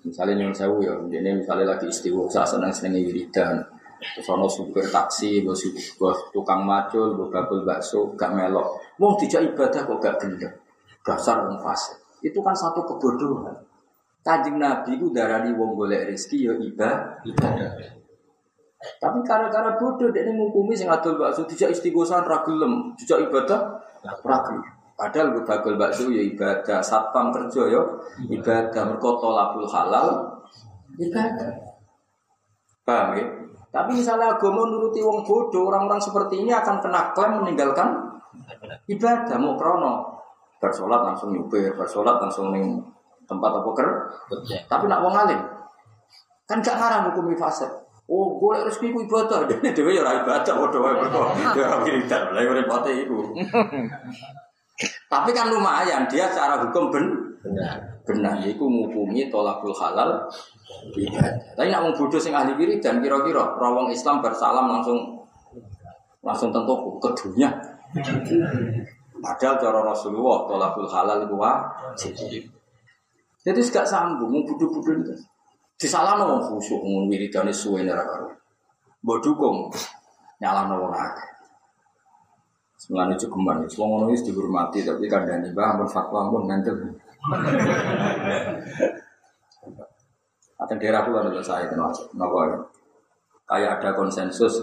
Misalnya 0.00 0.48
yang 0.48 0.54
saya 0.56 0.72
ya, 0.80 0.96
ini 0.96 1.44
misalnya 1.44 1.76
lagi 1.76 1.92
istiwa, 1.92 2.24
saya 2.32 2.48
senang 2.48 2.72
senang 2.72 3.04
wiridan. 3.04 3.60
Terus 4.00 4.32
ono 4.32 4.48
supir 4.48 4.88
taksi, 4.88 5.44
bos 5.44 5.60
tukang 6.32 6.64
macul, 6.64 7.12
bos 7.20 7.28
bakul 7.28 7.68
bakso, 7.68 8.16
gak 8.16 8.32
melok. 8.32 8.80
Wong 8.96 9.20
tidak 9.20 9.52
ibadah 9.52 9.84
kok 9.84 10.00
gak 10.00 10.16
gendeng. 10.16 10.56
Dasar 11.04 11.44
wong 11.44 11.60
fasik. 11.60 12.00
Itu 12.24 12.40
kan 12.40 12.56
satu 12.56 12.80
kebodohan. 12.88 13.52
Kanjeng 14.20 14.60
Nabi 14.60 15.00
itu 15.00 15.08
darani 15.16 15.56
wong 15.56 15.72
golek 15.72 16.12
rezeki 16.12 16.38
ya 16.44 16.52
ibadah. 16.52 17.24
Tapi 19.00 19.18
karena-karena 19.24 19.76
bodoh 19.76 20.08
dia 20.12 20.28
ngukumi 20.28 20.72
sing 20.72 20.88
adol 20.88 21.20
bakso 21.20 21.44
tidak 21.44 21.72
istiqosan 21.72 22.24
ragilem, 22.24 22.92
tidak 22.96 23.28
ibadah 23.28 23.80
ragil. 24.24 24.60
Padahal 24.96 25.32
gue 25.32 25.44
bagel 25.48 25.74
bakso 25.80 26.12
ya 26.12 26.20
ibadah, 26.20 26.84
satpam 26.84 27.32
kerja 27.32 27.72
ya 27.72 27.82
ibadah, 28.28 28.82
merkoto 28.92 29.32
lapul 29.32 29.64
halal 29.68 30.36
ibadah. 31.00 31.52
Paham 32.84 33.16
ya? 33.16 33.24
Tapi 33.70 33.90
misalnya 33.96 34.36
agama 34.36 34.66
nuruti 34.66 35.00
wong 35.00 35.22
bodoh, 35.24 35.70
orang-orang 35.70 36.02
seperti 36.02 36.42
ini 36.42 36.52
akan 36.52 36.82
kena 36.82 37.14
klaim 37.16 37.40
meninggalkan 37.40 37.88
ibadah. 38.90 39.36
Mau 39.38 39.54
krono, 39.54 40.20
bersolat 40.58 41.06
langsung 41.06 41.32
nyupir, 41.32 41.72
bersolat 41.78 42.18
langsung 42.18 42.50
ning 42.52 42.82
tempat 43.30 43.50
apa 43.54 43.70
ker? 43.78 43.88
Tapi 44.66 44.84
nak 44.90 45.06
wong 45.06 45.14
alim. 45.14 45.40
Kan 46.50 46.58
gak 46.58 46.82
ngarang 46.82 47.14
hukum 47.14 47.30
fase. 47.38 47.70
Oh, 48.10 48.42
boleh 48.42 48.66
rezeki 48.66 48.90
ku 48.90 49.06
ibadah. 49.06 49.46
Dene 49.48 49.70
dhewe 49.70 49.94
ya 49.94 50.02
ora 50.02 50.18
ibadah 50.18 50.54
padha 50.58 50.78
wae 50.82 50.94
mergo 50.98 51.30
ya 51.62 51.78
wiridan. 51.86 52.34
Lah 52.34 52.42
repote 52.42 52.90
iku. 52.90 53.30
Tapi 55.12 55.30
kan 55.30 55.46
lumayan 55.46 56.10
dia 56.10 56.26
secara 56.26 56.58
hukum 56.58 56.90
ben 56.90 57.06
benar. 57.38 57.78
Benar 58.02 58.42
iku 58.42 58.66
ngukumi 58.66 59.30
tolakul 59.30 59.70
halal 59.78 60.26
ibadah. 60.90 61.54
Tapi 61.54 61.70
nak 61.70 61.86
wong 61.86 61.94
bodoh 61.94 62.18
sing 62.18 62.34
ahli 62.34 62.50
wiridan 62.58 62.98
kira-kira 62.98 63.54
rawong 63.54 63.94
Islam 63.94 64.18
bersalam 64.18 64.66
langsung 64.66 65.22
langsung 66.26 66.50
tentu 66.50 66.74
kedunya. 66.98 67.46
Padahal 69.22 69.54
cara 69.62 69.80
Rasulullah 69.86 70.50
tolakul 70.50 70.90
halal 70.90 71.30
itu 71.30 71.36
wajib. 71.38 72.42
Jadi 73.40 73.60
gak 73.72 73.88
sambung, 73.88 74.28
mau 74.28 74.44
budu-budu 74.44 75.00
itu. 75.00 75.14
Di 75.80 75.88
salah 75.88 76.20
no 76.20 76.44
khusyuk, 76.44 76.84
mau 76.84 77.08
wiridane 77.08 77.48
suwe 77.48 77.80
nera 77.80 78.04
karo. 78.04 78.28
Mbok 79.00 79.18
dukung, 79.24 79.72
nyala 80.36 80.68
no 80.68 80.84
wong 80.84 80.92
akeh. 80.92 81.28
Semulane 82.76 83.16
cukuman, 83.16 83.64
wong 83.64 83.88
ngono 83.88 84.12
wis 84.12 84.20
dihormati 84.20 84.84
tapi 84.84 85.08
kandhane 85.08 85.56
Mbah 85.56 85.72
ampun 85.72 85.88
fatwa 85.88 86.28
ampun 86.28 86.44
ngantuk. 86.44 86.76
Atau 90.60 90.76
daerah 90.76 91.08
pula 91.08 91.24
ada 91.24 91.40
saya 91.40 91.64
kenal, 91.72 91.88
nopo 92.12 92.44
kayak 93.48 93.80
ada 93.80 93.96
konsensus 93.96 94.60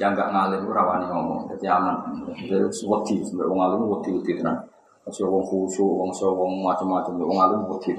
yang 0.00 0.16
nggak 0.16 0.32
ngalim 0.32 0.64
rawani 0.64 1.04
ngomong, 1.12 1.44
jadi 1.52 1.76
aman. 1.76 2.24
Jadi 2.32 2.56
wedi, 2.88 3.14
wong 3.36 3.58
ngalim 3.60 3.84
wedi 3.84 4.10
wedi 4.16 4.32
tenang. 4.40 4.64
Masih 5.04 5.28
wong 5.28 5.44
khusyuk, 5.44 5.84
wong 5.84 6.10
so 6.16 6.32
wong 6.32 6.64
macam-macam, 6.64 7.12
wong 7.20 7.38
alim 7.40 7.60
bukti. 7.68 7.92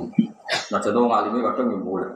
Nah 0.74 0.80
jadi 0.82 0.98
wong 0.98 1.14
alim 1.14 1.38
kadang 1.38 1.70
yang 1.70 1.86
boleh. 1.86 2.10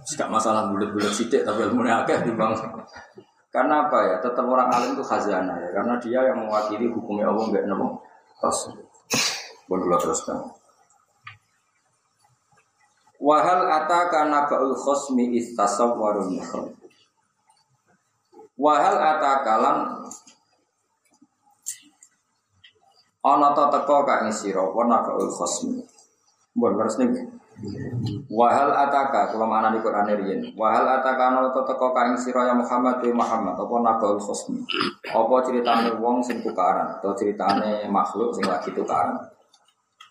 Tidak 0.00 0.28
masalah 0.32 0.72
bulat-bulat 0.72 1.12
sidik 1.12 1.44
tapi 1.44 1.68
ilmunya 1.68 2.00
akeh 2.00 2.24
di 2.24 2.32
bang. 2.32 2.56
Karena 3.52 3.84
apa 3.84 3.98
ya? 4.08 4.16
Tetap 4.24 4.46
orang 4.46 4.72
alim 4.72 4.96
itu 4.96 5.04
khazanah 5.04 5.60
ya. 5.60 5.68
Karena 5.76 6.00
dia 6.00 6.20
yang 6.24 6.40
mewakili 6.40 6.88
hukumnya 6.88 7.28
Allah 7.28 7.44
nggak 7.44 7.66
nemu. 7.68 7.88
Terus, 8.40 8.58
boleh 9.68 10.00
teruskan. 10.00 10.38
Wahal 13.20 13.68
ataka 13.68 14.32
nabaul 14.32 14.72
khosmi 14.72 15.36
istasawwarun 15.36 16.40
Wahal 18.56 18.96
atakalan 18.96 20.08
Ana 23.20 23.52
ta 23.52 23.68
teko 23.68 24.00
ka 24.08 24.24
ing 24.24 24.32
sira 24.32 24.64
apa 24.64 24.80
nakaul 24.88 25.28
khosmi. 25.28 25.76
Mbon 26.56 26.72
leres 26.80 26.96
niki. 26.96 27.20
Wahal 28.32 28.72
ataka 28.72 29.36
kula 29.36 29.44
mana 29.44 29.68
di 29.68 29.84
Quran 29.84 30.08
riyen. 30.08 30.40
Wahal 30.56 30.88
ataka 30.88 31.28
ana 31.28 31.52
ta 31.52 31.60
teko 31.68 31.92
ka 31.92 32.08
ing 32.08 32.16
sira 32.16 32.48
ya 32.48 32.56
Muhammad 32.56 33.04
wa 33.04 33.20
Muhammad 33.20 33.54
apa 33.60 33.74
nakaul 33.84 34.16
khosmi. 34.16 34.64
Apa 35.12 35.34
critane 35.44 36.00
wong 36.00 36.24
sing 36.24 36.40
tukaran 36.40 36.96
atau 36.96 37.12
critane 37.12 37.84
makhluk 37.92 38.32
sing 38.32 38.48
lagi 38.48 38.72
tukaran. 38.72 39.20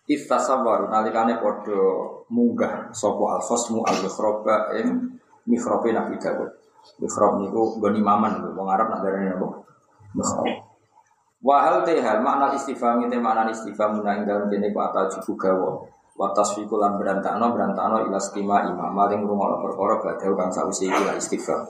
Istasawwaru 0.05 0.93
nalikane 0.93 1.41
padha 1.41 1.81
munggah 2.29 2.93
sapa 2.93 3.25
al 3.37 3.41
khosmu 3.41 3.81
al 3.89 3.97
mikhroba 4.05 4.69
ing 4.77 5.17
mikhrobe 5.49 5.89
Nabi 5.89 6.21
Dawud. 6.21 6.49
Mikrob 7.01 7.41
niku 7.41 7.81
goni 7.81 8.01
maman 8.05 8.53
wong 8.53 8.67
Arab 8.69 8.93
nak 8.93 9.01
darane 9.01 9.33
apa? 9.33 9.47
Wahal 11.39 11.87
tehal 11.87 12.19
makna 12.19 12.51
istifham 12.51 12.99
itu 12.99 13.15
makna 13.15 13.47
istifham 13.47 14.03
menaing 14.03 14.27
dalam 14.27 14.51
jenis 14.51 14.75
kata 14.75 15.07
jubu 15.07 15.39
gawa. 15.39 15.71
Watas 16.19 16.51
fikulan 16.51 16.99
berantakno 16.99 17.55
berantakno 17.55 18.03
ilas 18.03 18.35
kima 18.35 18.67
imam. 18.67 18.91
Maling 18.91 19.23
rumah 19.23 19.55
perkara 19.63 20.03
badau 20.03 20.35
kang 20.35 20.51
sausi 20.51 20.91
ila 20.91 21.15
istifham. 21.15 21.63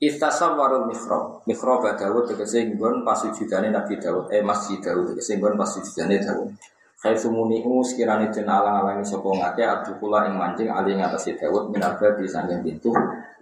Istasab 0.00 0.56
warul 0.56 0.88
mikrob 0.88 1.44
Mikrob 1.44 1.84
Dawud 1.84 2.24
tegese 2.24 2.64
nggon 2.72 3.04
pasujudane 3.04 3.68
Nabi 3.68 4.00
Dawud 4.00 4.32
Eh 4.32 4.40
masjid 4.40 4.80
Dawud 4.80 5.12
tegese 5.12 5.36
nggon 5.36 5.60
pasujudane 5.60 6.16
Dawud 6.24 6.56
Khaifu 7.04 7.28
muni'u 7.28 7.84
sekiranya 7.84 8.32
den 8.32 8.48
alang-alangi 8.48 9.04
sapa 9.04 9.28
ngake 9.28 9.60
kula 10.00 10.24
ing 10.24 10.40
mancing 10.40 10.72
ali 10.72 10.96
ngatasi 10.96 11.36
Dawud 11.36 11.68
minarba 11.68 12.16
di 12.16 12.24
sanjang 12.24 12.64
pintu. 12.64 12.92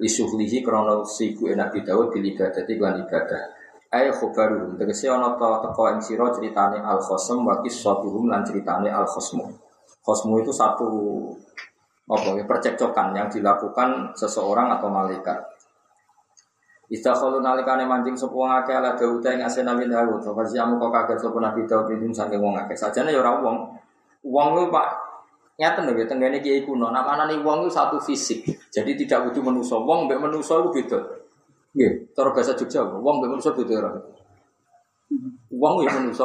Lisuhlihi 0.03 0.63
krana 0.63 1.07
siku 1.07 1.47
Nabi 1.55 1.87
Dawud 1.87 2.11
bil 2.11 2.27
ibadati 2.27 2.75
lan 2.75 3.07
ibadah 3.07 3.58
Ayo 3.89 4.13
khobaruhum 4.13 4.77
Tegesi 4.77 5.09
ono 5.09 5.41
to 5.41 5.49
teko 5.65 5.83
ing 5.97 6.01
siro 6.05 6.29
ceritane 6.29 6.77
al 6.85 7.01
khosem 7.01 7.41
wa 7.41 7.57
kisatuhum 7.65 8.29
lan 8.29 8.45
ceritane 8.45 8.93
al 8.93 9.09
khosmu 9.09 9.49
Khosmu 10.05 10.41
itu 10.45 10.53
satu 10.53 10.89
apa 12.09 12.33
ya, 12.37 12.45
percekcokan 12.49 13.13
yang 13.13 13.29
dilakukan 13.29 14.17
seseorang 14.17 14.73
atau 14.73 14.89
malaikat. 14.89 15.37
Istakhalu 16.89 17.45
nalikane 17.45 17.85
mancing 17.85 18.17
sapa 18.17 18.33
wong 18.33 18.49
akeh 18.49 18.73
ala 18.73 18.97
Daud 18.97 19.21
ing 19.29 19.45
asena 19.45 19.77
min 19.77 19.93
Daud. 19.93 20.25
Fa 20.25 20.41
jamu 20.49 20.81
kok 20.81 20.89
kaget 20.89 21.21
sapa 21.21 21.37
Nabi 21.37 21.69
Daud 21.69 21.93
ini 21.93 22.09
saking 22.09 22.41
wong 22.41 22.57
akeh. 22.57 22.73
Sajane 22.73 23.13
ya 23.13 23.21
ora 23.21 23.37
wong. 23.45 23.77
Wong 24.25 24.49
ku 24.57 24.73
Pak 24.73 24.89
nyata 25.61 25.85
lho 25.85 25.93
tenggene 26.09 26.41
kiai 26.41 26.65
kuno. 26.65 26.89
Manane 26.89 27.37
wong 27.45 27.69
itu 27.69 27.77
satu 27.77 28.01
fisik. 28.01 28.49
Jadi 28.73 28.97
tidak 29.05 29.29
butuh 29.29 29.45
manusa. 29.45 29.77
Wong 29.77 30.09
mbek 30.09 30.17
manusa 30.17 30.65
itu 30.65 30.73
beda. 30.73 31.18
Nggih, 31.77 31.93
cara 32.17 32.33
bahasa 32.33 32.57
Jogja 32.57 32.81
wong 32.81 33.21
mbek 33.21 33.31
manusa 33.33 33.53
beda 33.53 33.75
ora. 33.77 33.91
Wong 35.53 35.75
ya 35.85 35.93
manusa. 36.01 36.25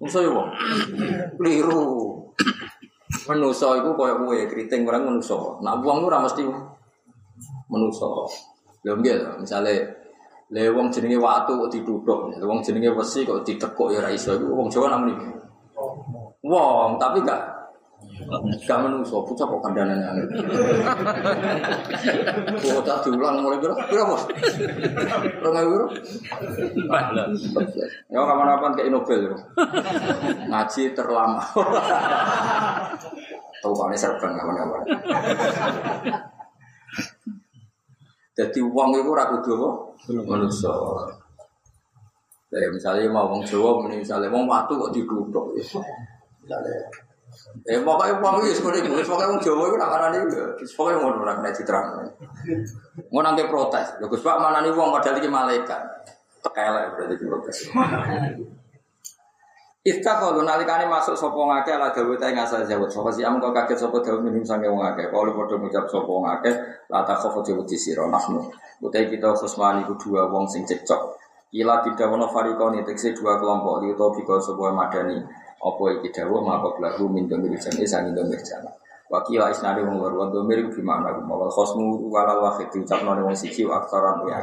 Manusa 0.00 0.18
ya 0.20 0.30
wong. 0.32 0.48
Keliru. 1.40 1.82
Manusa 3.28 3.76
iku 3.80 3.96
koyo 3.96 4.14
kowe 4.20 4.36
keriting 4.48 4.84
orang 4.84 5.08
manusa. 5.08 5.36
Nak 5.64 5.80
wong 5.80 6.04
ora 6.04 6.24
mesti 6.24 6.44
manusa. 7.72 8.08
Lho 8.84 8.92
nggih 9.00 9.40
misale 9.40 9.74
le 10.52 10.68
wong 10.68 10.92
jenenge 10.92 11.16
watu 11.16 11.56
kok 11.56 11.72
dituthuk, 11.72 12.36
le 12.36 12.44
wong 12.44 12.60
jenenge 12.60 12.92
wesi 12.92 13.24
kok 13.24 13.40
ditekuk 13.40 13.88
ya 13.96 14.04
ora 14.04 14.12
iso 14.12 14.36
iku 14.36 14.52
wong 14.52 14.68
Jawa 14.68 14.92
namanya. 14.92 15.32
Wong, 16.42 16.98
tapi 17.00 17.22
gak 17.22 17.40
gak 18.66 18.78
menungso, 18.82 19.24
bocah 19.26 19.46
kok 19.46 19.62
kandhanan 19.62 20.02
angel. 20.02 20.26
Bocah 22.58 22.96
diulang 23.02 23.42
mulai 23.42 23.58
Bos? 23.62 24.22
Rong 25.42 25.56
ewu 25.62 25.72
piro? 25.72 25.86
Ya 28.12 28.18
kapan-kapan 28.22 28.72
kayak 28.76 28.90
Nobel 28.92 29.20
yo. 29.32 29.36
Ngaji 30.48 30.82
terlama. 30.92 31.42
Tahu 33.62 33.74
paling 33.74 33.98
serban 33.98 34.34
kapan-kapan. 34.34 34.82
Jadi 38.32 38.58
uang 38.64 38.90
itu 38.96 39.12
ragu 39.12 39.38
dua 39.44 39.70
manusia. 40.24 40.72
Ya, 42.52 42.68
misalnya 42.68 43.08
mau 43.08 43.32
wong 43.32 43.40
Jawa, 43.48 43.80
misalnya 43.88 44.28
wong 44.28 44.44
watu 44.44 44.76
kok 44.76 44.92
diduduk. 44.92 45.56
Misalnya, 45.56 46.84
eh 47.68 47.80
pokoknya 47.80 48.20
uang 48.20 48.34
itu 48.44 48.58
seperti 48.60 48.84
itu. 48.84 48.90
Pokoknya 49.06 49.30
wong 49.32 49.40
Jawa 49.40 49.64
itu 49.68 49.76
nak 49.76 49.90
nih, 50.12 50.20
pokoknya 50.76 50.98
mau 51.00 51.10
orang 51.14 51.36
kena 51.40 51.50
diterang. 51.52 51.86
Mau 53.12 53.20
nanti 53.24 53.42
protes. 53.48 53.86
Gus 54.02 54.22
Pak 54.24 54.36
mana 54.40 54.60
nih 54.60 54.72
uang 54.72 54.88
padahal 54.92 55.20
ini 55.20 55.28
malaikat. 55.30 55.80
Tekelek 56.42 56.84
berarti 56.96 57.24
protes. 57.24 57.56
Istaghfar 59.82 60.38
nalikane 60.46 60.86
masuk 60.86 61.18
sapa 61.18 61.34
ngake 61.34 61.74
ala 61.74 61.90
dawuh 61.90 62.14
ta 62.14 62.30
ing 62.30 62.38
asal 62.38 62.62
jawab 62.62 62.86
sapa 62.86 63.10
sih 63.10 63.26
am 63.26 63.42
kok 63.42 63.50
kaget 63.50 63.82
sapa 63.82 63.98
dawuh 63.98 64.22
minum 64.22 64.46
sange 64.46 64.70
wong 64.70 64.78
akeh 64.78 65.10
kalau 65.10 65.34
padha 65.34 65.58
ngucap 65.58 65.90
sapa 65.90 66.06
wong 66.06 66.22
akeh 66.38 66.54
la 66.86 67.02
jawab 67.02 67.66
di 67.66 67.74
sira 67.74 68.06
nahnu 68.06 68.46
utai 68.78 69.10
kita 69.10 69.34
khusmani 69.34 69.82
ku 69.82 69.98
dua 69.98 70.30
wong 70.30 70.46
sing 70.46 70.62
cekcok 70.62 71.18
Ila 71.52 71.84
tidak 71.84 72.08
wono 72.08 72.30
farikoni 72.32 72.80
tekse 72.86 73.12
dua 73.12 73.36
kelompok 73.36 73.84
li 73.84 73.92
utawa 73.92 74.14
bika 74.14 74.40
sebuah 74.40 74.70
madani 74.70 75.18
apa 75.62 75.84
iki 75.94 76.10
dawuh 76.10 76.42
maka 76.42 76.74
lagu 76.82 77.06
min 77.06 77.30
domir 77.30 77.54
jane 77.54 77.86
sang 77.86 78.10
domir 78.10 78.42
jana 78.42 78.70
Wakila 79.12 79.52
isnadi 79.52 79.84
wong 79.84 80.00
loro 80.00 80.32
domir 80.32 80.64
ku 80.64 80.80
gimana 80.80 81.12
wal 81.28 81.52
khosmu 81.52 82.08
walal 82.08 82.48
wahid 82.48 82.72
diucapno 82.72 83.12
wong 83.20 83.36
siji 83.36 83.68
aksaran 83.68 84.24
wa 84.24 84.40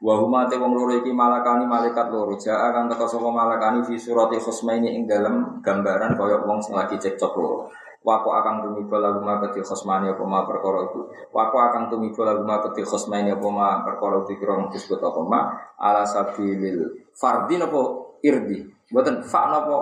Wa 0.00 0.16
huma 0.16 0.48
te 0.48 0.56
wong 0.56 0.72
loro 0.72 0.96
iki 0.96 1.12
malakani 1.12 1.68
malaikat 1.68 2.08
loro 2.08 2.32
jaa 2.40 2.72
akan 2.72 2.88
teka 2.88 3.04
sapa 3.04 3.28
malakani 3.28 3.84
fi 3.84 4.00
surati 4.00 4.40
khosmaini 4.40 4.96
ing 4.96 5.04
dalam 5.04 5.60
gambaran 5.60 6.16
kaya 6.16 6.40
wong 6.40 6.64
sing 6.64 6.72
lagi 6.72 6.96
cekcok 6.96 7.36
loro. 7.36 7.68
Wako 8.00 8.32
akan 8.32 8.64
tumiba 8.64 8.96
lagu 8.96 9.20
ma 9.20 9.36
keti 9.44 9.60
khosmani 9.60 10.08
apa 10.08 10.24
ma 10.24 10.48
perkara 10.48 10.88
itu. 10.88 11.04
Wako 11.36 11.56
akan 11.60 11.92
tumiba 11.92 12.24
lagu 12.24 12.48
ma 12.48 12.64
keti 12.64 12.80
khosmaini 12.80 13.36
apa 13.36 13.48
ma 13.52 13.84
perkara 13.84 14.24
itu 14.24 14.40
kira 14.40 14.56
disebut 14.72 15.04
apa 15.04 15.20
ma 15.20 15.40
ala 15.76 16.08
sabilil 16.08 17.12
fardin 17.12 17.68
apa 17.68 17.80
irdi. 18.24 18.64
Mboten 18.90 19.22
fa 19.22 19.40
napa? 19.54 19.78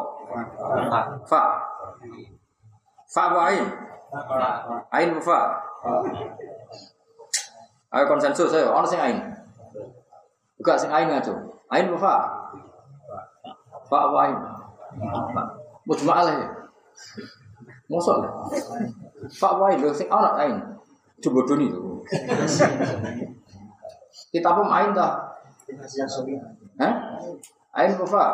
Fa. 1.24 1.42
Fa 3.09 3.22
wa 3.32 3.40
ain. 3.48 3.64
Ain 4.92 5.16
fa. 5.20 5.56
Ayo 7.88 8.04
konsensus 8.04 8.52
ayo, 8.52 8.76
ono 8.76 8.84
sing 8.84 9.00
ain. 9.00 9.16
Buka 10.61 10.76
sing 10.76 10.92
ain 10.92 11.09
ngaco. 11.09 11.32
Ain 11.72 11.88
apa 11.88 11.96
fa? 11.96 12.14
Fa 13.88 13.98
apa 14.12 14.16
ain? 14.28 14.36
Mujma'al 15.88 16.28
ya. 16.28 16.48
Mosok 17.88 18.20
lah. 18.20 18.32
Fa 19.32 19.56
apa 19.56 19.62
ain? 19.72 19.80
Sing 19.96 20.12
ana 20.12 20.36
ain. 20.36 20.61
Coba 21.24 21.48
doni 21.48 21.72
tuh. 21.72 22.04
Kita 24.28 24.52
pun 24.52 24.68
ain 24.68 24.92
dah. 24.92 25.32
Hah? 26.76 26.94
Ain 27.72 27.96
apa 27.96 28.04
fa? 28.04 28.24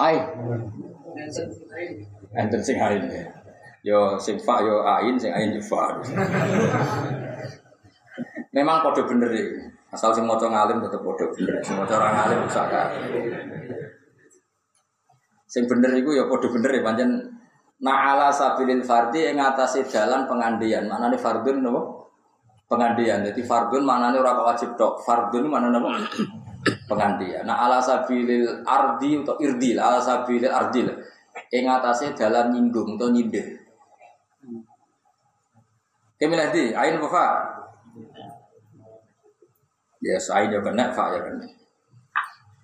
Ain. 0.00 0.22
Enten 2.36 2.60
sing 2.60 2.76
ain 2.80 3.02
ya. 3.08 3.24
Yo 3.86 3.98
sing 4.18 4.36
fa 4.40 4.60
yo 4.64 4.82
ain 4.84 5.14
sing 5.20 5.32
ain 5.32 5.54
yo 5.54 5.62
fa. 5.62 5.96
Memang 8.56 8.80
kode 8.84 9.04
bener. 9.04 9.30
Asal 9.92 10.12
sing 10.16 10.24
maca 10.24 10.48
ngalim 10.48 10.80
tetep 10.80 11.00
kode 11.00 11.24
bener. 11.36 11.60
Sing 11.60 11.76
maca 11.76 11.94
ora 11.96 12.08
ngalim 12.12 12.44
usah 12.48 12.64
Sing 15.46 15.64
bener 15.70 15.92
iku 15.96 16.16
ya 16.16 16.24
kode 16.26 16.48
bener 16.52 16.70
ya 16.72 16.82
pancen 16.82 17.10
Na'ala 17.76 18.32
sabilil 18.32 18.80
fardi 18.80 19.28
yang 19.28 19.36
ngatasi 19.36 19.84
jalan 19.84 20.24
pengandian. 20.24 20.88
Mana 20.88 21.12
nih 21.12 21.20
fardun 21.20 21.60
nopo? 21.60 22.08
Pengandian. 22.72 23.20
Jadi 23.20 23.44
fardun 23.44 23.84
mana 23.84 24.08
nih 24.08 24.20
orang 24.24 24.48
wajib 24.48 24.72
dok. 24.80 25.04
Fardun 25.04 25.44
mana 25.52 25.68
nopo? 25.68 25.92
Pengandian. 26.86 27.46
Nah 27.46 27.66
ala 27.66 27.78
sabilil 27.78 28.62
ardi 28.66 29.22
atau 29.22 29.38
irdil. 29.38 29.78
Ala 29.78 30.02
sabilil 30.02 30.50
ardil. 30.50 30.90
Yang 31.52 31.64
ngatasi 31.70 32.06
jalan 32.18 32.50
nyinggung 32.50 32.98
atau 32.98 33.10
nyindir. 33.12 33.62
Ke 36.16 36.24
mana 36.26 36.48
di? 36.48 36.72
Ain 36.72 36.96
apa? 36.96 37.24
Ya 40.00 40.16
saya 40.16 40.48
ya 40.48 40.60
kena, 40.64 40.92
fa 40.96 41.12
ya 41.12 41.20
kena. 41.20 41.46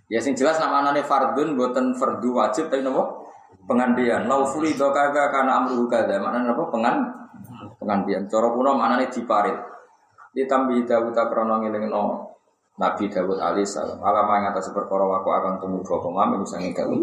Ya 0.09 0.21
sing 0.21 0.37
jelas 0.37 0.61
nama 0.61 0.85
nane 0.85 1.05
fardun 1.05 1.57
buatan 1.57 1.97
fardu 1.97 2.37
wajib 2.37 2.69
tapi 2.69 2.85
nopo 2.85 3.29
pengandian. 3.69 4.29
Lau 4.29 4.45
fuli 4.45 4.77
kaga 4.77 5.33
karena 5.33 5.63
amruhu 5.63 5.89
kada. 5.89 6.17
Mana 6.17 6.45
nopo 6.45 6.73
pengan 6.73 7.01
pengandian. 7.77 8.25
Coro 8.29 8.57
kuno 8.57 8.77
mana 8.77 9.01
nih 9.01 9.09
diparit. 9.13 9.57
Ditambi 10.33 10.85
Dawud 10.89 11.13
krono 11.13 11.61
no 11.61 12.33
Nabi 12.81 13.05
Dawud 13.13 13.37
alaihissalam. 13.37 14.01
Alam 14.01 14.27
yang 14.33 14.53
atas 14.53 14.73
perkara 14.73 15.05
waku 15.05 15.29
akan 15.29 15.61
temu 15.61 15.85
dua 15.85 15.99
pemam 16.01 16.41
ini 16.41 16.47
sangi 16.49 16.73
Dawud. 16.73 17.01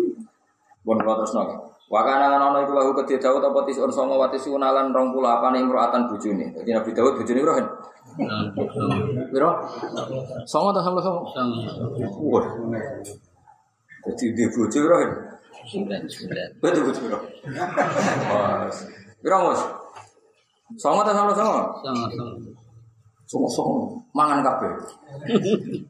Bon 0.82 0.98
terus 0.98 1.34
nopo. 1.36 1.70
Wakana 1.90 2.30
lan 2.30 2.42
ana 2.54 2.62
iku 2.62 2.78
lahu 2.78 2.94
kedhe 2.94 3.18
Daud 3.18 3.42
apa 3.42 3.66
tisun 3.66 3.90
songo 3.90 4.22
wati 4.22 4.38
sunalan 4.38 4.94
28 4.94 5.58
imro'atan 5.58 6.06
bojone. 6.06 6.54
Dadi 6.54 6.70
Nabi 6.70 6.94
Daud 6.94 7.18
bojone 7.18 7.40
piro 7.42 7.54
kan? 7.58 7.68
Piro? 9.34 9.50
Songo 10.46 10.70
ta 10.70 10.86
sama 10.86 11.02
songo? 11.02 11.34
Wah. 12.30 12.46
Dadi 14.06 14.26
dia 14.38 14.48
bojo 14.54 14.70
piro 14.70 14.96
kan? 15.02 15.12
Betul 16.62 16.82
betul 16.94 17.02
piro? 17.10 17.20
Piro 19.26 19.38
Mas? 19.50 19.62
Songo 20.78 21.02
ta 21.02 21.14
sama 21.18 21.34
songo? 21.34 21.62
Songo 21.82 22.06
Songo-songo 23.30 24.02
mangan 24.18 24.42
kabeh. 24.42 24.74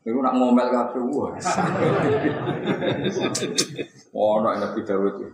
Iku 0.03 0.19
nak 0.19 0.35
ngomel 0.35 0.67
kabeh 0.67 0.99
wah. 1.07 1.31
Oh, 4.11 4.43
nak 4.43 4.59
Nabi 4.59 4.83
itu. 4.83 5.25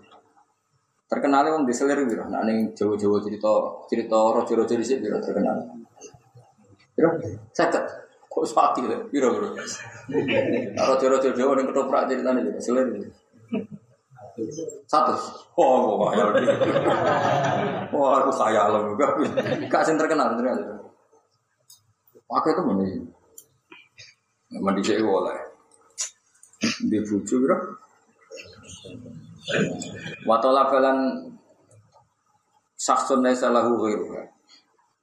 Terkenal 1.09 1.49
wong 1.49 1.65
diselir 1.65 1.97
gitu. 2.05 2.21
Nah 2.29 2.45
ning 2.45 2.77
Jawa-Jawa 2.77 3.17
cerita 3.25 3.49
cerita 3.89 4.19
rojo-rojo 4.21 4.73
dhisik 4.77 5.01
biro 5.01 5.17
terkenal. 5.17 5.65
Biro 6.93 7.09
seket. 7.49 7.81
Kok 8.29 8.45
sakit 8.45 8.85
lho, 8.85 8.97
biro 9.09 9.33
biro. 9.41 9.49
Rojo-rojo 10.77 11.33
Jawa 11.33 11.57
ning 11.57 11.65
ketoprak 11.73 12.05
ceritane 12.05 12.45
gitu, 12.45 12.61
selir. 12.61 12.85
Satu. 14.85 15.17
Oh, 15.57 16.05
kok 16.05 16.13
kaya. 16.13 16.25
Wah, 17.89 18.21
aku 18.21 18.29
kaya 18.29 18.69
loh. 18.69 18.93
Gak 19.65 19.81
sing 19.81 19.97
terkenal 19.97 20.37
terkenal. 20.37 20.84
Pakai 22.25 22.57
itu 22.57 22.61
mana? 22.65 22.85
Mandi 24.61 24.81
sih 24.81 24.97
oleh. 25.01 25.37
Di 26.89 26.97
bucu 27.05 27.37
biro. 27.37 27.57
Watola 30.25 30.65
balan 30.65 31.29
saksun 32.73 33.21
laisa 33.21 33.53
lahu 33.53 33.77
ghairuha. 33.77 34.25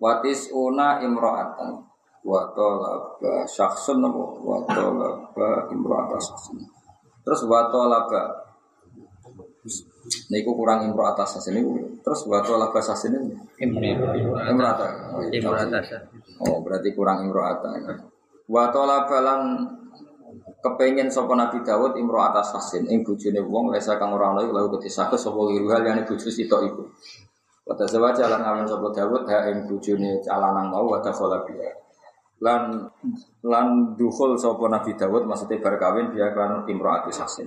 Watis 0.02 0.50
una 0.50 0.98
imro'atan. 0.98 1.78
Watola 2.26 3.18
ba 3.22 3.46
saksun 3.46 4.02
apa? 4.02 4.24
Watola 4.42 5.08
ba 5.30 5.48
imro'atan 5.70 6.18
saksun. 6.18 6.58
Terus 7.22 7.46
watola 7.46 8.10
ba 8.10 8.22
Niku 10.02 10.58
kurang 10.58 10.82
imro 10.82 11.06
atas 11.06 11.38
ini 11.46 11.62
terus 12.02 12.26
buat 12.26 12.42
olah 12.42 12.74
bahasa 12.74 12.98
sini 12.98 13.22
imro 13.62 14.66
atas. 14.66 14.90
Imro 15.30 15.54
atas. 15.54 15.94
Oh 16.42 16.58
berarti 16.58 16.90
kurang 16.90 17.22
imro 17.22 17.38
atas. 17.46 18.02
Wa 18.50 18.74
tola 18.74 19.06
balan 19.06 19.62
kepengen 20.58 21.06
sapa 21.06 21.38
Nabi 21.38 21.62
Dawud 21.62 21.94
imro 21.94 22.18
atas 22.18 22.50
hasin 22.50 22.90
ing 22.90 23.06
bojone 23.06 23.46
wong 23.46 23.70
lesa 23.70 23.94
kang 23.94 24.10
ora 24.10 24.34
ana 24.34 24.42
iku 24.42 24.50
lalu 24.50 24.82
ketisake 24.82 25.14
sapa 25.14 25.38
iruhal 25.54 25.86
yani 25.86 26.02
bojo 26.02 26.26
sitok 26.26 26.60
iku. 26.66 26.82
Wa 27.62 27.78
tazawaja 27.78 28.26
lan 28.26 28.42
ngawen 28.42 28.66
sapa 28.66 28.90
Dawud 28.90 29.22
ha 29.30 29.38
ing 29.54 29.70
bojone 29.70 30.18
calanang 30.26 30.66
mau 30.66 30.82
wa 30.82 30.98
dakhala. 30.98 31.46
Lan 32.42 32.90
lan 33.46 33.94
dukhul 33.94 34.34
sapa 34.34 34.66
Nabi 34.66 34.98
Dawud 34.98 35.30
maksudnya 35.30 35.62
bar 35.62 35.78
kawin 35.78 36.10
dia 36.10 36.34
kan 36.34 36.66
imro 36.66 36.90
atas 36.90 37.22
hasin. 37.22 37.46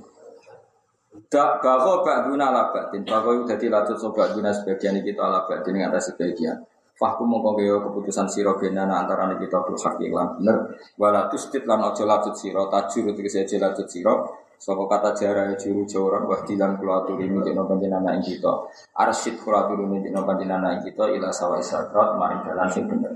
Dak 1.32 1.63
bago 1.63 2.03
ba'duna 2.03 2.51
ala 2.51 2.72
ba'din 2.72 3.03
Bago 3.07 3.34
itu 3.36 3.43
jadi 3.49 3.68
latut 3.72 3.97
so 3.97 4.11
ba'duna 4.11 4.51
sebagian 4.51 4.99
kita 5.01 5.22
ala 5.24 5.47
Yang 5.47 5.84
atas 5.89 6.03
sebagian. 6.11 6.57
Fahkum 6.95 7.28
mongko 7.28 7.59
kaya 7.59 7.76
keputusan 7.84 8.32
siro 8.32 8.55
benana 8.55 9.03
antara 9.03 9.28
kita 9.36 9.68
bil 9.68 9.76
hak 9.76 9.99
iklan. 9.99 10.39
Bener. 10.39 10.80
Walatus 10.95 11.51
tit 11.51 11.68
lan 11.68 11.84
ojo 11.84 12.07
latut 12.07 12.39
siro 12.39 12.72
Tajur 12.72 13.11
itu 13.11 13.20
kese 13.20 13.43
ojo 13.43 13.55
latut 13.59 13.88
siro. 13.91 14.16
Soko 14.55 14.88
kata 14.88 15.11
jara 15.11 15.51
juru 15.59 15.84
jauran 15.84 16.24
Wah 16.24 16.39
dilan 16.47 16.80
kula 16.80 17.03
aturi 17.03 17.28
minjikno 17.28 17.68
panjenana 17.68 18.16
ing 18.16 18.24
kita. 18.24 18.72
Arsyid 18.95 19.36
kula 19.43 19.68
aturi 19.68 19.84
minjikno 19.84 20.24
panjenana 20.24 20.80
ing 20.80 20.88
kita 20.88 21.11
Ila 21.11 21.36
sawai 21.36 21.59
sakrat 21.59 22.16
maring 22.16 22.47
dalan 22.47 22.68
sing 22.72 22.88
bener. 22.88 23.11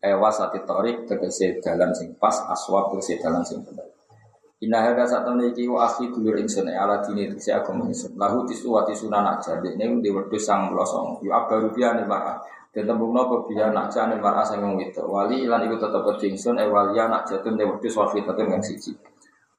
Ewa 0.00 0.32
sati 0.32 0.64
torik 0.64 1.04
tegese 1.04 1.60
dalan 1.60 1.92
sing 1.92 2.16
pas 2.16 2.32
Aswab 2.48 2.96
tegese 2.96 3.20
dalan 3.20 3.44
sing 3.44 3.60
bener 3.60 3.99
Inna 4.60 4.84
hadza 4.84 5.08
saat 5.08 5.24
temen 5.24 5.48
iki 5.48 5.64
wa 5.64 5.88
akhi 5.88 6.12
dulur 6.12 6.36
ingsun 6.36 6.68
ya 6.68 6.84
ala 6.84 7.00
dini 7.00 7.32
tegese 7.32 7.48
agama 7.56 7.88
ingsun. 7.88 8.12
Lahu 8.20 8.44
tisu 8.44 8.68
wa 8.68 8.84
tisuna 8.84 9.24
naja. 9.24 9.56
Dene 9.56 9.88
ndi 9.88 10.12
wedhus 10.12 10.44
sang 10.44 10.68
mlosong. 10.68 11.24
Yu 11.24 11.32
abaru 11.32 11.72
biya 11.72 11.96
ne 11.96 12.04
mar'a. 12.04 12.36
Dan 12.68 12.84
tembungno 12.84 13.24
apa 13.24 13.48
biya 13.48 13.72
naja 13.72 14.12
ne 14.12 14.20
mar'a 14.20 14.44
sang 14.44 14.60
wong 14.60 14.76
wedok. 14.76 15.08
Wali 15.08 15.48
lan 15.48 15.64
iku 15.64 15.80
tetep 15.80 16.04
ingsun 16.28 16.60
e 16.60 16.68
wali 16.68 16.92
anak 17.00 17.24
jatun 17.24 17.56
ne 17.56 17.64
wedhus 17.64 17.96
wa 17.96 18.12
fitatun 18.12 18.52
kang 18.52 18.60
siji. 18.60 18.92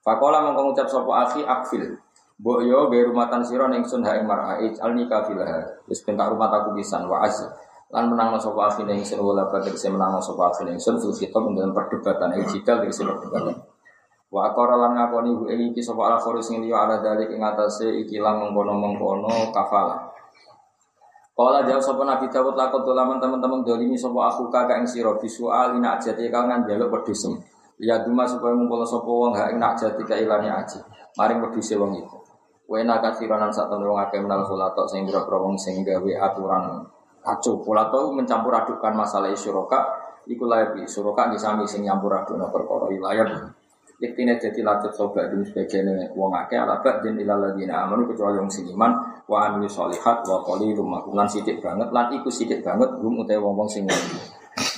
Fakola 0.06 0.46
mongko 0.46 0.70
ngucap 0.70 0.86
sapa 0.86 1.12
akhi 1.26 1.42
akfil. 1.50 1.98
Mbok 2.38 2.60
yo 2.62 2.86
be 2.94 3.02
rumatan 3.02 3.42
sira 3.42 3.66
ning 3.74 3.82
sun 3.82 4.06
ha 4.06 4.14
ing 4.22 4.30
mar'a 4.30 4.62
alni 4.86 5.10
kafilah. 5.10 5.82
Wis 5.90 6.06
bentak 6.06 6.30
rumah 6.30 6.54
aku 6.54 6.78
pisan 6.78 7.10
wa 7.10 7.26
az. 7.26 7.42
Lan 7.90 8.06
menangno 8.06 8.38
sapa 8.38 8.70
akhi 8.70 8.86
ning 8.86 9.02
sun 9.02 9.18
wala 9.26 9.50
badhe 9.50 9.74
menangno 9.74 10.22
sapa 10.22 10.54
akhi 10.54 10.70
ning 10.70 10.78
sun 10.78 11.02
fil 11.02 11.18
dalam 11.34 11.74
perdebatan 11.74 12.38
ing 12.38 12.46
jidal 12.54 12.86
tegese 12.86 13.02
perdebatan. 13.02 13.71
Wa 14.32 14.48
akara 14.48 14.80
lan 14.80 14.96
ngakoni 14.96 15.36
hu 15.36 15.44
ing 15.52 15.76
iki 15.76 15.84
sapa 15.84 16.08
ala 16.08 16.16
kharis 16.16 16.56
liya 16.56 16.88
ala 16.88 17.04
dalik 17.04 17.36
ing 17.36 17.44
atase 17.44 17.92
iki 18.00 18.16
lan 18.16 18.40
mengkono-mengkono 18.40 19.52
kafala. 19.52 20.08
Kala 21.36 21.68
jawab 21.68 21.84
sapa 21.84 22.08
Nabi 22.08 22.32
Dawud 22.32 22.56
lakon 22.56 22.88
dolaman 22.88 23.20
teman-teman 23.20 23.60
dolimi 23.68 24.00
sapa 24.00 24.32
aku 24.32 24.48
kakak 24.48 24.80
ing 24.80 24.88
sira 24.88 25.12
bisu 25.20 25.52
alina 25.52 26.00
ajati 26.00 26.32
kang 26.32 26.48
njaluk 26.48 26.88
pedusem. 26.96 27.36
Ya 27.76 28.00
duma 28.08 28.24
supaya 28.24 28.56
ngumpul 28.56 28.88
sapa 28.88 29.12
wong 29.12 29.36
hak 29.36 29.52
jati 29.76 30.04
ka 30.08 30.16
ilani 30.16 30.48
aji. 30.48 30.80
Maring 31.20 31.44
peduse 31.44 31.76
wong 31.76 31.92
iku. 32.00 32.24
Wena 32.72 33.04
katsironan 33.04 33.52
sak 33.52 33.68
wong 33.68 34.00
akeh 34.00 34.24
menal 34.24 34.48
kulatok 34.48 34.88
sing 34.88 35.04
boro 35.04 35.44
wong 35.44 35.60
sing 35.60 35.84
gawe 35.84 36.12
aturan 36.24 36.88
kacau. 37.20 37.60
Kulatok 37.60 38.16
mencampur 38.16 38.56
adukan 38.56 38.96
masalah 38.96 39.28
syuraka 39.36 39.92
iku 40.24 40.48
layak 40.48 40.88
syuraka 40.88 41.36
disami 41.36 41.68
sing 41.68 41.84
nyampur 41.84 42.16
adukna 42.16 42.48
perkara 42.48 42.88
wilayah. 42.88 43.60
Iktine 44.02 44.34
jadi 44.42 44.66
latut 44.66 44.90
sobat 44.98 45.30
dum 45.30 45.46
sebagian 45.46 45.86
wong 46.18 46.34
akeh 46.34 46.58
ala 46.58 46.82
ba'din 46.82 47.22
ilal 47.22 47.38
ladina 47.38 47.86
amanu 47.86 48.10
kecuali 48.10 48.42
wong 48.42 48.50
sing 48.50 48.66
iman 48.74 48.98
wa 49.30 49.46
amilu 49.46 49.70
sholihat 49.70 50.26
wa 50.26 50.42
qalilum 50.42 50.90
lan 51.14 51.30
sithik 51.30 51.62
banget 51.62 51.86
lan 51.94 52.10
iku 52.10 52.34
sithik 52.34 52.66
banget 52.66 52.90
hum 52.98 53.22
utawa 53.22 53.54
wong-wong 53.54 53.70
sing 53.70 53.86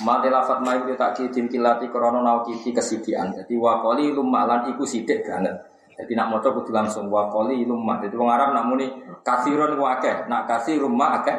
Mati 0.04 0.28
lafat 0.28 0.60
ma 0.62 0.76
itu 0.76 0.94
tak 1.00 1.16
kidin 1.16 1.48
kilati 1.50 1.90
krono 1.90 2.22
nau 2.22 2.46
kiki 2.46 2.76
kesidian. 2.76 3.34
Jadi 3.34 3.56
wa 3.58 3.80
qalilum 3.80 4.28
lan 4.28 4.70
iku 4.70 4.84
sithik 4.84 5.24
banget. 5.24 5.56
Jadi 5.94 6.14
nak 6.20 6.28
maca 6.34 6.50
kudu 6.52 6.76
langsung 6.76 7.08
wa 7.08 7.32
qalilum 7.32 7.80
ma. 7.80 7.98
Jadi 8.04 8.14
wong 8.14 8.30
Arab 8.30 8.54
nak 8.54 8.66
muni 8.70 8.92
kathirun 9.24 9.80
wa 9.80 9.98
akeh, 9.98 10.28
nak 10.30 10.46
kathirun 10.46 10.94
ma 10.94 11.22
akeh 11.22 11.38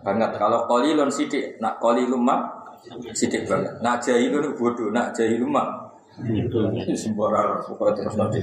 banget. 0.00 0.30
Kalau 0.40 0.64
qalilun 0.64 1.12
sithik, 1.12 1.60
nak 1.60 1.82
qalilum 1.82 2.22
ma 2.22 2.48
sithik 3.12 3.44
banget. 3.44 3.76
Nak 3.82 3.98
jahilun 4.00 4.56
bodoh, 4.56 4.88
nak 4.88 5.12
jahilum 5.12 5.52
ma 5.52 5.85
Sembarang 6.96 7.60
pokoknya 7.68 7.92
terus 8.00 8.16
nanti. 8.16 8.40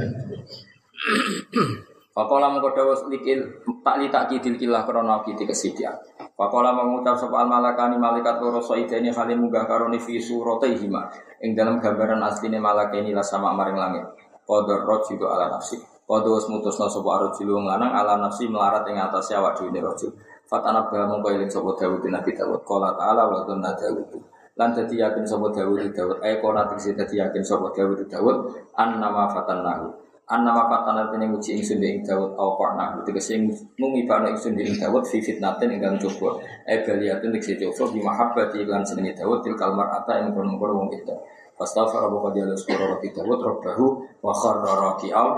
Pakola 2.13 2.53
mengkodawa 2.53 3.09
likil 3.09 3.65
tak 3.81 3.97
li 3.97 4.13
tak 4.13 4.29
kidil 4.29 4.53
kilah 4.53 4.85
krono 4.85 5.25
kiti 5.25 5.49
kesidian. 5.49 5.97
Pakola 6.37 6.69
mengucap 6.69 7.17
soal 7.17 7.49
malakani 7.49 7.97
malaikat 7.97 8.37
loro 8.37 8.61
soideni 8.61 9.09
kali 9.09 9.33
munggah 9.33 9.65
karoni 9.65 9.97
fi 9.97 10.21
hima. 10.21 11.09
Ing 11.41 11.57
dalam 11.57 11.81
gambaran 11.81 12.21
asline 12.21 12.61
malakani 12.61 13.17
lah 13.17 13.25
sama 13.25 13.49
maring 13.57 13.77
langit. 13.81 14.05
Kodor 14.45 14.85
juga 15.09 15.33
ala 15.33 15.57
nafsi. 15.57 15.81
Kodor 16.05 16.37
mutus 16.53 16.77
no 16.77 16.85
sopo 16.85 17.09
arojulu 17.09 17.65
lanang 17.65 17.89
ala 17.89 18.21
nafsi 18.21 18.45
melarat 18.45 18.85
ing 18.85 19.01
atas 19.01 19.33
awak 19.33 19.57
dhewe 19.57 19.81
rojul. 19.81 20.13
Fatana 20.45 20.85
bah 20.85 21.09
mongko 21.09 21.33
eling 21.33 21.49
sapa 21.49 21.73
Dawud 21.73 22.05
Nabi 22.05 22.37
Dawud. 22.37 22.61
Qala 22.61 22.93
ta'ala 22.93 23.25
wa 23.25 23.41
tunna 23.41 23.73
Dawud 23.73 24.32
lan 24.53 24.69
dadi 24.77 25.01
yakin 25.01 25.25
sapa 25.25 25.49
Dawud 25.49 25.81
Dawud? 25.89 26.17
Eh 26.21 26.37
kona 26.37 26.69
tegese 26.69 26.93
dadi 26.93 27.17
yakin 27.17 27.41
sapa 27.41 27.73
Dawud 27.73 28.05
Dawud? 28.05 28.37
An 28.77 29.01
nama 29.01 29.25
fatannahu. 29.25 29.89
An 30.29 30.47
nama 30.47 30.71
fatan 30.71 31.03
artine 31.03 31.27
nguji 31.27 31.59
ingsun 31.59 31.83
ing 31.83 32.05
Dawud 32.05 32.37
au 32.37 32.55
qarna 32.55 32.95
tegese 33.01 33.35
ngumibano 33.75 34.29
ingsun 34.29 34.53
ing 34.55 34.77
Dawud 34.77 35.03
fi 35.09 35.17
fitnatin 35.19 35.73
ingkang 35.73 35.97
coba. 35.97 36.37
Eh 36.69 36.85
baliyatun 36.85 37.33
tegese 37.33 37.57
coba. 37.57 37.89
Bi 37.89 37.99
mahabbati 37.99 38.61
lan 38.69 38.85
senenge 38.85 39.17
Dawud 39.17 39.41
til 39.41 39.57
kalmar 39.57 39.89
ata 39.89 40.21
ing 40.21 40.31
kono-kono 40.31 40.85
wong 40.85 40.89
itu 40.93 41.17
Fastaghfara 41.53 42.09
wa 42.09 42.17
qad 42.29 42.33
yalus 42.41 42.65
Nabi 42.65 43.13
Dawud 43.13 43.39
rabbahu 43.45 43.85
wa 44.25 44.33
kharra 44.33 44.73
raki'al 44.73 45.29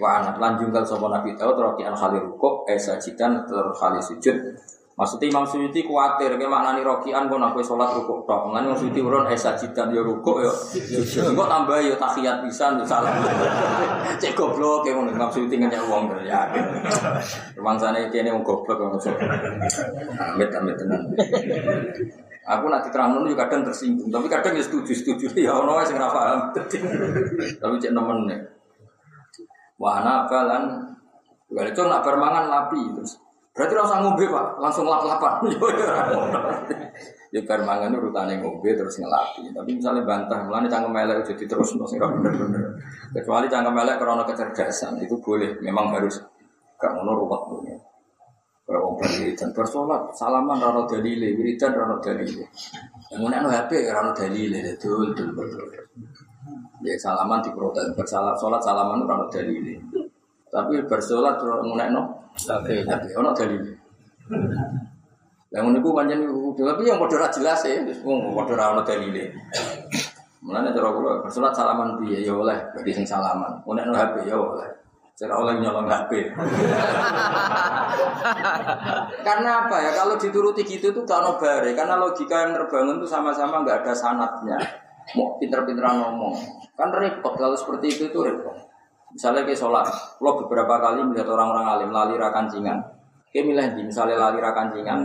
wa 0.00 0.08
anat. 0.20 0.36
Lan 0.36 0.60
jungkal 0.60 0.84
Nabi 0.84 1.32
Dawud 1.32 1.56
raki'an 1.56 1.96
khali 1.96 2.20
rukuk 2.20 2.68
eh 2.68 2.76
sajidan 2.76 3.44
terus 3.48 3.80
sujud 4.04 4.36
Maksudnya 4.92 5.32
Imam 5.32 5.48
Suyuti 5.48 5.88
kuatir, 5.88 6.36
kayak 6.36 6.52
maknani 6.52 6.84
rokian 6.84 7.24
pun 7.24 7.40
aku 7.40 7.64
sholat 7.64 7.96
rukuk 7.96 8.28
tok. 8.28 8.52
Mengenai 8.52 8.68
Imam 8.68 8.76
Suyuti 8.76 9.00
urun 9.00 9.24
eh 9.24 9.38
sajidan 9.38 9.88
ya 9.88 10.04
rukuk 10.04 10.44
ya. 10.44 10.52
Enggak 11.24 11.48
tambah 11.48 11.80
ya 11.80 11.96
tahiyat 11.96 12.44
bisa 12.44 12.76
salah. 12.84 13.08
Cek 14.20 14.36
goblok 14.36 14.84
kayak 14.84 15.00
ngono 15.00 15.16
Imam 15.16 15.32
Suyuti 15.32 15.56
nggak 15.56 15.88
uang 15.88 16.12
ya. 16.28 16.44
Sana 17.56 18.04
ini 18.04 18.20
yang 18.20 18.44
goblok 18.44 18.76
yang 18.76 18.92
musuh. 18.92 19.16
Amit 20.20 20.52
amit 20.52 20.76
tenan. 20.76 21.00
Aku 22.42 22.66
nanti 22.68 22.90
terang 22.90 23.16
juga 23.22 23.46
kadang 23.46 23.62
tersinggung, 23.62 24.10
tapi 24.10 24.26
kadang 24.26 24.52
ya 24.58 24.60
setuju 24.66 24.92
setuju 24.92 25.30
ya 25.38 25.56
orang 25.56 25.88
yang 25.88 26.04
nggak 26.04 26.12
paham. 26.12 26.40
Tapi 26.52 27.74
cek 27.80 27.92
nemen 27.96 28.28
nih. 28.28 28.40
Wah, 29.80 30.04
nak 30.04 30.28
balan. 30.28 30.62
Gak 31.52 31.74
itu 31.74 31.82
nak 31.84 32.04
bermangan 32.04 32.48
lapi 32.48 32.80
terus. 32.96 33.21
Berarti 33.52 33.74
rasa 33.76 34.00
ngombe 34.00 34.24
pak, 34.32 34.46
langsung 34.64 34.88
lap-lapan. 34.88 35.44
ya 37.36 37.40
bar 37.44 37.60
mangan 37.68 37.92
urutane 37.92 38.40
ngombe 38.40 38.72
terus 38.72 38.96
ngelapi. 38.96 39.52
Tapi 39.52 39.70
misalnya 39.76 40.08
bantah, 40.08 40.40
mulane 40.48 40.72
cangkem 40.72 40.88
melek 40.88 41.20
jadi 41.28 41.44
terus 41.44 41.76
bener-bener. 41.76 42.80
Kecuali 43.12 43.52
cangkem 43.52 43.76
melek 43.76 44.00
karena 44.00 44.24
kecerdasan 44.24 45.04
itu 45.04 45.20
boleh, 45.20 45.60
memang 45.60 45.92
harus 45.92 46.16
gak 46.80 46.96
ngono 46.96 47.12
ruwet 47.12 47.42
punya. 47.52 47.76
Kalau 48.62 48.94
orang 48.94 49.04
berwiridan 49.04 49.50
bersolat, 49.52 50.02
salaman 50.16 50.56
rano 50.56 50.88
dalile, 50.88 51.34
wiridan 51.36 51.76
rano 51.76 52.00
dalile. 52.00 52.46
Yang 53.12 53.20
mana 53.20 53.50
HP 53.52 53.90
rano 53.92 54.16
dalile, 54.16 54.58
betul 54.64 55.12
betul 55.12 55.28
betul. 55.36 55.66
Ya 56.80 56.96
salaman 56.96 57.44
di 57.44 57.52
protes, 57.52 57.92
bersalat 57.92 58.38
salaman 58.40 59.04
rano 59.04 59.28
dalile. 59.28 59.76
Tapi 60.52 60.84
bersolat 60.84 61.40
mulai 61.64 61.88
no, 61.88 62.28
tapi 62.36 62.84
tapi 62.84 63.08
ono 63.16 63.32
dalil. 63.32 63.64
Yang 65.48 65.64
niku 65.80 65.96
pancen 65.96 66.28
tapi 66.52 66.82
yang 66.84 67.00
padha 67.00 67.32
jelas 67.32 67.64
ya, 67.64 67.80
wong 68.04 68.36
padha 68.36 68.52
ora 68.60 68.64
ono 68.76 68.82
dalile. 68.84 69.32
Mulane 70.44 70.76
cara 70.76 70.92
kula 70.92 71.24
bersolat 71.24 71.56
salaman 71.56 71.96
piye 71.96 72.20
ya 72.20 72.36
oleh, 72.36 72.60
berarti 72.76 72.92
sing 72.92 73.08
salaman. 73.08 73.64
Nek 73.64 73.84
no 73.88 73.96
HP 73.96 74.28
ya 74.28 74.36
oleh. 74.36 74.68
Cara 75.12 75.38
oleh 75.38 75.54
nyolong 75.60 75.86
HP. 75.86 76.34
Karena 79.22 79.50
apa 79.62 79.76
ya? 79.78 79.90
Kalau 79.94 80.16
dituruti 80.16 80.64
gitu 80.64 80.90
itu 80.90 81.00
gak 81.04 81.20
ono 81.20 81.36
bare. 81.36 81.70
Karena 81.76 82.00
logika 82.00 82.48
yang 82.48 82.56
terbangun 82.56 82.98
itu 82.98 83.06
sama-sama 83.06 83.60
nggak 83.62 83.84
ada 83.84 83.92
sanatnya. 83.94 84.56
Mau 85.14 85.36
pinter-pinteran 85.36 86.00
ngomong. 86.00 86.34
Kan 86.74 86.90
repot 86.90 87.36
kalau 87.36 87.54
seperti 87.54 87.92
itu 87.92 88.02
itu 88.08 88.18
repot. 88.18 88.71
Misalnya 89.12 89.44
ke 89.44 89.52
sholat, 89.52 89.84
lo 90.24 90.30
beberapa 90.40 90.80
kali 90.80 91.04
melihat 91.04 91.28
orang-orang 91.28 91.66
alim 91.68 91.90
lali 91.92 92.16
rakancingan. 92.16 92.80
Kayak 93.28 93.44
milih 93.48 93.66
di 93.76 93.82
misalnya 93.88 94.16
lali 94.16 94.40
rakancingan, 94.40 95.00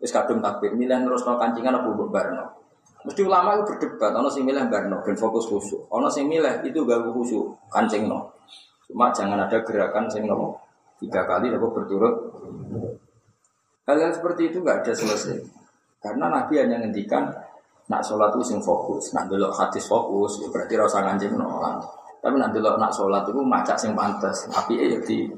terus 0.00 0.12
kadung 0.12 0.44
takbir, 0.44 0.76
milih 0.76 0.96
terus 1.08 1.24
no 1.24 1.40
kancingan 1.40 1.76
apa 1.76 1.88
buat 1.88 2.10
barno. 2.12 2.44
Mesti 3.06 3.22
ulama 3.22 3.56
itu 3.56 3.64
berdebat, 3.70 4.12
ono 4.12 4.28
sing 4.28 4.44
milih 4.44 4.66
barno 4.68 4.98
dan 5.00 5.16
fokus 5.16 5.46
khusyuk, 5.48 5.88
ono 5.88 6.10
sing 6.10 6.26
milih 6.26 6.66
itu 6.66 6.84
gak 6.84 7.00
khusyuk 7.12 7.54
kancing 7.72 8.10
no. 8.10 8.34
Cuma 8.86 9.08
jangan 9.14 9.40
ada 9.40 9.56
gerakan 9.64 10.04
sing 10.10 10.28
no 10.28 10.58
tiga 11.00 11.24
kali 11.24 11.52
apa 11.52 11.66
berturut. 11.68 12.14
Hal-hal 13.86 14.10
seperti 14.10 14.50
itu 14.50 14.58
nggak 14.60 14.82
ada 14.82 14.92
selesai. 14.92 15.38
Karena 16.02 16.26
Nabi 16.26 16.58
hanya 16.58 16.82
ngendikan 16.82 17.30
nak 17.86 18.02
sholat 18.02 18.34
itu 18.34 18.42
sing 18.42 18.58
fokus, 18.58 19.14
nak 19.14 19.30
dulu 19.30 19.46
hadis 19.54 19.86
fokus, 19.86 20.42
ya 20.42 20.50
berarti 20.50 20.74
rasa 20.74 21.06
ngancing 21.06 21.38
nolak. 21.38 21.86
Tapi 22.20 22.34
nak 22.36 22.50
dulu 22.50 22.74
nak 22.76 22.92
sholat 22.92 23.22
itu 23.28 23.40
macak 23.40 23.76
sing 23.78 23.92
pantas, 23.94 24.48
tapi 24.50 24.76
ya 24.80 24.98
di 25.04 25.28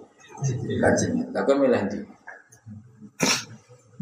kancing. 0.78 1.28
Tapi 1.34 1.50
milih 1.58 1.82
di. 1.90 1.98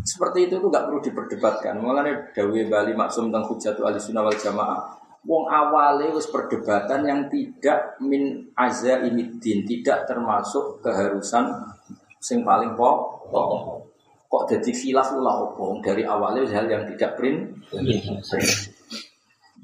Seperti 0.07 0.47
itu 0.47 0.63
tuh 0.63 0.71
gak 0.71 0.87
perlu 0.87 1.03
diperdebatkan. 1.03 1.83
Mulanya 1.83 2.31
Dawe 2.31 2.61
Bali 2.71 2.95
maksum 2.95 3.29
tentang 3.29 3.51
hujatu 3.51 3.83
ahli 3.83 3.99
sunnah 3.99 4.23
wal 4.23 4.39
jamaah. 4.39 4.95
Wong 5.27 5.51
awalnya 5.51 6.15
wis 6.15 6.31
perdebatan 6.31 7.03
yang 7.03 7.21
tidak 7.27 7.99
min 7.99 8.47
azza 8.55 9.03
ini 9.03 9.35
din, 9.43 9.67
tidak 9.67 10.07
termasuk 10.07 10.79
keharusan 10.79 11.51
sing 12.23 12.47
paling 12.47 12.79
pokok. 12.79 13.83
Kok 14.31 14.43
jadi 14.47 14.71
khilaf 14.71 15.11
lah 15.19 15.51
opong 15.51 15.83
dari 15.83 16.07
awalnya 16.07 16.47
hal 16.55 16.71
yang 16.71 16.87
tidak 16.95 17.19
print. 17.19 17.59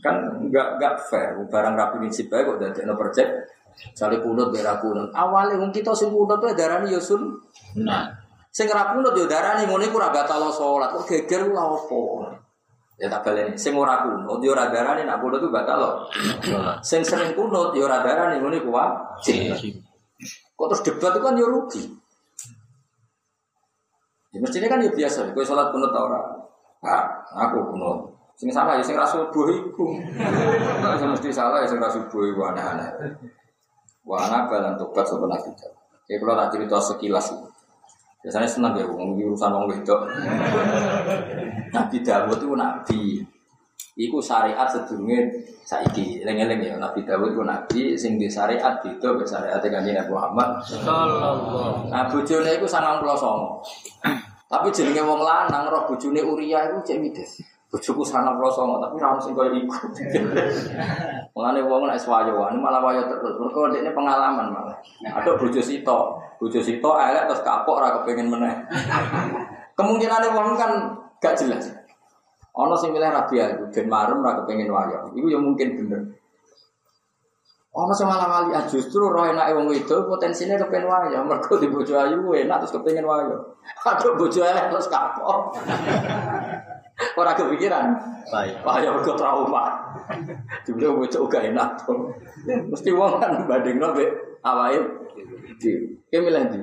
Kan 0.02 0.42
nggak 0.50 0.82
nggak 0.82 0.94
fair 1.06 1.38
barang 1.46 1.74
rapi 1.78 2.02
prinsip 2.02 2.26
baik 2.26 2.50
kok 2.50 2.58
dari 2.58 2.82
no 2.82 2.98
project 2.98 3.30
Sale 3.92 4.20
kunut 4.20 4.52
berak 4.52 4.84
kunut. 4.84 5.10
Awalnya 5.12 5.58
mungkin 5.58 5.82
kita 5.82 5.96
sing 5.96 6.12
kunut 6.12 6.38
tuh 6.38 6.52
darah 6.52 6.84
nih 6.84 6.96
Yusun. 6.96 7.40
Nah, 7.82 8.08
sing 8.52 8.68
ra 8.68 8.92
kunut 8.94 9.16
yo 9.16 9.24
darah 9.24 9.58
nih 9.58 9.66
ngono 9.66 9.82
iku 9.84 9.96
ora 9.98 10.12
batal 10.12 10.52
sholat. 10.52 10.92
Kok 10.92 11.04
geger 11.08 11.48
lah 11.50 11.66
opo? 11.66 12.28
Ya 13.00 13.08
tak 13.08 13.26
baleni. 13.26 13.56
Sing 13.56 13.74
ora 13.74 14.04
kunut 14.04 14.38
yo 14.44 14.52
ora 14.54 14.68
darani 14.68 15.08
nak 15.08 15.18
kunut 15.18 15.40
tuh 15.40 15.50
batal 15.50 15.76
loh. 15.80 15.94
Sing 16.84 17.02
sering 17.02 17.34
kunut 17.34 17.74
yo 17.74 17.88
ora 17.88 18.04
darani 18.04 18.38
ngono 18.38 18.54
iku 18.56 18.70
wajib. 18.70 19.56
Kok 20.54 20.66
terus 20.70 20.82
debat 20.86 21.10
itu 21.16 21.20
kan 21.24 21.34
yo 21.34 21.46
rugi. 21.50 21.82
Ya 24.32 24.40
mestinya 24.40 24.64
kan 24.64 24.80
ya 24.80 24.88
biasa, 24.88 25.36
kowe 25.36 25.44
sholat 25.44 25.68
kunut 25.76 25.92
ta 25.92 26.00
ora? 26.08 26.20
Ah, 26.80 27.04
aku 27.36 27.74
kunut. 27.74 28.16
Sing 28.36 28.48
salah 28.50 28.74
ya 28.78 28.82
sing 28.82 28.98
ra 28.98 29.06
subuh 29.06 29.46
iku. 29.50 29.96
Sing 30.98 31.08
mesti 31.08 31.28
salah 31.30 31.62
ya 31.62 31.68
sing 31.70 31.78
ra 31.78 31.88
subuh 31.88 32.22
iku 32.26 32.40
aneh-aneh. 32.50 32.90
Wa 34.02 34.26
ana 34.26 34.50
balan 34.50 34.74
tobat 34.74 35.06
sapa 35.06 35.26
nabi. 35.30 35.50
Ya 36.10 36.18
kalau 36.18 36.34
tak 36.34 36.58
cerita 36.58 36.76
sekilas. 36.82 37.30
Biasanya 38.22 38.46
senang 38.46 38.78
ya, 38.78 38.86
ngomong 38.86 39.18
urusan 39.18 39.50
wong 39.50 39.66
wedok. 39.66 40.06
Nabi 41.74 41.96
Dawud 42.06 42.38
itu 42.38 42.54
nabi. 42.54 43.02
Iku 43.92 44.22
syariat 44.22 44.70
sedurunge 44.70 45.26
saiki. 45.66 46.22
Eling-eling 46.22 46.64
ya 46.64 46.74
Nabi 46.78 47.04
Dawud 47.04 47.34
itu 47.34 47.42
nabi 47.44 47.92
sing 47.98 48.16
di 48.16 48.30
syariat 48.30 48.80
itu 48.86 49.04
be 49.04 49.26
syariat 49.26 49.60
kanjeng 49.60 49.98
Nabi 49.98 50.10
Muhammad 50.14 50.48
sallallahu. 50.64 51.92
Nah 51.92 52.08
bojone 52.08 52.50
iku 52.56 52.64
99. 52.64 54.48
Tapi 54.48 54.68
jenenge 54.72 55.02
wong 55.04 55.20
lanang 55.20 55.68
roh 55.68 55.84
bojone 55.90 56.20
Uria 56.24 56.72
iku 56.72 56.78
cek 56.80 56.98
mides. 57.02 57.42
Bojoku 57.72 58.04
sana 58.04 58.36
songo 58.52 58.76
tapi 58.84 59.00
ra 59.00 59.16
sing 59.16 59.32
koyo 59.32 59.48
iku. 59.56 59.72
Mulane 61.32 61.64
wong 61.64 61.88
nek 61.88 61.96
swayo 61.96 62.36
malah 62.36 62.84
wayo 62.84 63.08
terus. 63.08 63.40
Mergo 63.40 63.72
ini 63.72 63.88
pengalaman 63.96 64.52
malah. 64.52 64.76
Ada 65.00 65.40
bojo 65.40 65.56
sito, 65.56 66.20
bojo 66.36 66.60
sito 66.60 66.90
elek 67.00 67.32
terus 67.32 67.40
kapok 67.40 67.80
ora 67.80 67.96
kepengin 67.96 68.28
meneh. 68.28 68.52
Kemungkinan 69.80 70.36
wong 70.36 70.52
kan 70.60 70.84
gak 71.16 71.32
jelas. 71.32 71.72
Ono 72.52 72.76
sing 72.76 72.92
milih 72.92 73.08
rabi 73.08 73.40
aku 73.40 73.64
ben 73.72 73.88
marem 73.88 74.20
ora 74.20 74.44
kepengin 74.44 74.68
wayo. 74.68 75.08
Iku 75.16 75.32
ya 75.32 75.40
mungkin 75.40 75.72
bener. 75.72 76.00
Ono 77.72 77.92
sing 77.96 78.04
malah 78.04 78.28
wali 78.28 78.52
ah, 78.52 78.68
justru 78.68 79.08
roh 79.08 79.24
enake 79.24 79.56
wong 79.56 79.72
itu 79.72 79.96
potensinya 80.04 80.60
kepen 80.60 80.84
wayo. 80.84 81.24
Mergo 81.24 81.56
di 81.56 81.72
bojo 81.72 81.96
ayu 81.96 82.20
enak 82.36 82.68
terus 82.68 82.76
kepengin 82.76 83.08
wayo. 83.08 83.56
Aduh 83.88 84.12
bojo 84.12 84.44
elek 84.44 84.68
terus 84.68 84.92
kapok. 84.92 85.56
Orang 87.16 87.36
kepikiran. 87.36 87.86
Baik. 88.28 88.62
Wah, 88.64 88.76
ya 88.80 88.92
mergo 88.92 89.12
trauma. 89.16 89.64
Dulu 90.64 91.04
bocah 91.04 91.22
gak 91.28 91.44
enak 91.52 91.68
tuh. 91.82 92.12
Mesti 92.46 92.90
wong 92.94 93.20
kan 93.20 93.44
banding 93.48 93.80
nabe 93.80 94.06
awake. 94.44 94.84
Ki 95.58 96.16
milih 96.16 96.42
ndi? 96.48 96.60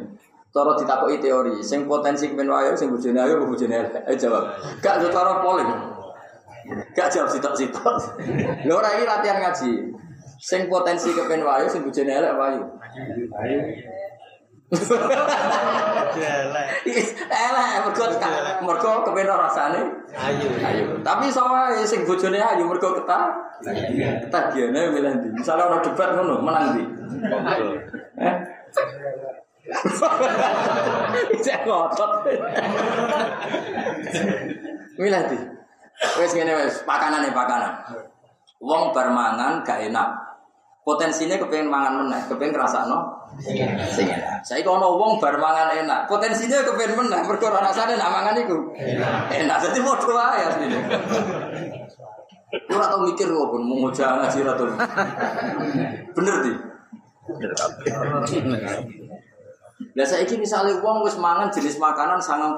Cara 0.49 0.73
ditakoki 0.73 1.21
teori, 1.21 1.61
sing 1.61 1.85
potensi 1.85 2.25
kemen 2.25 2.49
wayo 2.49 2.73
sing 2.73 2.89
bojone 2.89 3.21
ayo 3.21 3.45
bojone 3.45 3.75
elek. 3.85 4.01
Ayo 4.09 4.17
jawab. 4.17 4.43
Gak 4.81 4.97
cara 5.13 5.45
polling. 5.45 5.69
Gak 6.97 7.09
jawab 7.13 7.29
sitok-sitok. 7.29 7.97
Lho 8.65 8.73
ora 8.73 8.89
iki 8.97 9.05
latihan 9.05 9.37
ngaji. 9.45 9.71
Sing 10.41 10.65
potensi 10.65 11.13
kepen 11.13 11.45
wayo 11.45 11.69
sing 11.69 11.85
bojone 11.85 12.09
elek 12.09 12.33
wayo. 12.33 12.63
Ayo. 13.45 13.59
Elek. 16.19 16.67
Elek 17.25 17.69
mergo 17.85 18.05
mergo 18.61 18.91
kepen 19.09 19.25
rasane. 19.25 19.81
Ayu. 20.13 20.47
Ayu. 20.61 20.85
Tapi 21.01 21.25
sama 21.33 21.73
sing 21.89 22.05
bojone 22.05 22.37
ayu 22.37 22.69
mergo 22.69 22.93
ketah. 23.01 23.33
Ketagiane 23.65 24.81
milih 24.93 25.11
ndi. 25.17 25.27
Misale 25.33 25.65
ana 25.65 25.81
debat 25.81 26.13
ngono, 26.13 26.45
menang 26.45 26.77
ndi? 26.77 26.83
Eh? 28.21 28.35
Cek 31.45 31.65
ngotot. 31.65 32.11
Milih 35.01 35.21
ndi. 35.25 35.39
Wes 36.21 36.31
ngene 36.31 36.53
wes, 36.55 36.85
pakanan 36.85 37.25
nih 37.25 37.33
pakanan. 37.33 37.73
Wong 38.61 38.93
bermangan 38.93 39.65
gak 39.65 39.89
enak. 39.89 40.28
Potensinya 40.89 41.37
kepengen 41.37 41.69
mangan 41.69 42.01
meneh, 42.01 42.17
kepengen 42.25 42.57
no 42.89 43.29
sing 43.37 44.09
enak. 44.09 44.41
Saiki 44.41 44.65
ana 44.65 44.89
wong 44.89 45.21
bar 45.21 45.37
mangan 45.37 45.69
enak, 45.85 46.09
potensinya 46.09 46.65
kepen 46.65 46.97
menang 46.97 47.29
mergo 47.29 47.45
rasane 47.45 47.93
nak 47.93 48.09
mangan 48.09 48.33
iku. 48.41 48.57
Enak. 49.29 49.57
Dadi 49.69 49.85
padha 49.85 50.09
wae 50.09 50.41
asline. 50.49 50.81
Ora 52.73 52.89
tau 52.89 53.05
mikir 53.05 53.29
kok 53.29 53.49
pun 53.53 53.61
mau 53.61 53.85
ngaji 53.85 54.01
ngaji 54.01 54.39
ra 54.41 54.53
Bener 56.17 56.35
di. 56.41 56.53
Lah 59.93 60.07
saiki 60.09 60.41
misale 60.41 60.73
wong 60.81 61.05
wis 61.05 61.21
mangan 61.21 61.53
jenis 61.53 61.77
makanan 61.77 62.17
90 62.17 62.57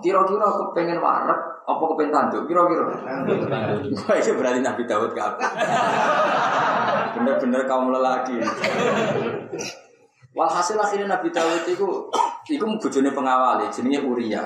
Kira-kira 0.00 0.46
kepengen 0.48 0.98
warak 1.04 1.40
apa 1.68 1.82
kepengen 1.92 2.12
tanduk 2.12 2.42
kira-kira. 2.48 2.84
Wah 3.92 4.14
itu 4.16 4.32
berarti 4.32 4.60
Nabi 4.64 4.82
Dawud 4.88 5.12
kabeh. 5.12 5.44
Bener-bener 7.12 7.62
kaum 7.68 7.92
lelaki. 7.92 8.40
Walhasil 10.32 10.76
akhirnya 10.80 11.16
Nabi 11.16 11.28
Dawud 11.28 11.64
itu 11.68 11.86
itu 12.48 12.64
bojone 12.64 13.10
pengawal 13.12 13.60
jenenge 13.68 14.00
Uria. 14.04 14.44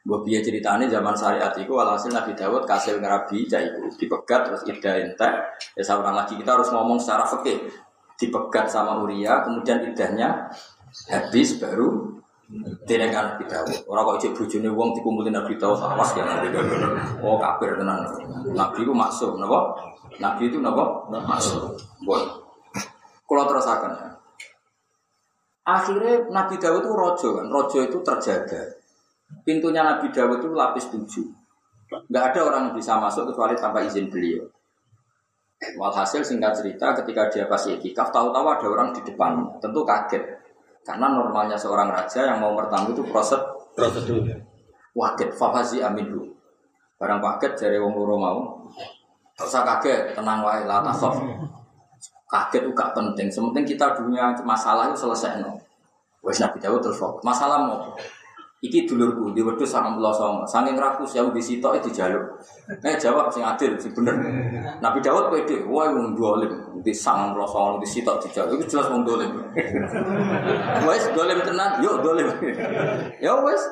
Mbok 0.00 0.24
piye 0.24 0.40
ceritane 0.40 0.88
zaman 0.88 1.12
syariat 1.12 1.52
itu 1.54 1.70
walhasil 1.70 2.10
Nabi 2.10 2.32
Dawud 2.32 2.64
kasil 2.64 2.98
ngerabi 2.98 3.44
cah 3.46 3.60
iku 3.60 3.86
dipegat 3.94 4.48
terus 4.48 4.62
ida 4.66 4.96
entek. 4.96 5.32
Ya 5.78 5.82
seorang 5.86 6.16
lagi 6.18 6.34
kita 6.34 6.56
harus 6.56 6.72
ngomong 6.72 6.98
secara 6.98 7.22
fikih. 7.28 7.68
Dipegat 8.18 8.66
sama 8.66 8.98
Uria 9.04 9.44
kemudian 9.44 9.86
idahnya 9.86 10.50
habis 11.06 11.60
baru 11.60 12.18
Tidak 12.50 13.14
kan 13.14 13.34
Nabi 13.34 13.46
Dawud. 13.46 13.86
Orang 13.86 14.02
kok 14.10 14.26
cek 14.26 14.34
bujune 14.34 14.66
wong 14.74 14.90
dikumpulin 14.98 15.30
Nabi 15.30 15.54
Dawud 15.54 15.78
awas 15.78 16.10
ya 16.18 16.26
Dawud. 16.26 16.66
Oh 17.22 17.38
kafir 17.38 17.78
tenan. 17.78 18.02
Nabi 18.50 18.82
itu 18.82 18.90
maksum, 18.90 19.38
napa? 19.38 19.70
Nabi 20.18 20.50
itu 20.50 20.58
napa? 20.58 21.06
Maksum. 21.06 21.70
Bon. 22.02 22.18
Kalau 23.22 23.44
terasakan 23.46 23.90
ya. 23.94 24.08
Akhirnya 25.62 26.26
Nabi 26.34 26.58
Dawud 26.58 26.82
itu 26.82 26.90
rojo 26.90 27.28
kan. 27.38 27.46
Rojo 27.46 27.78
itu 27.86 27.98
terjaga. 28.02 28.62
Pintunya 29.46 29.86
Nabi 29.86 30.10
Dawud 30.10 30.42
itu 30.42 30.50
lapis 30.50 30.90
tujuh. 30.90 31.30
Gak 32.10 32.34
ada 32.34 32.40
orang 32.42 32.62
yang 32.70 32.74
bisa 32.74 32.98
masuk 32.98 33.30
kecuali 33.30 33.54
tanpa 33.54 33.86
izin 33.86 34.10
beliau. 34.10 34.42
Walhasil 35.78 36.26
singkat 36.26 36.56
cerita 36.56 36.96
ketika 36.98 37.28
dia 37.30 37.44
pas 37.44 37.60
itikaf 37.62 38.10
tahu-tahu 38.10 38.46
ada 38.48 38.66
orang 38.66 38.90
di 38.96 39.04
depan, 39.04 39.60
tentu 39.60 39.84
kaget. 39.84 40.39
Karena 40.84 41.12
normalnya 41.12 41.54
seorang 41.54 41.92
raja 41.92 42.24
yang 42.24 42.40
mau 42.40 42.56
bertamu 42.56 42.96
itu 42.96 43.04
proses 43.08 43.38
prosedur. 43.76 44.24
Waket 44.96 45.30
fahasi 45.36 45.84
aminu. 45.84 46.24
Barang 47.00 47.20
paket 47.20 47.56
dari 47.56 47.80
wong 47.80 47.96
loro 47.96 48.16
mau. 48.20 48.40
Gak 49.36 49.48
usah 49.48 49.64
kaget, 49.64 50.12
tenang 50.12 50.44
wae 50.44 50.68
la 50.68 50.84
tasof. 50.84 51.16
Kaget 52.28 52.68
itu 52.68 52.72
gak 52.76 52.92
penting. 52.92 53.32
Sementing 53.32 53.64
kita 53.64 53.96
dunia 53.96 54.36
masalah 54.44 54.92
itu 54.92 54.98
selesai 55.08 55.40
no. 55.40 55.56
Wes 56.20 56.36
Nabi 56.36 56.60
Dawud 56.60 56.84
terus 56.84 57.00
masalah 57.24 57.64
mau 57.64 57.96
Iki 58.60 58.84
dulurku 58.84 59.32
di 59.32 59.40
wedhus 59.40 59.72
sangat 59.72 59.96
belas 59.96 60.20
sama. 60.20 60.44
Saking 60.44 60.76
rakus 60.76 61.16
ya 61.16 61.24
di 61.32 61.40
situ 61.40 61.64
itu 61.64 61.88
jaluk. 61.96 62.20
Eh 62.84 62.92
jawab 63.00 63.32
sing 63.32 63.40
adil 63.40 63.72
sing 63.80 63.88
bener. 63.96 64.12
Nabi 64.84 65.00
Dawud 65.00 65.32
pede, 65.32 65.64
wah 65.64 65.88
wong 65.88 66.12
dolim 66.12 66.52
di 66.84 66.92
sangat 66.92 67.32
belas 67.32 67.48
sama 67.48 67.80
di 67.80 67.88
situ 67.88 68.12
dijaluk. 68.20 68.60
Itu 68.60 68.76
jelas 68.76 68.92
wong 68.92 69.00
dolim. 69.08 69.32
Wes 70.84 71.08
dolim 71.16 71.40
tenan, 71.40 71.80
yuk 71.80 72.04
dolim. 72.04 72.28
ya 73.24 73.32
wes. 73.40 73.64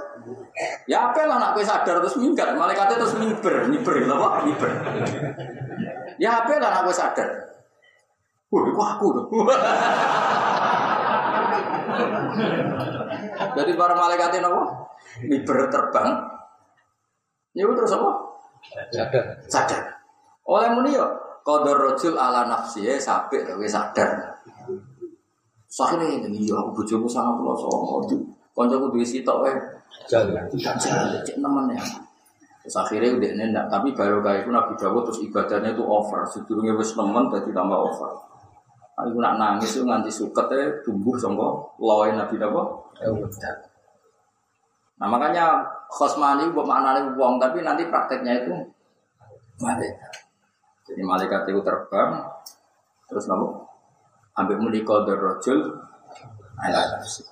Ya 0.89 1.12
apa 1.12 1.20
lah 1.28 1.36
nak 1.36 1.57
sadar 1.61 2.01
terus 2.01 2.16
minggat, 2.16 2.57
malaikatnya 2.57 2.97
terus 2.97 3.16
mimper, 3.20 3.68
mimper, 3.68 4.09
apa? 4.09 4.45
Mimper. 4.45 4.72
Ya 6.16 6.41
apa 6.41 6.57
lah 6.57 6.80
nak 6.80 6.89
sadar. 6.97 7.28
Wah, 8.49 8.97
aku 8.97 9.07
tuh. 9.12 9.24
Jadi 13.59 13.72
para 13.74 13.95
malaikat 13.95 14.39
apa? 14.41 14.62
Miber 15.24 15.68
terbang. 15.72 16.11
Ya 17.56 17.66
terus 17.66 17.94
apa? 17.96 18.11
Sadar. 18.92 19.24
Sadar. 19.48 19.82
Oleh 20.46 20.68
muni 20.72 20.94
yo 20.94 21.06
qadar 21.42 21.76
rajul 21.76 22.14
ala 22.14 22.44
nafsi 22.46 22.86
ya 22.86 22.94
sabik 23.00 23.48
wis 23.59 23.72
sadar. 23.72 24.38
Sakne 25.68 26.24
ini 26.24 26.48
yo 26.48 26.56
aku 26.56 26.82
bojomu 26.82 27.09
sangat 27.09 27.34
pulau 27.36 27.56
songo. 27.56 28.04
Kancaku 28.56 28.90
duwe 28.90 29.06
sitok 29.06 29.46
wae. 29.46 29.54
Jalan. 30.11 30.50
Jalan 30.54 31.22
cek 31.22 31.36
nemen 31.38 31.76
ya. 31.76 31.82
Terus 32.66 32.84
akhirnya 32.84 33.16
udah 33.16 33.30
nendak, 33.32 33.64
tapi 33.72 33.96
baru 33.96 34.20
kayak 34.20 34.44
itu 34.44 34.50
Nabi 34.52 34.74
Dawud 34.76 35.09
terus 35.09 35.24
ibadahnya 35.24 35.72
itu 35.72 35.84
over. 35.86 36.26
Sedurungnya 36.28 36.76
wis 36.76 36.92
nemen 36.98 37.30
jadi 37.32 37.48
tambah 37.54 37.78
over. 37.80 38.12
Aku 38.98 39.22
nak 39.22 39.38
nangis 39.38 39.78
itu 39.78 39.86
nganti 39.86 40.11
suket 40.11 40.46
ya 40.50 40.66
tumbuh 40.82 41.14
songko 41.14 41.78
loe 41.78 42.11
Nabi 42.12 42.34
Dawud. 42.34 42.98
Nah 44.99 45.07
makanya 45.07 45.62
khosmani 45.86 46.51
buat 46.51 46.66
maknanya 46.66 47.14
uang, 47.14 47.38
tapi 47.38 47.62
nanti 47.62 47.86
prakteknya 47.86 48.42
itu 48.42 48.55
malaikat. 49.62 50.12
Jadi 50.90 51.03
malaikat 51.07 51.46
itu 51.46 51.61
terbang, 51.62 52.24
terus 53.07 53.30
nopo 53.30 53.68
ambil 54.34 54.57
muli 54.59 54.82
kode 54.82 55.14
rojul, 55.14 55.78
ala 56.59 56.80
nafsi. 56.99 57.22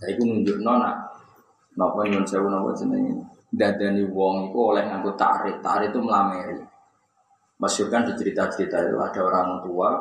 Nah 0.00 0.06
itu 0.08 0.24
nunjuk 0.24 0.56
nona, 0.64 0.96
nopo 1.76 2.00
nyun 2.06 2.24
sewu 2.24 2.48
nopo 2.48 2.72
jenenge. 2.72 3.28
Dadani 3.52 4.08
wong 4.08 4.48
itu 4.48 4.58
oleh 4.58 4.80
nganggo 4.88 5.12
tarik, 5.12 5.60
tarik 5.60 5.92
itu 5.92 6.00
melameri. 6.00 6.56
Masyur 7.60 7.92
kan 7.92 8.08
di 8.08 8.16
cerita-cerita 8.16 8.80
itu 8.80 8.96
ada 8.96 9.20
orang 9.20 9.60
tua 9.60 10.00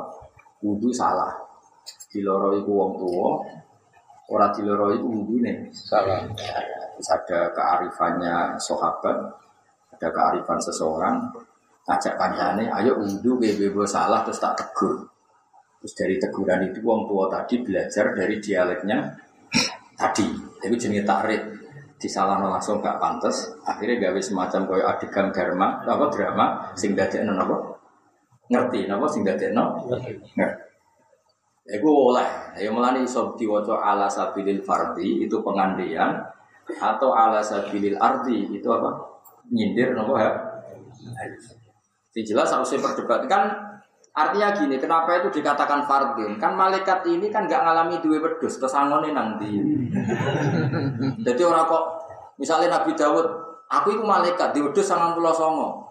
wudhu 0.63 0.87
salah. 0.95 1.35
Diloro 2.07 2.55
iku 2.55 2.71
wong 2.71 2.91
tua, 2.95 3.29
orang 4.31 4.51
diloro 4.55 4.95
iku 4.95 5.07
wudhu 5.11 5.43
nih. 5.43 5.67
Salah. 5.75 6.23
Terus 6.95 7.09
ada 7.11 7.39
kearifannya 7.55 8.59
sahabat, 8.59 9.17
ada 9.97 10.07
kearifan 10.11 10.59
seseorang, 10.59 11.15
ngajak 11.85 12.15
kancane, 12.17 12.69
ayo 12.69 12.97
wudhu 12.97 13.41
bebo 13.41 13.83
salah 13.85 14.21
terus 14.21 14.41
tak 14.41 14.57
tegur. 14.57 15.01
Terus 15.81 15.93
dari 15.97 16.15
teguran 16.21 16.69
itu 16.69 16.79
wong 16.85 17.09
tua 17.09 17.25
tadi 17.25 17.65
belajar 17.65 18.13
dari 18.13 18.37
dialeknya 18.37 18.97
tadi. 19.97 20.29
Tapi 20.61 20.75
jenis 20.77 21.01
tarik 21.01 21.41
disalah 21.97 22.37
langsung 22.37 22.81
gak 22.81 23.01
pantas. 23.01 23.49
Akhirnya 23.65 24.09
gawe 24.09 24.21
semacam 24.21 24.61
koyo 24.69 24.85
adegan 24.85 25.33
drama, 25.33 25.81
apa 25.81 26.05
drama 26.13 26.45
sing 26.77 26.93
dadekno 26.93 27.33
napa? 27.33 27.57
Ngerti 28.49 28.85
napa 28.85 29.05
sing 29.09 29.21
dadekno? 29.25 29.85
Ngerti. 30.37 30.71
Iku 31.77 31.89
oleh. 32.13 32.57
Ya 32.57 32.73
mulane 32.73 33.05
iso 33.05 33.37
diwaca 33.37 33.81
ala 33.81 34.09
sabilil 34.09 34.65
fardi 34.65 35.25
itu 35.25 35.37
pengandian 35.45 36.17
atau 36.77 37.13
ala 37.13 37.41
sabilil 37.41 37.97
ardi 37.97 38.51
itu 38.53 38.67
apa? 38.69 38.89
Nyindir 39.51 39.93
napa 39.97 40.13
ya? 40.17 40.31
Yang 42.11 42.35
jelas 42.35 42.51
harus 42.51 42.75
perdebatkan 42.75 43.71
Artinya 44.11 44.51
gini, 44.51 44.75
kenapa 44.75 45.23
itu 45.23 45.39
dikatakan 45.39 45.87
fardin? 45.87 46.35
Kan 46.35 46.59
malaikat 46.59 47.07
ini 47.07 47.31
kan 47.31 47.47
nggak 47.47 47.63
ngalami 47.63 47.95
dua 48.03 48.19
wedus, 48.19 48.59
terus 48.59 48.75
angone 48.75 49.15
nanti. 49.15 49.47
Jadi 51.25 51.41
orang 51.47 51.63
kok, 51.63 51.83
misalnya 52.35 52.75
Nabi 52.75 52.91
Dawud, 52.91 53.23
aku 53.71 53.87
itu 53.95 54.03
malaikat 54.03 54.51
di 54.51 54.59
wedus 54.59 54.83
sangang 54.83 55.15
pulau 55.15 55.31
songo. 55.31 55.87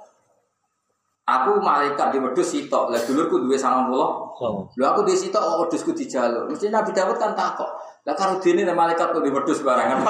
Aku 1.25 1.65
malaikat 1.65 2.13
di 2.13 2.21
wedus 2.21 2.53
sitok, 2.53 2.93
lah 2.93 3.01
dulurku 3.09 3.41
dua 3.41 3.57
sangang 3.57 3.89
pulau. 3.89 4.37
Sama. 4.37 4.69
Lu 4.69 4.85
aku 4.85 5.01
di 5.09 5.17
sitok, 5.17 5.41
oh 5.41 5.57
wedusku 5.65 5.97
di 5.97 6.05
jalur. 6.05 6.45
Mesti 6.45 6.69
Nabi 6.69 6.93
Dawud 6.93 7.17
kan 7.17 7.33
takut. 7.33 7.73
Lah 8.01 8.17
karo 8.17 8.41
dene 8.41 8.65
nek 8.65 8.73
malaikat 8.73 9.13
kok 9.13 9.21
di 9.21 9.29
wedus 9.29 9.61
barangan. 9.61 10.01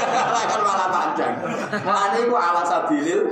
kan 0.50 0.60
malah 0.62 0.88
panjang. 0.88 1.34
Mulane 1.82 2.18
iku 2.22 2.38
ala 2.38 2.62
sabilil 2.62 3.26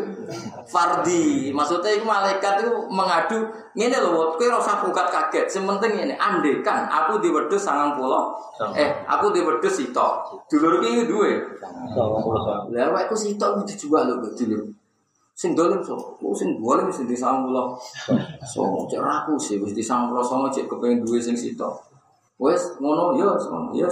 fardi. 0.66 1.54
Maksudnya 1.54 1.94
iku 1.94 2.04
malaikat 2.04 2.66
itu 2.66 2.70
mengadu 2.90 3.46
ngene 3.78 3.94
lho, 4.02 4.34
kowe 4.34 4.44
ora 4.50 4.58
usah 4.58 4.82
bukat 4.82 5.06
kaget. 5.14 5.46
Sing 5.46 5.62
penting 5.62 5.94
ngene, 5.94 6.14
andekan 6.18 6.90
aku 6.90 7.22
di 7.22 7.30
wedus 7.30 7.62
90. 7.62 8.74
Eh, 8.74 8.90
aku 9.06 9.30
di 9.30 9.40
wedus 9.46 9.78
sitok. 9.78 10.42
Dulur 10.50 10.82
iki 10.82 11.06
duwe. 11.06 11.38
Sama. 11.94 12.18
Lah 12.74 12.90
awakku 12.90 13.14
sitok 13.14 13.62
kudu 13.62 13.70
dijual 13.70 14.02
lho 14.10 14.34
dulur. 14.34 14.66
Sing 15.38 15.54
dolim 15.54 15.78
so, 15.78 15.94
oh 15.94 16.34
sing 16.34 16.58
dolim 16.58 16.90
sing 16.90 17.06
di 17.06 17.14
90. 17.14 17.54
So, 18.50 18.82
cek 18.90 18.98
raku 18.98 19.38
sih 19.38 19.62
wis 19.62 19.70
di 19.70 19.86
90 19.86 20.18
songo 20.18 20.50
cek 20.50 20.66
kepengin 20.66 21.06
duwe 21.06 21.22
sing 21.22 21.38
sitok. 21.38 21.87
Wes 22.38 22.78
ngono 22.78 23.18
ya, 23.18 23.28
ngono 23.34 23.74
ya. 23.74 23.90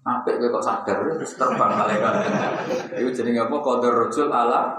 Apik 0.00 0.40
kowe 0.40 0.48
kok 0.48 0.64
sadar 0.64 0.96
terus 1.12 1.36
terbang 1.36 1.76
malaikat. 1.76 2.14
Iku 2.96 3.12
jenenge 3.12 3.44
apa? 3.44 3.56
Qadar 3.60 3.92
rajul 3.92 4.32
ala 4.32 4.72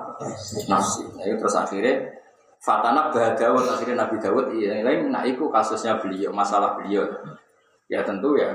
nafsi. 0.65 1.05
Nah, 1.13 1.23
itu 1.29 1.37
terus 1.37 1.53
akhirnya 1.53 2.09
Fatana 2.61 3.09
Dawud 3.09 3.65
akhirnya 3.65 4.05
Nabi 4.05 4.21
Dawud 4.21 4.53
iya 4.53 4.85
lain 4.85 5.09
nah 5.09 5.25
itu 5.25 5.49
kasusnya 5.49 5.97
beliau 5.97 6.29
masalah 6.29 6.77
beliau 6.77 7.09
ya 7.89 8.05
tentu 8.05 8.37
ya 8.37 8.53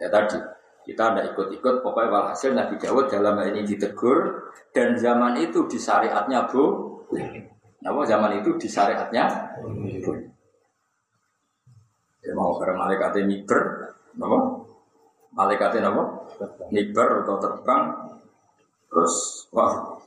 ya 0.00 0.08
tadi 0.08 0.40
kita 0.88 1.12
tidak 1.12 1.36
ikut-ikut 1.36 1.84
pokoknya 1.84 2.08
walhasil 2.08 2.56
Nabi 2.56 2.80
Dawud 2.80 3.12
dalam 3.12 3.36
hal 3.36 3.52
ini 3.52 3.68
ditegur 3.68 4.48
dan 4.72 4.96
zaman 4.96 5.36
itu 5.36 5.68
di 5.68 5.76
syariatnya 5.76 6.48
bu 6.48 6.64
Nah, 7.82 7.90
zaman 8.06 8.38
itu 8.38 8.54
di 8.56 8.68
syariatnya. 8.70 9.26
Ya 12.22 12.32
mau 12.38 12.54
karena 12.54 12.78
malaikatnya 12.78 13.26
miber, 13.26 13.62
apa? 14.14 14.38
Malaikatnya 15.34 15.90
apa? 15.90 16.02
Miber 16.70 17.26
atau 17.26 17.36
terbang, 17.42 17.84
terus 18.86 19.46
wah. 19.50 19.98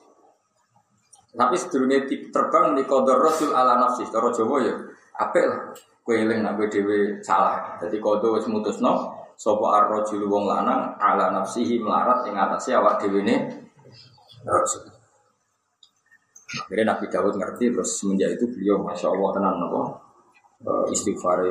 Tapi 1.36 1.55
sedurunge 1.59 2.07
terbang 2.32 2.72
di 2.80 2.88
kodor 2.88 3.20
rasul 3.20 3.51
ala 3.51 3.76
nafsi, 3.76 4.07
cara 4.07 4.32
Jawa 4.32 4.63
ya, 4.63 4.72
apik 5.20 5.43
lah. 5.43 5.61
Kue 6.05 6.22
eling 6.22 6.45
nak 6.45 6.55
kowe 6.55 6.70
salah. 7.26 7.82
Jadi 7.82 7.97
kodo 7.97 8.38
wis 8.38 8.45
mutusno 8.45 9.09
sapa 9.36 9.66
ar-rajul 9.84 10.30
wong 10.30 10.45
lanang 10.47 10.93
ala 11.01 11.34
nafsihi 11.34 11.82
melarat 11.82 12.30
ing 12.30 12.38
atase 12.38 12.78
awak 12.78 13.01
dhewe 13.01 13.26
ne 13.26 13.36
rasul. 14.45 14.86
Akhirnya 16.55 16.93
Nabi 16.93 17.09
Dawud 17.09 17.36
ngerti 17.36 17.74
terus 17.74 17.99
semenjak 17.99 18.38
itu 18.38 18.45
beliau 18.47 18.86
masya 18.86 19.11
Allah 19.11 19.30
tenang 19.34 19.57
apa 19.66 20.05
istighfar 20.89 21.45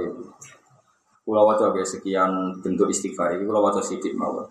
Pulau 1.24 1.48
wajah 1.48 1.72
guys 1.72 1.88
sekian 1.88 2.60
bentuk 2.60 2.92
istighfar 2.92 3.32
ini 3.32 3.48
pulau 3.48 3.64
wajah 3.64 3.80
sidik 3.80 4.12
mawon. 4.12 4.44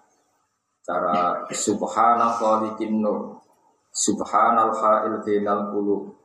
Cara 0.82 1.46
subhana 1.54 2.34
khaliqin 2.34 2.98
nur 2.98 3.38
subhanal 3.94 4.74
ha'il 4.74 5.22
bainal 5.22 5.70
qulub. 5.70 6.18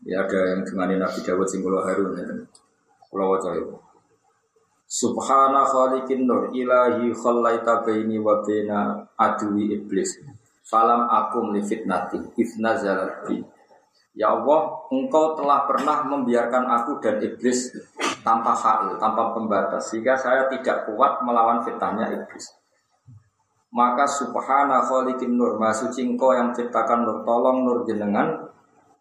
Ya 0.00 0.24
ada 0.24 0.56
yang 0.56 0.64
dengan 0.64 1.04
Nabi 1.04 1.20
Dawud 1.20 1.44
sing 1.44 1.60
kula 1.60 1.84
harun 1.84 2.16
ya. 2.16 2.24
Pulau 3.12 3.36
wajah 3.36 3.52
itu. 3.52 3.76
Subhana 4.88 5.68
khaliqin 5.68 6.24
nur 6.24 6.48
ilahi 6.56 7.12
khallaita 7.12 7.84
baini 7.84 8.16
wa 8.16 8.40
baina 8.40 8.96
adwi 9.20 9.76
iblis. 9.76 10.24
Falam 10.64 11.04
akum 11.04 11.52
li 11.52 11.60
fitnati 11.60 12.16
zalati. 12.56 13.44
Ya 14.10 14.34
Allah, 14.34 14.74
engkau 14.90 15.38
telah 15.38 15.70
pernah 15.70 16.02
membiarkan 16.02 16.66
aku 16.66 16.98
dan 16.98 17.22
iblis 17.22 17.70
tanpa 18.26 18.50
hail, 18.58 18.98
tanpa 18.98 19.30
pembatas, 19.30 19.86
sehingga 19.86 20.18
saya 20.18 20.50
tidak 20.50 20.90
kuat 20.90 21.22
melawan 21.22 21.62
fitnahnya 21.62 22.10
iblis. 22.10 22.50
Maka 23.70 24.02
subhana 24.10 24.82
khaliqin 24.82 25.38
nur, 25.38 25.54
maha 25.54 25.70
suci 25.70 26.02
yang 26.02 26.50
menciptakan 26.50 27.06
nur, 27.06 27.22
tolong 27.22 27.62
nur 27.62 27.86
jenengan, 27.86 28.50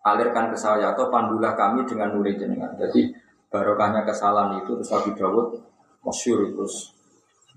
alirkan 0.06 0.54
ke 0.54 0.58
saya, 0.62 0.94
atau 0.94 1.10
pandulah 1.10 1.58
kami 1.58 1.90
dengan 1.90 2.14
nur 2.14 2.30
jenengan. 2.30 2.70
Jadi 2.78 3.10
barokahnya 3.50 4.06
kesalahan 4.06 4.62
itu, 4.62 4.78
terus 4.78 4.94
Nabi 4.94 5.12
Dawud, 5.18 5.48
masyur 6.06 6.54
terus, 6.54 6.94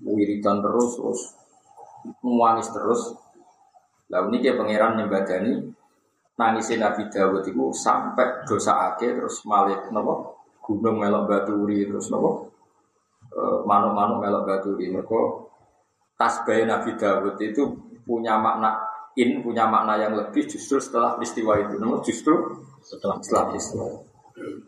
wiridan 0.01 0.57
terus, 0.65 0.97
terus, 0.97 1.21
terus, 2.73 3.01
Lalu 4.11 4.25
ini 4.29 4.37
kayak 4.45 4.57
pangeran 4.61 4.93
nyembadani 4.99 5.51
nangisnya 6.33 6.89
Nabi 6.89 7.05
Dawud 7.13 7.45
itu 7.45 7.65
sampai 7.73 8.45
dosa 8.49 8.93
ake 8.93 9.13
terus 9.13 9.45
malik 9.45 9.89
nopo? 9.93 10.41
Gunung 10.63 11.01
melok 11.01 11.29
baturi 11.29 11.85
terus 11.85 12.09
nopo? 12.09 12.49
Manuk-manuk 13.65 14.21
melok 14.21 14.43
baturi. 14.45 14.89
Mereka 14.89 15.19
tasbih 16.17 16.65
Nabi 16.65 16.97
Dawud 16.97 17.37
itu 17.37 17.63
punya 18.03 18.37
makna 18.41 18.81
in 19.13 19.45
punya 19.45 19.69
makna 19.69 19.93
yang 20.01 20.17
lebih 20.17 20.49
justru 20.49 20.81
setelah 20.81 21.13
peristiwa 21.17 21.59
itu. 21.61 21.77
Nopo? 21.77 22.01
Justru 22.01 22.33
Setelah. 22.81 23.21
setelah 23.21 23.43
peristiwa. 23.53 23.87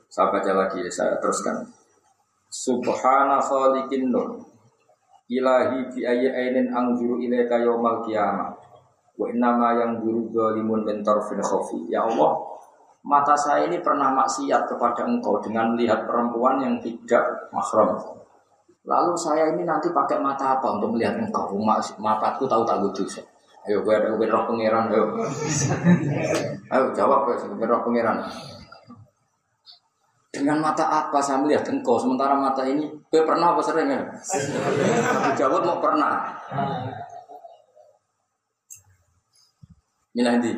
Saya 0.07 0.29
baca 0.29 0.51
lagi 0.53 0.85
ya 0.85 0.91
saya 0.93 1.17
teruskan. 1.17 1.65
Subhana 2.45 3.41
khaliqin 3.41 4.13
nur 4.13 4.45
Ilahi 5.25 5.89
bi 5.89 6.05
ayyi 6.05 6.29
ainin 6.29 6.69
anzuru 6.69 7.17
ilaika 7.17 7.57
yaumal 7.57 8.05
qiyamah 8.05 8.53
Wa 9.15 9.25
innama 9.31 9.79
yang 9.79 10.03
guru 10.03 10.27
zalimun 10.31 10.83
min 10.83 10.99
tarfin 10.99 11.39
khafi. 11.39 11.87
Ya 11.87 12.03
Allah, 12.03 12.35
mata 13.07 13.35
saya 13.35 13.67
ini 13.67 13.79
pernah 13.79 14.11
maksiat 14.11 14.67
kepada 14.67 15.07
engkau 15.07 15.39
dengan 15.39 15.75
melihat 15.75 16.03
perempuan 16.03 16.59
yang 16.59 16.75
tidak 16.83 17.23
mahram. 17.55 17.95
Lalu 18.85 19.13
saya 19.17 19.49
ini 19.55 19.65
nanti 19.65 19.89
pakai 19.89 20.21
mata 20.21 20.59
apa 20.59 20.77
untuk 20.77 20.93
melihat 20.93 21.17
engkau? 21.17 21.57
Mataku 21.97 22.45
tahu 22.45 22.61
tak 22.67 22.83
dosa. 22.83 23.23
Ayo 23.65 23.81
gue 23.81 23.97
ada 23.97 24.13
gue 24.13 24.29
roh 24.29 24.45
pangeran 24.45 24.93
ayo. 24.93 25.09
ayo 26.69 26.85
jawab 26.93 27.25
gue 27.25 27.65
roh 27.65 27.81
pangeran. 27.81 28.21
Dengan 30.29 30.61
mata 30.61 30.85
apa 30.85 31.17
saya 31.17 31.41
melihat 31.41 31.65
engkau 31.73 31.97
sementara 31.97 32.37
mata 32.37 32.61
ini 32.61 32.85
gue 32.85 33.21
pernah 33.25 33.57
apa 33.57 33.61
sering 33.65 33.89
ya? 33.89 34.05
Jawab 35.33 35.65
mau 35.65 35.81
pernah. 35.81 36.29
Milih 40.15 40.35
di. 40.39 40.51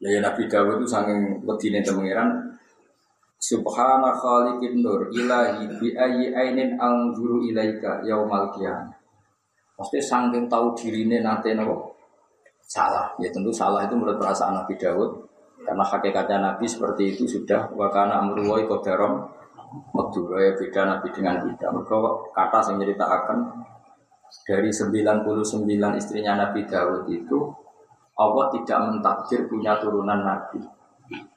Ya, 0.00 0.20
Nabi 0.20 0.48
Dawud 0.48 0.80
itu 0.80 0.88
saking 0.88 1.44
wedine 1.44 1.84
pangeran 1.84 2.56
Subhana 3.40 4.12
khaliqin 4.12 4.84
nur 4.84 5.08
ilahi 5.08 5.64
bi 5.80 5.96
ayyi 5.96 6.28
ainin 6.32 6.76
anzuru 6.76 7.40
ilaika 7.40 8.04
yaumal 8.04 8.52
qiyamah. 8.52 8.92
Pasti 9.76 9.96
saking 9.96 10.44
tahu 10.44 10.76
dirine 10.76 11.24
nate 11.24 11.56
nopo 11.56 11.96
salah. 12.60 13.16
Ya 13.16 13.32
tentu 13.32 13.48
salah 13.48 13.88
itu 13.88 13.96
menurut 13.96 14.20
perasaan 14.20 14.60
Nabi 14.60 14.76
Dawud 14.76 15.24
karena 15.64 15.84
hakikatnya 15.84 16.36
Nabi 16.40 16.68
seperti 16.68 17.16
itu 17.16 17.24
sudah 17.24 17.72
wakana 17.72 18.20
amruwai 18.20 18.68
kodarom 18.68 19.24
Makdura 19.94 20.42
ya 20.42 20.52
beda 20.58 20.82
Nabi 20.82 21.08
dengan 21.14 21.40
kita. 21.46 21.70
Mereka 21.70 21.96
kata 22.34 22.58
yang 22.74 22.82
ceritakan 22.82 23.38
dari 24.46 24.70
99 24.70 25.26
istrinya 25.98 26.46
Nabi 26.46 26.66
Dawud 26.66 27.06
itu 27.10 27.38
Allah 28.20 28.46
tidak 28.52 28.78
mentakdir 28.90 29.48
punya 29.48 29.80
turunan 29.80 30.20
Nabi. 30.22 30.60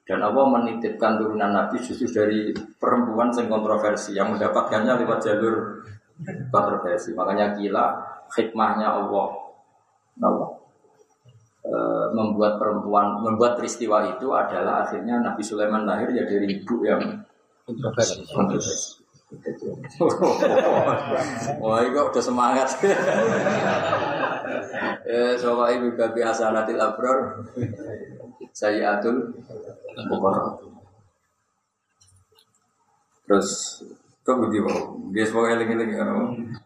Dan 0.04 0.20
Allah 0.20 0.46
menitipkan 0.52 1.16
turunan 1.16 1.56
Nabi 1.56 1.80
justru 1.80 2.12
dari 2.12 2.52
perempuan 2.54 3.32
yang 3.32 3.48
kontroversi 3.48 4.12
yang 4.14 4.36
mendapatkannya 4.36 5.00
lewat 5.02 5.20
jalur 5.24 5.82
kontroversi. 6.52 7.16
Makanya 7.16 7.56
gila 7.56 7.86
hikmahnya 8.36 8.88
Allah. 8.92 9.28
Allah 10.22 10.50
e, 11.66 11.74
membuat 12.14 12.62
perempuan 12.62 13.18
membuat 13.18 13.58
peristiwa 13.58 14.06
itu 14.06 14.30
adalah 14.30 14.86
akhirnya 14.86 15.24
Nabi 15.24 15.42
Sulaiman 15.42 15.88
lahir 15.90 16.14
ya 16.14 16.28
dari 16.28 16.62
ibu 16.62 16.86
yang 16.86 17.02
Kontroversi. 18.28 19.03
Wah, 21.62 21.78
ini 21.84 21.92
kok 21.92 22.10
udah 22.14 22.24
semangat. 22.24 22.68
eh, 25.10 25.34
soalnya 25.36 25.76
ibu 25.80 25.88
babi 25.98 26.22
asanatil 26.22 26.80
abror. 26.80 27.44
Saya 28.54 29.00
atul. 29.00 29.34
Terus 33.28 33.50
kok 34.24 34.38
budi 34.40 34.60
mau? 34.62 34.96
Dia 35.12 35.26
sebagai 35.28 35.60
eling-eling 35.60 35.92
ya. 35.98 36.06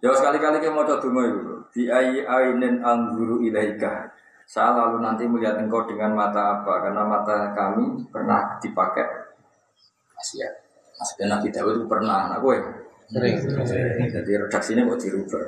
Ya 0.04 0.12
sekali-kali 0.14 0.62
kita 0.62 0.76
mau 0.76 0.86
coba 0.86 1.22
itu. 1.26 1.42
Di 1.74 1.90
ainin 1.92 2.84
angguru 2.84 3.42
ilaika. 3.44 4.12
Saya 4.48 4.80
lalu 4.80 5.04
nanti 5.04 5.28
melihat 5.28 5.60
engkau 5.60 5.84
dengan 5.84 6.16
mata 6.16 6.60
apa? 6.60 6.88
Karena 6.88 7.04
mata 7.04 7.52
kami 7.52 8.08
pernah 8.08 8.56
dipakai. 8.64 9.28
Asia. 10.18 10.67
Maksudnya 10.98 11.38
Nabi 11.38 11.48
Dawud 11.54 11.74
itu 11.78 11.86
pernah. 11.86 12.34
Nah, 12.34 12.40
gue 12.42 12.58
Sering. 13.08 13.40
jadi 14.12 14.32
redaksinya 14.44 14.84
kok 14.84 15.00
dirubah. 15.00 15.46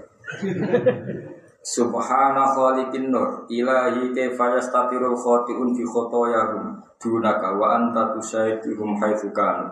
Subhana 1.59 2.55
khaliqin 2.55 3.11
nur 3.11 3.43
ilahi 3.51 4.15
kaifa 4.15 4.55
yastatirul 4.55 5.17
khati'un 5.17 5.75
fi 5.75 5.83
khotoyahum 5.83 6.79
dunaka 6.95 7.59
wa 7.59 7.75
anta 7.75 8.15
tusaiduhum 8.15 8.95
haitsu 8.95 9.35
kanu. 9.35 9.67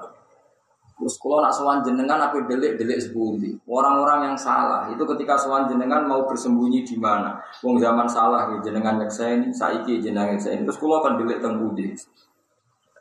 Terus 0.98 1.16
kalau 1.22 1.46
nak 1.46 1.54
sowan 1.54 1.86
jenengan 1.86 2.18
apa 2.18 2.42
delik-delik 2.50 2.98
sepundi. 2.98 3.54
Orang-orang 3.70 4.34
yang 4.34 4.36
salah 4.36 4.90
itu 4.90 5.06
ketika 5.06 5.38
sowan 5.38 5.70
jenengan 5.70 6.10
mau 6.10 6.26
bersembunyi 6.26 6.82
di 6.82 6.98
mana? 6.98 7.38
Wong 7.62 7.78
zaman 7.78 8.10
salah 8.10 8.50
jenengan 8.66 8.98
nyekseni, 8.98 9.54
saiki 9.54 10.02
jenengan 10.02 10.34
nyekseni. 10.34 10.66
Terus 10.66 10.82
kalau 10.82 11.06
kan 11.06 11.22
delik 11.22 11.38
teng 11.38 11.62
pundi. 11.62 11.94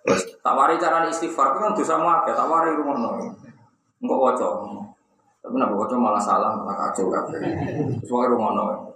Terus 0.06 0.38
tawari 0.38 0.78
cara 0.78 1.02
istighfar 1.10 1.58
kan 1.58 1.74
dosa 1.74 1.98
akeh, 1.98 2.30
tawari 2.30 2.78
rumono. 2.78 3.34
Engkau 3.98 4.22
waca. 4.22 4.46
Tapi 5.42 5.54
nak 5.58 5.74
waca 5.74 5.94
malah 5.98 6.22
salah, 6.22 6.54
malah 6.54 6.86
kacau 6.86 7.10
kabeh. 7.10 7.42
Terus 7.98 8.10
wae 8.14 8.30
rumono. 8.30 8.94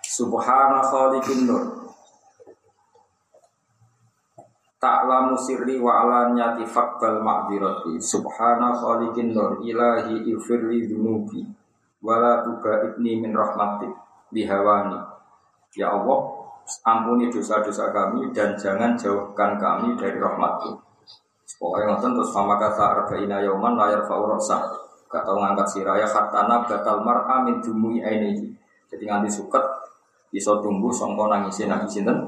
Subhana 0.00 0.80
khaliqin 0.80 1.44
nur. 1.44 1.84
Ta'lamu 4.76 5.36
sirri 5.36 5.80
wa 5.80 6.04
alaniyati 6.04 6.68
faqbal 6.68 7.24
ma'dirati 7.24 7.96
Subhana 7.96 8.76
khaliqin 8.76 9.32
nur 9.32 9.56
Ilahi 9.64 10.28
ifirli 10.28 10.84
dunubi 10.84 11.40
Wala 12.04 12.44
tubaidni 12.44 13.24
min 13.24 13.32
rahmatik 13.32 13.88
Bihawani 14.28 15.00
Ya 15.80 15.96
Allah 15.96 16.35
Ampuni 16.82 17.30
dosa-dosa 17.30 17.94
kami 17.94 18.34
Dan 18.34 18.58
jangan 18.58 18.98
jauhkan 18.98 19.54
kami 19.54 19.94
dari 19.94 20.18
rahmatku. 20.18 20.74
Pokoknya 21.56 21.94
ngoten 21.94 22.12
terus 22.18 22.30
sama 22.34 22.58
kata 22.58 22.84
arba'ina 23.00 23.38
yauman 23.40 23.78
layar 23.78 24.02
fa'urasa 24.04 24.66
Gak 25.06 25.22
tau 25.22 25.38
ngangkat 25.38 25.64
siraya 25.70 26.02
khatana 26.02 26.66
batal 26.66 27.06
mar'a 27.06 27.46
min 27.46 27.62
dumui 27.62 28.02
ainihi. 28.02 28.50
Jadi 28.90 29.04
nganti 29.06 29.30
suket 29.30 29.62
Bisa 30.28 30.58
tumbuh 30.58 30.90
songko 30.90 31.30
nangisin 31.30 31.70
nangisin 31.70 32.04
dan 32.04 32.18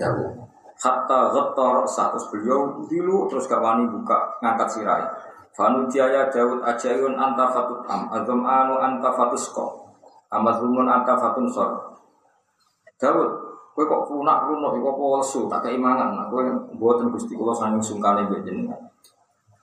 Jauh. 0.00 0.32
Hatta 0.80 1.28
ghatta 1.28 1.66
ra'sa 1.84 2.08
terus 2.16 2.32
beliau 2.32 2.80
dulu 2.88 3.28
terus 3.28 3.44
gak 3.44 3.60
wani 3.60 3.84
buka 3.84 4.40
ngangkat 4.40 4.68
sirai. 4.72 5.04
Fanu 5.52 5.84
jaya 5.92 6.32
Daud 6.32 6.64
ajayun 6.64 7.20
anta 7.20 7.52
fatut 7.52 7.84
am 7.84 8.08
azam 8.08 8.40
anu 8.48 8.80
anta 8.80 9.12
fatusko 9.12 9.92
amazlumun 10.32 10.88
anta 10.88 11.18
fatun 11.20 11.50
sor. 11.52 11.70
Daud, 12.96 13.49
kowe 13.80 13.88
kok 13.88 14.12
lunak 14.12 14.44
lunak 14.44 14.76
kok 14.76 14.92
apa 14.92 15.04
lesu 15.16 15.40
tak 15.48 15.60
keimangan. 15.64 16.12
Nah, 16.12 16.26
kowe 16.28 16.44
mboten 16.76 17.08
Gusti 17.08 17.32
kula 17.32 17.56
saking 17.56 17.80
sungkane 17.80 18.28
mbek 18.28 18.44
jenengan. 18.44 18.76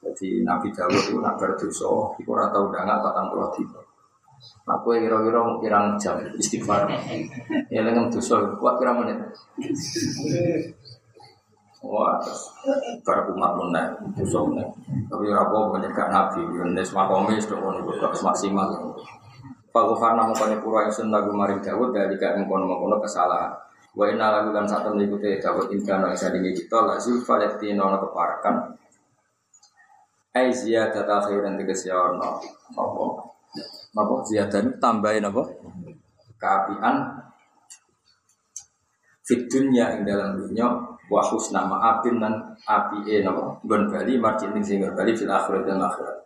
Jadi 0.01 0.41
Nabi 0.41 0.73
Dawud 0.73 0.97
itu 0.97 1.21
nak 1.21 1.37
berdosa, 1.37 2.17
iku 2.17 2.33
ora 2.33 2.49
tau 2.49 2.73
ndangat 2.73 2.97
patang 3.05 3.29
puluh 3.29 3.45
dina. 3.53 3.77
Nah, 4.65 4.77
kowe 4.81 4.97
kira-kira 4.97 5.37
mau 5.37 5.61
pirang 5.61 5.93
jam 6.01 6.17
istighfar. 6.33 6.89
Ya 7.69 7.85
lengan 7.85 8.09
dosa, 8.09 8.41
kuat 8.57 8.81
kira 8.81 8.97
menit. 8.97 9.21
Wah, 11.85 12.17
bar 13.05 13.17
umat 13.29 13.53
meneh, 13.53 13.85
dosa 14.17 14.41
meneh. 14.49 14.65
Tapi 15.13 15.29
banyak 15.29 15.93
gak 15.93 16.09
nabi, 16.09 16.41
nes 16.73 16.89
makomis 16.89 17.45
tok 17.45 17.61
ngono 17.61 17.85
maksimal. 18.01 18.97
Faghfarna 19.69 20.25
mongkone 20.25 20.57
pura 20.65 20.89
ingsun 20.89 21.13
lagu 21.13 21.29
maring 21.37 21.61
Dawud 21.61 21.93
dari 21.93 22.17
gak 22.17 22.41
mengkono-mengkono 22.41 22.97
kesalahan. 22.97 23.66
Wa 23.97 24.05
inna 24.05 24.29
lagu 24.29 24.53
lan 24.53 24.69
satu 24.69 24.93
mengikuti 24.93 25.41
Dawud 25.41 25.73
ingkana 25.73 26.13
isa 26.13 26.29
dingi 26.29 26.53
kita 26.53 26.85
la 26.85 27.01
zulfa 27.01 27.41
yakti 27.41 27.73
nono 27.73 27.97
keparakan. 27.97 28.77
Ai 30.37 30.53
ziyadata 30.53 31.25
khairan 31.25 31.57
tegese 31.57 31.89
ono. 31.89 32.37
Apa? 32.77 33.05
Apa 33.97 34.13
ziyadan 34.29 34.77
tambahin 34.77 35.25
apa? 35.25 35.41
Keapian 36.37 36.95
fit 39.25 39.49
dunya 39.49 39.97
ing 39.97 40.05
dalam 40.05 40.37
dunya 40.37 40.69
wa 41.09 41.21
husna 41.25 41.65
ma'abin 41.65 42.21
nan 42.21 42.55
api 42.63 43.03
e 43.09 43.25
napa 43.25 43.59
gon 43.65 43.89
bali 43.89 44.15
marjin 44.21 44.53
ning 44.53 44.63
sing 44.63 44.79
bali 44.79 45.11
fil 45.17 45.27
akhirat 45.27 45.67
dan 45.67 45.83
akhirat 45.83 46.17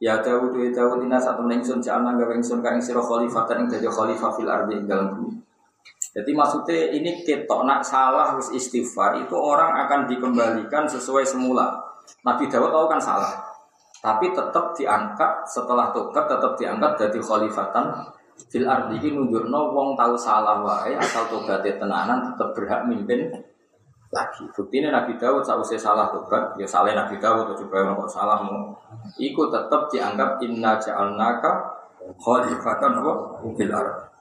ya 0.00 0.22
Dawud 0.22 0.56
ya 0.56 0.70
Dawud 0.72 1.04
ina 1.04 1.20
sak 1.20 1.36
temen 1.36 1.60
ingsun 1.60 1.82
ja'alna 1.82 2.16
gawe 2.16 2.32
ingsun 2.38 2.64
ka 2.64 2.72
ing 2.72 2.80
sira 2.80 3.04
khalifatan 3.04 3.64
ing 3.64 3.68
dadi 3.68 3.88
khalifah 3.88 4.30
fil 4.32 4.48
ardi 4.48 4.80
ing 4.80 4.86
dalam 4.88 5.12
bumi 5.12 5.47
jadi 6.16 6.30
maksudnya 6.32 6.88
ini 6.96 7.20
ketok 7.20 7.68
nak 7.68 7.84
salah 7.84 8.32
wis 8.40 8.48
istighfar 8.56 9.20
itu 9.20 9.36
orang 9.36 9.84
akan 9.84 10.08
dikembalikan 10.08 10.88
sesuai 10.88 11.24
semula. 11.24 11.68
Nabi 12.24 12.48
Dawud 12.48 12.72
tahu 12.72 12.86
kan 12.88 12.96
salah, 12.96 13.36
tapi 14.00 14.32
tetap 14.32 14.72
diangkat 14.72 15.44
setelah 15.44 15.92
tobat 15.92 16.24
tetap 16.24 16.56
diangkat 16.56 16.96
jadi 16.96 17.20
khalifatan 17.20 18.08
fil 18.48 18.64
ardi 18.64 18.96
iki 18.96 19.12
nunjukno 19.12 19.74
wong 19.76 19.98
tahu 19.98 20.16
salah 20.16 20.64
wae 20.64 20.96
asal 20.96 21.28
tobaté 21.28 21.76
tenanan 21.76 22.32
tetap 22.32 22.56
berhak 22.56 22.88
mimpin 22.88 23.28
lagi. 24.08 24.48
Buktinya 24.56 24.88
Nabi 24.88 25.20
Dawud 25.20 25.44
sausé 25.44 25.76
salah 25.76 26.08
tobat, 26.08 26.56
ya 26.56 26.64
salah 26.64 26.96
Nabi 26.96 27.20
Dawud 27.20 27.52
coba 27.52 27.76
yang 27.84 28.00
salahmu. 28.08 28.72
Iku 29.20 29.52
tetap 29.52 29.92
dianggap 29.92 30.40
inna 30.40 30.80
ja'alnaka 30.80 31.76
khalifatan 32.16 33.04
wa 33.04 33.36
fil 33.52 33.68
ardi. 33.68 34.17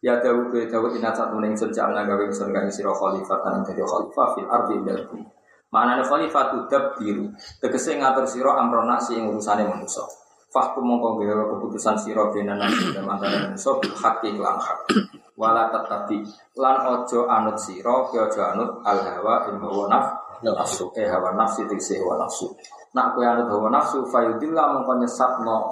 Ya 0.00 0.16
Dawud 0.16 0.48
ya 0.56 0.64
Dawud 0.64 0.96
inna 0.96 1.12
satu 1.12 1.36
ning 1.44 1.52
sun 1.52 1.68
ja'alna 1.68 2.08
gawe 2.08 2.24
sun 2.32 2.56
kang 2.56 2.72
sira 2.72 2.88
khalifatan 2.88 3.60
dadi 3.60 3.84
khalifah 3.84 4.26
fil 4.32 4.48
ardi 4.48 4.80
ing 4.80 4.88
bumi. 4.88 5.28
Manane 5.68 6.00
khalifah 6.00 6.56
tudab 6.56 6.96
biru, 6.96 7.28
tegese 7.60 8.00
ngatur 8.00 8.24
sira 8.24 8.56
amrona 8.56 8.96
si 8.96 9.20
ing 9.20 9.28
urusane 9.28 9.68
manusa. 9.68 10.00
Fahkum 10.48 10.88
mongko 10.88 11.20
gawe 11.20 11.44
keputusan 11.52 12.00
sira 12.00 12.32
bena 12.32 12.56
nasi 12.56 12.96
dan 12.96 13.04
antara 13.12 13.52
manusa 13.52 13.76
bil 13.76 13.92
haqqi 13.92 14.40
lan 14.40 14.56
hak. 14.56 14.88
Wala 15.36 15.68
tetapi 15.68 16.24
lan 16.56 16.76
ojo 16.96 17.28
anut 17.28 17.60
sira, 17.60 18.08
ki 18.08 18.16
ojo 18.16 18.40
anut 18.40 18.70
al 18.80 19.04
hawa 19.04 19.52
ing 19.52 19.60
hawa 19.60 19.84
naf 19.84 20.06
nafsu 20.40 20.88
eh 20.96 21.12
hawa 21.12 21.36
nafsi 21.36 21.68
tegese 21.68 22.00
hawa 22.00 22.24
nafsu. 22.24 22.48
Nak 22.96 23.12
kowe 23.12 23.24
anut 23.28 23.52
hawa 23.52 23.68
nafsu 23.68 24.00
fayudillah 24.08 24.80
mongko 24.80 25.04
nyesatno 25.04 25.68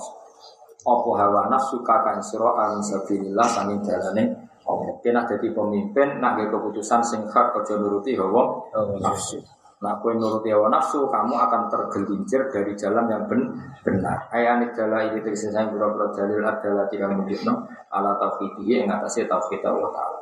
apa 0.86 1.10
hawa 1.18 1.50
nafsu 1.50 1.82
kakang 1.82 2.22
sira 2.22 2.54
an 2.54 2.78
sabilillah 2.78 3.46
sanging 3.50 3.82
dalane 3.82 4.24
apa 4.68 5.00
kena 5.00 5.24
dadi 5.24 5.48
pemimpin 5.50 6.20
nak 6.20 6.36
nggih 6.36 6.52
keputusan 6.52 7.00
sing 7.00 7.24
hak 7.24 7.56
aja 7.56 7.74
nuruti 7.80 8.12
hawa 8.14 8.68
nafsu. 9.00 9.40
Nah, 9.78 9.94
kowe 10.02 10.10
nuruti 10.10 10.50
hawa 10.50 10.74
nafsu, 10.74 11.06
kamu 11.06 11.38
akan 11.38 11.70
tergelincir 11.70 12.50
dari 12.50 12.74
jalan 12.74 13.06
yang 13.06 13.30
ben 13.30 13.46
benar. 13.86 14.26
Ayat 14.34 14.74
adalah 14.74 15.06
ini 15.06 15.22
terus 15.22 15.46
saya 15.46 15.70
berapa 15.70 16.10
dalil 16.10 16.42
adalah 16.42 16.90
tidak 16.90 17.14
menunjukkan 17.14 17.56
ala 17.94 18.18
tauhidiyah 18.18 18.84
yang 18.84 18.90
atasnya 18.98 19.30
tauhid 19.30 19.62
Allah 19.62 19.90
Taala. 19.94 20.20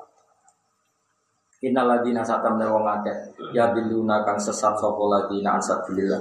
Innal 1.65 1.89
ladina 1.89 2.21
satam 2.21 2.61
wong 2.61 2.85
akeh 2.85 3.17
ya 3.57 3.73
biluna 3.73 4.29
kang 4.29 4.37
sesat 4.37 4.77
sapa 4.77 5.05
ladina 5.09 5.57
ansabilillah. 5.57 6.21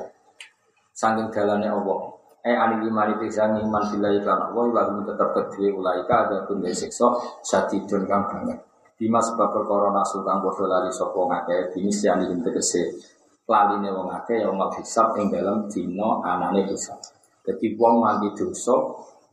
Sanging 0.95 1.27
dalane 1.27 1.67
Allah. 1.67 2.15
Eh 2.45 2.53
ani 2.53 2.85
lima 2.85 3.09
itu 3.09 3.25
sang 3.33 3.57
iman 3.57 3.83
billahi 3.89 4.21
lan 4.21 4.53
Allah 4.53 4.65
wa 4.69 4.81
hum 4.85 5.01
tetep 5.01 5.33
kedue 5.33 5.73
ulaika 5.73 6.29
ada 6.29 6.45
pun 6.45 6.61
siksa 6.61 7.09
sadidun 7.41 8.05
kang 8.05 8.29
banget. 8.29 8.61
Bima 9.01 9.17
sebab 9.17 9.49
perkara 9.49 9.89
nasu 9.89 10.21
kang 10.21 10.45
padha 10.45 10.69
lali 10.69 10.93
sapa 10.93 11.17
ngakeh 11.17 11.73
dinisiani 11.73 12.29
ing 12.29 12.45
tegese. 12.45 13.01
Laline 13.49 13.89
wong 13.89 14.13
akeh 14.13 14.45
ya 14.45 14.53
wong 14.53 14.61
hisab 14.77 15.17
ing 15.17 15.33
dalem 15.33 15.65
dina 15.73 16.21
anane 16.21 16.69
hisab. 16.69 17.01
Jadi 17.41 17.73
wong 17.81 18.05
mandi 18.05 18.29
dosa 18.37 18.77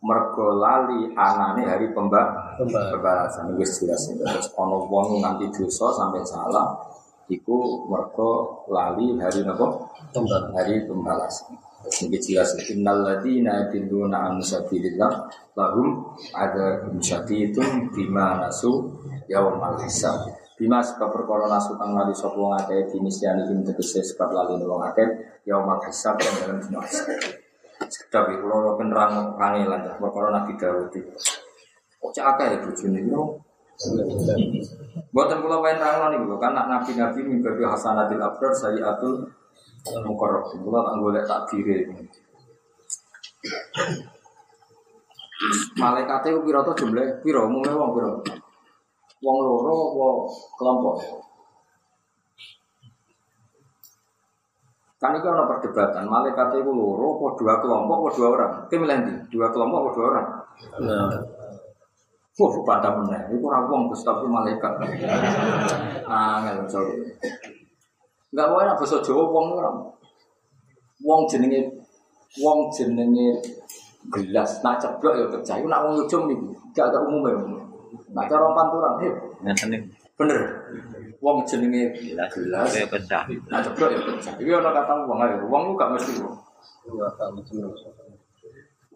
mergo 0.00 0.56
lali 0.56 1.12
anane 1.12 1.68
hari 1.68 1.92
pembak 1.92 2.56
pembalasan. 2.56 3.52
Wis 3.60 3.76
jelas. 3.76 4.08
Terus 4.08 4.48
ana 4.56 4.88
wong 4.88 5.20
nganti 5.20 5.52
dosa 5.52 5.92
sampai 6.00 6.24
salah 6.24 6.80
iku 7.28 7.84
mergo 7.92 8.64
lali 8.72 9.20
hari 9.20 9.44
napa? 9.44 9.68
Hari 10.56 10.88
pembalasan 10.88 11.71
ini 12.02 12.18
jelas 12.18 12.54
innal 12.70 13.02
ladina 13.02 13.66
yadilluna 13.66 14.30
an 14.30 14.38
sabilillah 14.38 15.26
lahum 15.58 16.14
ada 16.34 16.86
itu 17.30 17.62
bima 17.90 18.38
nasu 18.38 18.90
yaumal 19.26 19.78
hisab 19.82 20.30
bima 20.54 20.78
sebab 20.78 21.10
perkara 21.10 21.50
nasu 21.50 21.74
kang 21.74 21.94
lali 21.94 22.14
sapa 22.14 22.38
wong 22.38 22.54
akeh 22.54 22.86
dinisiani 22.92 23.50
ing 23.50 23.66
tegese 23.66 24.02
sebab 24.14 24.30
lali 24.30 24.62
wong 24.62 24.82
akeh 24.94 25.08
yaumal 25.48 25.82
hisab 25.82 26.14
yang 26.22 26.34
dalam 26.42 26.58
dina 26.62 26.80
hisab 26.86 27.10
Sekedap 27.82 28.30
iku 28.30 28.46
loro 28.46 28.78
penerang 28.78 29.34
kangelan 29.34 29.82
perkara 29.98 30.30
Nabi 30.30 30.54
Dawud 30.54 30.94
itu. 30.94 31.12
Kok 31.98 32.12
cak 32.14 32.26
akeh 32.38 32.46
ya 32.54 32.58
bojone 32.62 33.00
yo. 33.10 33.22
Buatan 35.10 35.42
kula 35.42 35.58
wae 35.58 35.74
nerangno 35.74 36.06
niku 36.14 36.38
kan 36.38 36.54
nabi-nabi 36.54 37.20
mimpi 37.26 37.64
hasanatil 37.66 38.22
abrar 38.22 38.54
sayyatul 38.54 39.26
mukarrab. 40.06 40.44
Kula 40.50 40.80
tak 40.86 40.94
golek 41.02 41.24
takdire. 41.26 41.78
Malaikate 45.74 46.30
ku 46.30 46.46
pira 46.46 46.62
to 46.62 46.72
jumlah? 46.78 47.18
Pira 47.22 47.42
umume 47.42 47.70
wong 47.74 47.90
pira? 47.98 48.10
Wong 49.22 49.36
loro 49.42 49.74
apa 49.74 50.06
kelompok? 50.58 50.94
Kan 55.02 55.18
itu 55.18 55.26
ada 55.26 55.50
perdebatan, 55.50 56.06
malaikat 56.06 56.62
itu 56.62 56.70
loro, 56.70 57.18
apa 57.18 57.26
dua 57.34 57.54
kelompok, 57.58 57.96
apa 57.98 58.08
dua 58.14 58.28
orang. 58.38 58.52
Kita 58.70 58.78
milih 58.78 58.98
dua 59.34 59.50
kelompok, 59.50 59.78
apa 59.82 59.90
dua 59.98 60.06
orang. 60.14 60.28
Nah. 60.78 61.10
Wah, 62.32 62.48
pada 62.64 62.96
meneh, 62.96 63.34
itu 63.34 63.44
orang 63.44 63.66
wong 63.66 63.82
tapi 63.92 64.24
malaikat. 64.30 64.72
Ah, 66.06 66.40
nggak 66.40 66.64
bisa. 66.64 66.80
Enggak 68.32 68.48
boleh 68.48 68.64
nak 68.64 68.76
bahasa 68.80 68.96
Jawa 69.04 69.22
wong 69.28 69.46
orang. 69.60 69.76
Wong 71.04 71.20
jenenge 71.28 71.68
wong 72.40 72.72
jenenge 72.72 73.36
gelas, 74.08 74.64
nak 74.64 74.80
ceblok 74.80 75.14
ya 75.20 75.26
pecah. 75.28 75.60
Iku 75.60 75.68
nak 75.68 75.84
wong 75.84 76.00
ujung 76.00 76.24
niku, 76.32 76.48
gak 76.72 76.88
ada 76.88 77.04
umumnya. 77.04 77.36
Nak 78.16 78.24
cara 78.24 78.48
panturan, 78.56 79.04
heh. 79.04 79.12
Bener. 80.16 80.40
Wong 81.20 81.44
jenenge 81.44 81.92
gelas 81.92 82.28
gelas 82.32 82.72
ya 82.72 82.88
pecah. 82.88 83.28
Nah 83.52 83.60
ceblok 83.60 83.92
ya 83.92 84.00
pecah. 84.00 84.32
Iki 84.40 84.48
ana 84.48 84.72
kata 84.72 85.04
wong 85.04 85.20
ae. 85.20 85.36
Wong 85.44 85.62
lu 85.68 85.76
gak 85.76 85.92
mesti 85.92 86.24
wong. 86.24 86.36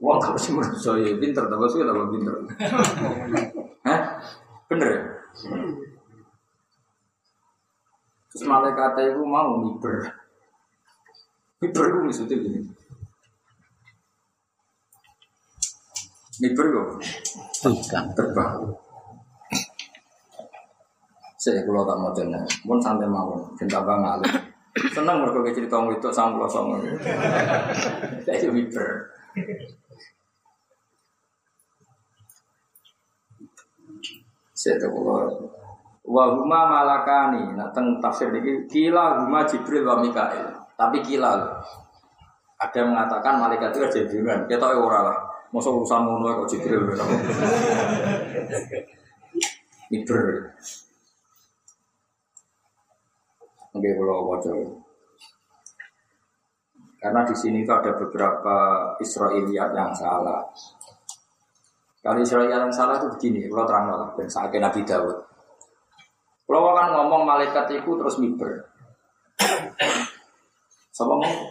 Wong 0.00 0.16
gak 0.16 0.32
mesti 0.32 0.50
manusia 0.56 0.92
ya 0.96 1.12
pinter 1.20 1.44
ta 1.44 1.60
bos 1.60 1.76
ya 1.76 1.84
pinter. 2.08 2.34
Hah? 3.86 4.00
Bener 4.66 4.88
ya? 4.88 5.00
Terus 8.36 8.52
malaikat 8.52 9.00
itu 9.00 9.24
mau 9.24 9.56
miber. 9.56 10.12
Miber 11.56 11.84
itu 11.88 11.98
maksudnya 12.04 12.36
gini. 12.36 12.60
Miber 16.44 16.66
kok? 16.68 16.88
Terbang. 18.12 18.76
Saya 21.40 21.64
kalau 21.64 21.88
tak 21.88 21.96
mau 21.96 22.12
jenuh, 22.12 22.44
pun 22.68 22.76
santai 22.76 23.08
mau, 23.08 23.40
cinta 23.56 23.80
banget. 23.80 24.28
Senang 24.92 25.24
mereka 25.24 25.56
cerita 25.56 25.80
itu 25.88 26.08
sama 26.12 26.36
pulau 26.36 26.50
sama. 26.52 26.76
Saya 28.20 28.52
miber. 28.52 29.16
Saya 34.52 34.76
tahu 34.76 34.92
kalau 34.92 35.55
wahuma 36.06 36.70
malakani, 36.70 37.58
nah 37.58 37.68
teng 37.74 37.98
tafsir 37.98 38.30
ini 38.30 38.70
kila 38.70 39.26
huma 39.26 39.42
jibril 39.42 39.82
wa 39.82 39.98
mikael. 39.98 40.54
Tapi 40.78 41.02
kila 41.02 41.34
ada 42.56 42.76
yang 42.78 42.94
mengatakan 42.94 43.42
malaikat 43.42 43.74
itu 43.74 43.84
jadi 43.90 44.08
duluan. 44.08 44.40
Kita 44.46 44.62
tahu 44.62 44.86
orang 44.86 45.12
lah. 45.12 45.18
Masa 45.50 45.68
urusan 45.74 46.00
ngono 46.06 46.46
kok 46.46 46.48
jibril. 46.54 46.86
Miber. 49.90 50.50
Oke, 53.76 53.90
kalau 53.92 54.24
wajah. 54.32 54.56
Karena 56.96 57.20
di 57.28 57.36
sini 57.36 57.60
itu 57.62 57.70
ada 57.70 57.92
beberapa 57.92 58.56
Israiliyat 58.98 59.70
yang 59.76 59.92
salah. 59.92 60.48
Kalau 62.00 62.18
Israiliyat 62.24 62.66
yang 62.66 62.74
salah 62.74 62.96
itu 62.96 63.12
begini, 63.12 63.46
kalau 63.52 63.68
terang 63.68 63.86
lah, 63.92 64.10
dan 64.16 64.26
saat 64.32 64.48
Nabi 64.50 64.80
Dawud. 64.80 65.25
Kalau 66.46 66.72
kan 66.78 66.94
ngomong 66.94 67.26
malaikat 67.26 67.66
itu 67.74 67.90
terus 67.98 68.16
miber. 68.22 68.70
Sama 70.94 71.18
ngomong, 71.18 71.50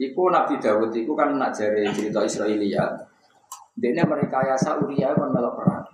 Iku 0.00 0.32
Nabi 0.32 0.56
Dawud 0.56 0.88
itu 0.96 1.12
kan 1.12 1.36
nak 1.36 1.52
jari 1.52 1.84
cerita 1.92 2.24
Israiliyat. 2.24 3.04
Dia 3.76 4.04
mereka 4.08 4.40
yasa 4.48 4.80
Uriah 4.80 5.12
kan 5.12 5.28
melok 5.28 5.60
perang. 5.60 5.84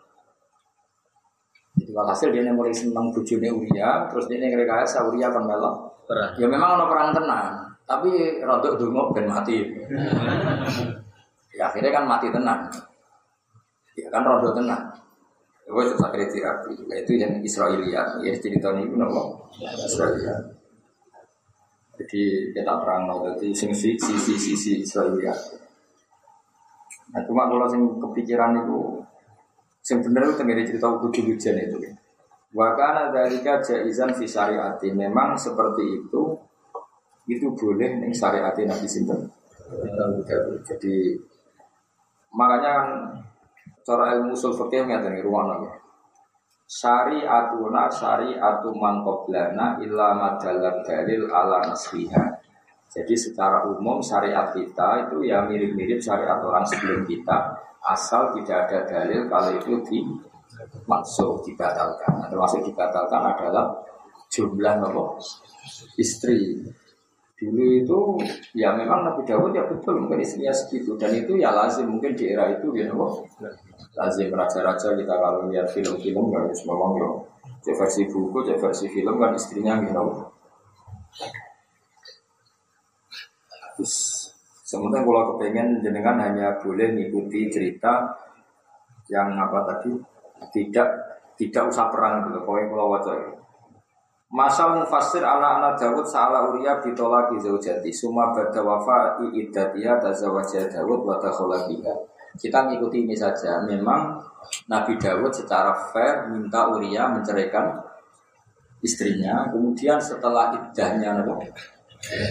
Jadi 1.76 1.90
walhasil 1.92 2.30
dia 2.32 2.46
mulai 2.54 2.72
seneng 2.72 3.12
bujune 3.12 3.50
Uria, 3.52 4.09
terus 4.09 4.30
dia 4.30 4.40
ngereka 4.40 4.80
yasa 4.80 5.04
Uria 5.04 5.28
kan 5.28 5.44
melok 5.44 6.07
perang. 6.09 6.32
Ya 6.40 6.46
memang 6.48 6.80
ono 6.80 6.86
perang 6.88 7.12
tenang, 7.12 7.66
tapi 7.84 8.40
rodok 8.40 8.78
dungo 8.81 9.12
ben 9.12 9.28
mati. 9.28 9.60
ya 11.59 11.68
akhirnya 11.68 11.90
kan 11.93 12.05
mati 12.09 12.32
tenang. 12.32 12.70
Ya 13.98 14.09
kan 14.09 14.22
rodok 14.24 14.56
tenang. 14.56 14.82
Gue 15.66 15.82
tetap 15.82 16.14
akhirnya 16.14 16.30
tirapi. 16.30 16.74
Itu 16.78 17.12
yang 17.18 17.43
Israiliyat. 17.43 18.22
Ya 18.22 18.32
cerita 18.38 18.70
ini 18.78 18.86
pun 18.86 19.02
apa? 19.02 19.22
Israiliyat. 19.60 20.56
Jadi 21.97 22.52
kita 22.52 22.72
perang 22.84 23.09
nol 23.09 23.24
jadi 23.34 23.51
sisi 23.56 23.97
sisi 23.97 24.34
sisi 24.36 24.72
Israiliyat. 24.84 25.38
Nah 27.16 27.22
cuma 27.24 27.48
kalau 27.48 27.64
sing 27.66 27.82
kepikiran 27.97 28.62
itu 28.62 29.01
sing 29.80 30.05
bener 30.05 30.28
itu 30.28 30.34
tenggiri 30.36 30.62
cerita 30.68 30.93
kudu 31.01 31.32
hujan 31.32 31.56
itu. 31.56 31.78
Wakana 32.52 33.10
dari 33.10 33.40
jaizan 33.40 34.12
fi 34.12 34.24
syariati 34.28 34.93
memang 34.93 35.34
seperti 35.34 35.82
itu 35.82 36.22
itu 37.26 37.47
boleh 37.56 38.01
nih 38.05 38.12
syariati 38.12 38.68
Nabi 38.68 38.86
Sinten. 38.86 39.20
Jadi 40.68 41.16
makanya 42.36 42.70
kan 42.70 42.88
cara 43.86 44.18
ilmu 44.18 44.34
usul 44.34 44.50
fikih 44.50 44.82
ngeten 44.90 45.22
ruang 45.22 45.46
lagi. 45.46 45.70
Syariatuna 46.66 47.86
syariatu 47.86 48.74
man 48.74 49.06
qablana 49.06 49.78
illa 49.78 50.18
madalat 50.18 50.82
dalil 50.82 51.30
ala 51.30 51.62
nasriha. 51.70 52.42
Jadi 52.90 53.14
secara 53.14 53.62
umum 53.70 54.02
syariat 54.02 54.50
kita 54.50 55.06
itu 55.06 55.30
ya 55.30 55.46
mirip-mirip 55.46 56.02
syariat 56.02 56.42
orang 56.42 56.66
sebelum 56.66 57.06
kita 57.06 57.54
asal 57.86 58.34
tidak 58.34 58.66
ada 58.66 58.78
dalil 58.82 59.30
kalau 59.30 59.54
itu 59.54 59.78
di 59.86 60.02
masuk 60.90 61.46
dibatalkan. 61.46 62.26
Termasuk 62.26 62.66
dibatalkan 62.66 63.22
adalah 63.22 63.70
jumlah 64.26 64.82
nopo 64.82 65.22
istri. 65.94 66.66
Dulu 67.36 67.64
itu 67.68 67.98
ya 68.56 68.72
memang 68.72 69.04
Nabi 69.04 69.20
Dawud 69.28 69.52
ya 69.52 69.68
betul 69.68 70.00
mungkin 70.00 70.24
istrinya 70.24 70.56
segitu 70.56 70.96
dan 70.96 71.12
itu 71.12 71.36
ya 71.36 71.52
lazim 71.52 71.84
mungkin 71.84 72.16
di 72.16 72.32
era 72.32 72.48
itu 72.48 72.72
ya 72.72 72.88
nopo 72.88 73.28
lazim 73.92 74.32
raja-raja 74.32 74.96
kita 74.96 75.14
kalau 75.20 75.44
lihat 75.52 75.68
film-film 75.68 76.32
kan 76.32 76.48
memang 76.48 76.92
ya 76.96 77.08
cek 77.66 77.74
versi 77.76 78.02
buku, 78.06 78.38
cek 78.46 78.56
versi 78.62 78.86
film 78.88 79.18
kan 79.18 79.34
istrinya 79.34 79.74
gitu. 79.82 80.00
Terus 83.76 83.94
sementara 84.64 85.04
kalau 85.04 85.36
kepengen 85.36 85.82
jenengan 85.82 86.16
hanya 86.22 86.56
boleh 86.62 86.94
mengikuti 86.94 87.52
cerita 87.52 88.16
yang 89.12 89.34
apa 89.34 89.66
tadi 89.66 89.92
tidak 90.54 90.88
tidak 91.36 91.68
usah 91.68 91.90
perang 91.92 92.30
gitu. 92.30 92.40
Pokoknya 92.46 92.70
kalau 92.70 92.86
wajah 92.96 93.14
itu. 93.18 93.35
Masal 94.27 94.82
mufassir 94.82 95.23
ala 95.23 95.62
anak 95.62 95.78
Dawud 95.78 96.03
sa'ala 96.03 96.51
Uriya 96.51 96.82
bitolaki 96.82 97.39
zaujati. 97.39 97.94
Suma 97.94 98.35
bada 98.35 98.59
wafa 98.59 99.23
i'idatiya 99.23 100.03
tazawajah 100.03 100.66
Dawud 100.66 101.07
wa 101.07 101.15
biha. 101.23 101.94
Kita 102.35 102.66
mengikuti 102.66 103.07
ini 103.07 103.15
saja. 103.15 103.62
Memang 103.62 104.19
Nabi 104.66 104.98
Dawud 104.98 105.31
secara 105.31 105.73
fair 105.94 106.27
minta 106.27 106.66
Uriya 106.74 107.07
menceraikan 107.15 107.78
istrinya. 108.82 109.47
Kemudian 109.55 110.03
setelah 110.03 110.51
iddahnya 110.59 111.23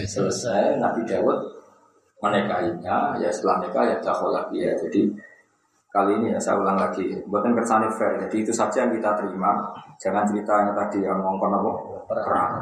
selesai 0.04 0.76
Nabi 0.76 1.00
Dawud 1.08 1.38
menikahinya. 2.20 3.16
Ya 3.16 3.32
setelah 3.32 3.64
nikah 3.64 3.84
ya 3.88 3.96
biha. 4.52 4.76
Jadi 4.84 5.16
Kali 5.96 6.12
ini 6.20 6.28
ya 6.28 6.36
saya 6.36 6.60
ulang 6.60 6.76
lagi, 6.76 7.08
buatan 7.24 7.56
kersane 7.56 7.88
fair. 7.88 8.20
Jadi 8.20 8.44
itu 8.44 8.52
saja 8.52 8.84
yang 8.84 8.92
kita 8.92 9.16
terima. 9.16 9.64
Jangan 9.96 10.28
cerita 10.28 10.52
yang 10.60 10.76
tadi 10.76 11.00
yang 11.00 11.24
ngomong 11.24 11.48
apa? 11.56 11.72
Perang. 12.04 12.52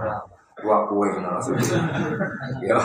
Dua 0.54 0.86
kue 0.86 1.10
maksudnya. 1.18 1.82
ya. 2.70 2.78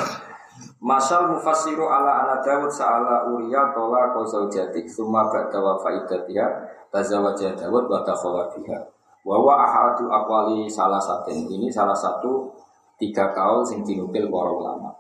Masal 0.82 1.30
mufassiru 1.30 1.86
ala 1.86 2.26
ala 2.26 2.36
Dawud 2.42 2.68
sa'ala 2.68 3.30
Uriya 3.30 3.72
tola 3.72 4.12
kau 4.12 4.28
zaujatik 4.28 4.90
Suma 4.92 5.28
ba'da 5.32 5.56
wa 5.56 5.80
fa'idatiyah 5.80 6.50
Tazawaja 6.92 7.56
Dawud 7.56 7.88
wa 7.88 8.04
takhola 8.04 8.50
biha 8.52 8.80
Wawa 9.24 9.56
ahadu 9.56 10.12
akwali 10.12 10.68
salah 10.68 11.00
satu 11.00 11.32
Ini 11.32 11.72
salah 11.72 11.96
satu 11.96 12.52
tiga 13.00 13.32
kaul 13.32 13.64
sing 13.64 13.88
dinukil 13.88 14.28
para 14.28 14.52
ulama 14.52 14.92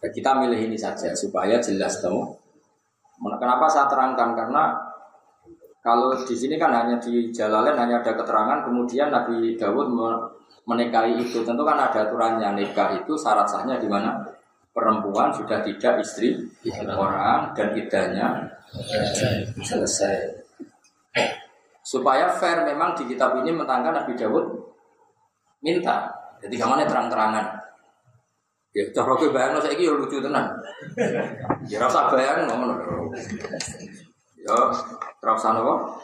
nah, 0.00 0.08
Kita 0.12 0.40
milih 0.40 0.72
ini 0.72 0.76
saja 0.76 1.12
supaya 1.12 1.60
jelas 1.60 2.00
tahu 2.00 2.43
Kenapa 3.18 3.70
saya 3.70 3.86
terangkan? 3.86 4.34
Karena 4.34 4.74
kalau 5.84 6.16
di 6.16 6.32
sini 6.32 6.56
kan 6.56 6.72
hanya 6.72 6.96
di 6.96 7.28
Jalalain 7.28 7.76
hanya 7.76 8.00
ada 8.00 8.12
keterangan, 8.16 8.64
kemudian 8.64 9.12
Nabi 9.12 9.54
Dawud 9.54 9.92
menikahi 10.64 11.20
itu. 11.20 11.44
Tentu 11.44 11.62
kan 11.62 11.76
ada 11.76 12.08
aturannya 12.08 12.56
nikah 12.56 12.96
itu 12.96 13.12
syarat 13.14 13.44
sahnya 13.44 13.76
di 13.76 13.84
mana 13.84 14.16
perempuan 14.74 15.30
sudah 15.30 15.62
tidak 15.62 16.02
istri 16.02 16.34
orang 16.90 17.54
dan 17.54 17.68
idahnya 17.76 18.48
selesai. 19.62 20.42
Supaya 21.84 22.32
fair 22.40 22.64
memang 22.64 22.96
di 22.96 23.04
kitab 23.06 23.36
ini 23.44 23.52
mentangkan 23.52 23.92
Nabi 23.92 24.16
Dawud 24.16 24.44
minta. 25.60 26.10
Jadi 26.40 26.56
ke 26.56 26.64
mana 26.64 26.88
terang-terangan. 26.88 27.46
Ya 28.74 28.82
cara 28.90 29.14
kowe 29.14 29.30
bayangno 29.30 29.62
saiki 29.62 29.86
ya 29.86 29.94
lucu 29.94 30.18
tenan. 30.18 30.50
Ya 31.70 31.78
rasa 31.78 32.10
bayang 32.10 32.50
ngono. 32.50 32.74
Ya 34.42 34.56
terasa 35.22 35.54
napa? 35.54 35.94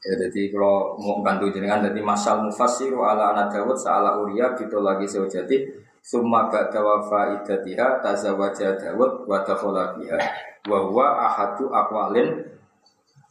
Ya 0.00 0.12
jadi 0.16 0.52
kalau 0.52 1.00
mau 1.00 1.24
bantu 1.24 1.48
jenengan 1.48 1.88
jadi 1.88 2.04
masal 2.04 2.44
mufassiru 2.44 3.00
ala 3.00 3.32
anak 3.32 3.52
Dawud 3.52 3.76
sa'ala 3.80 4.20
Uriya 4.20 4.52
gitu 4.56 4.80
lagi 4.84 5.08
sejati 5.08 5.64
summa 6.00 6.52
ba'da 6.52 6.80
wafa 6.84 7.40
idatiha 7.40 8.04
tazawaja 8.04 8.76
Dawud 8.76 9.24
wa 9.24 9.40
dakhala 9.40 9.96
biha 9.96 10.20
wa 10.68 10.78
huwa 10.84 11.16
ahadu 11.32 11.72
aqwalin 11.72 12.44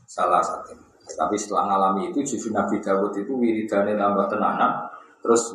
salah 0.10 0.42
satu. 0.42 0.74
Tapi 1.06 1.38
setelah 1.38 1.70
ngalami 1.70 2.10
itu 2.10 2.26
justru 2.26 2.50
Nabi 2.50 2.82
Dawud 2.82 3.14
itu 3.14 3.34
wiridane 3.38 3.94
tambah 3.94 4.26
tenanan 4.26 4.89
Terus 5.30 5.54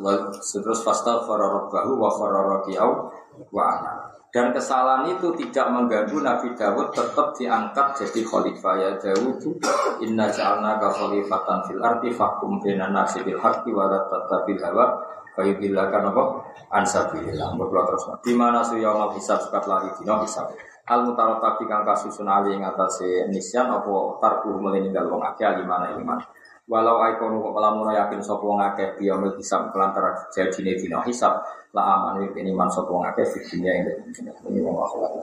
terus 0.55 0.79
fasta 0.87 1.19
fararabahu 1.27 1.99
wa 1.99 2.07
fararakiau 2.15 3.11
wa 3.51 3.63
ana. 3.75 4.07
Dan 4.31 4.55
kesalahan 4.55 5.11
itu 5.11 5.35
tidak 5.35 5.67
mengganggu 5.67 6.15
Nabi 6.23 6.55
Dawud 6.55 6.95
tetap 6.95 7.35
diangkat 7.35 7.99
jadi 7.99 8.23
khalifah. 8.23 8.75
Ya 8.79 8.91
Dawud 8.95 9.43
inna 9.99 10.31
ja'alna 10.31 10.79
ka 10.79 10.95
khalifatan 10.95 11.67
fil 11.67 11.83
arti 11.83 12.07
fakum 12.15 12.63
bina 12.63 12.87
nasi 12.87 13.19
bil 13.27 13.35
haqqi 13.35 13.75
wa 13.75 13.91
la 13.91 13.99
tattabil 14.07 14.63
hawa 14.63 14.95
fayudillaka 15.35 16.07
apa 16.07 16.23
ansabilillah 16.71 17.59
berdoa 17.59 17.83
terus 17.91 18.07
di 18.23 18.31
mana 18.31 18.63
su 18.63 18.79
yaumul 18.79 19.11
hisab 19.19 19.43
sekat 19.43 19.67
lagi 19.67 19.91
dino 19.99 20.23
hisab? 20.23 20.55
Al 20.87 21.03
tapi 21.15 21.67
kang 21.67 21.83
kasusun 21.83 22.31
ali 22.31 22.55
ing 22.55 22.63
atase 22.63 23.27
nisyan 23.27 23.67
apa 23.67 24.23
tarku 24.23 24.55
meninggal 24.55 25.11
wong 25.11 25.19
akeh 25.19 25.43
alimana 25.43 25.91
iman 25.99 26.23
Walau 26.65 26.97
aikonu 26.97 27.45
kok 27.45 27.61
lamun 27.61 27.93
yakin 27.93 28.25
sapa 28.25 28.41
wong 28.41 28.57
akeh 28.57 28.97
biyaumil 28.97 29.37
hisab 29.37 29.69
kelantara 29.69 30.17
jadine 30.33 30.73
dina 30.73 30.97
hisab 31.05 31.45
la 31.77 31.81
aman 31.93 32.25
ini 32.33 32.49
man 32.49 32.65
sapa 32.73 32.89
fid 33.13 33.45
dunya 33.53 33.85
ing 33.85 33.85
ini 34.49 34.65
wong 34.65 34.81
akhirat 34.81 35.13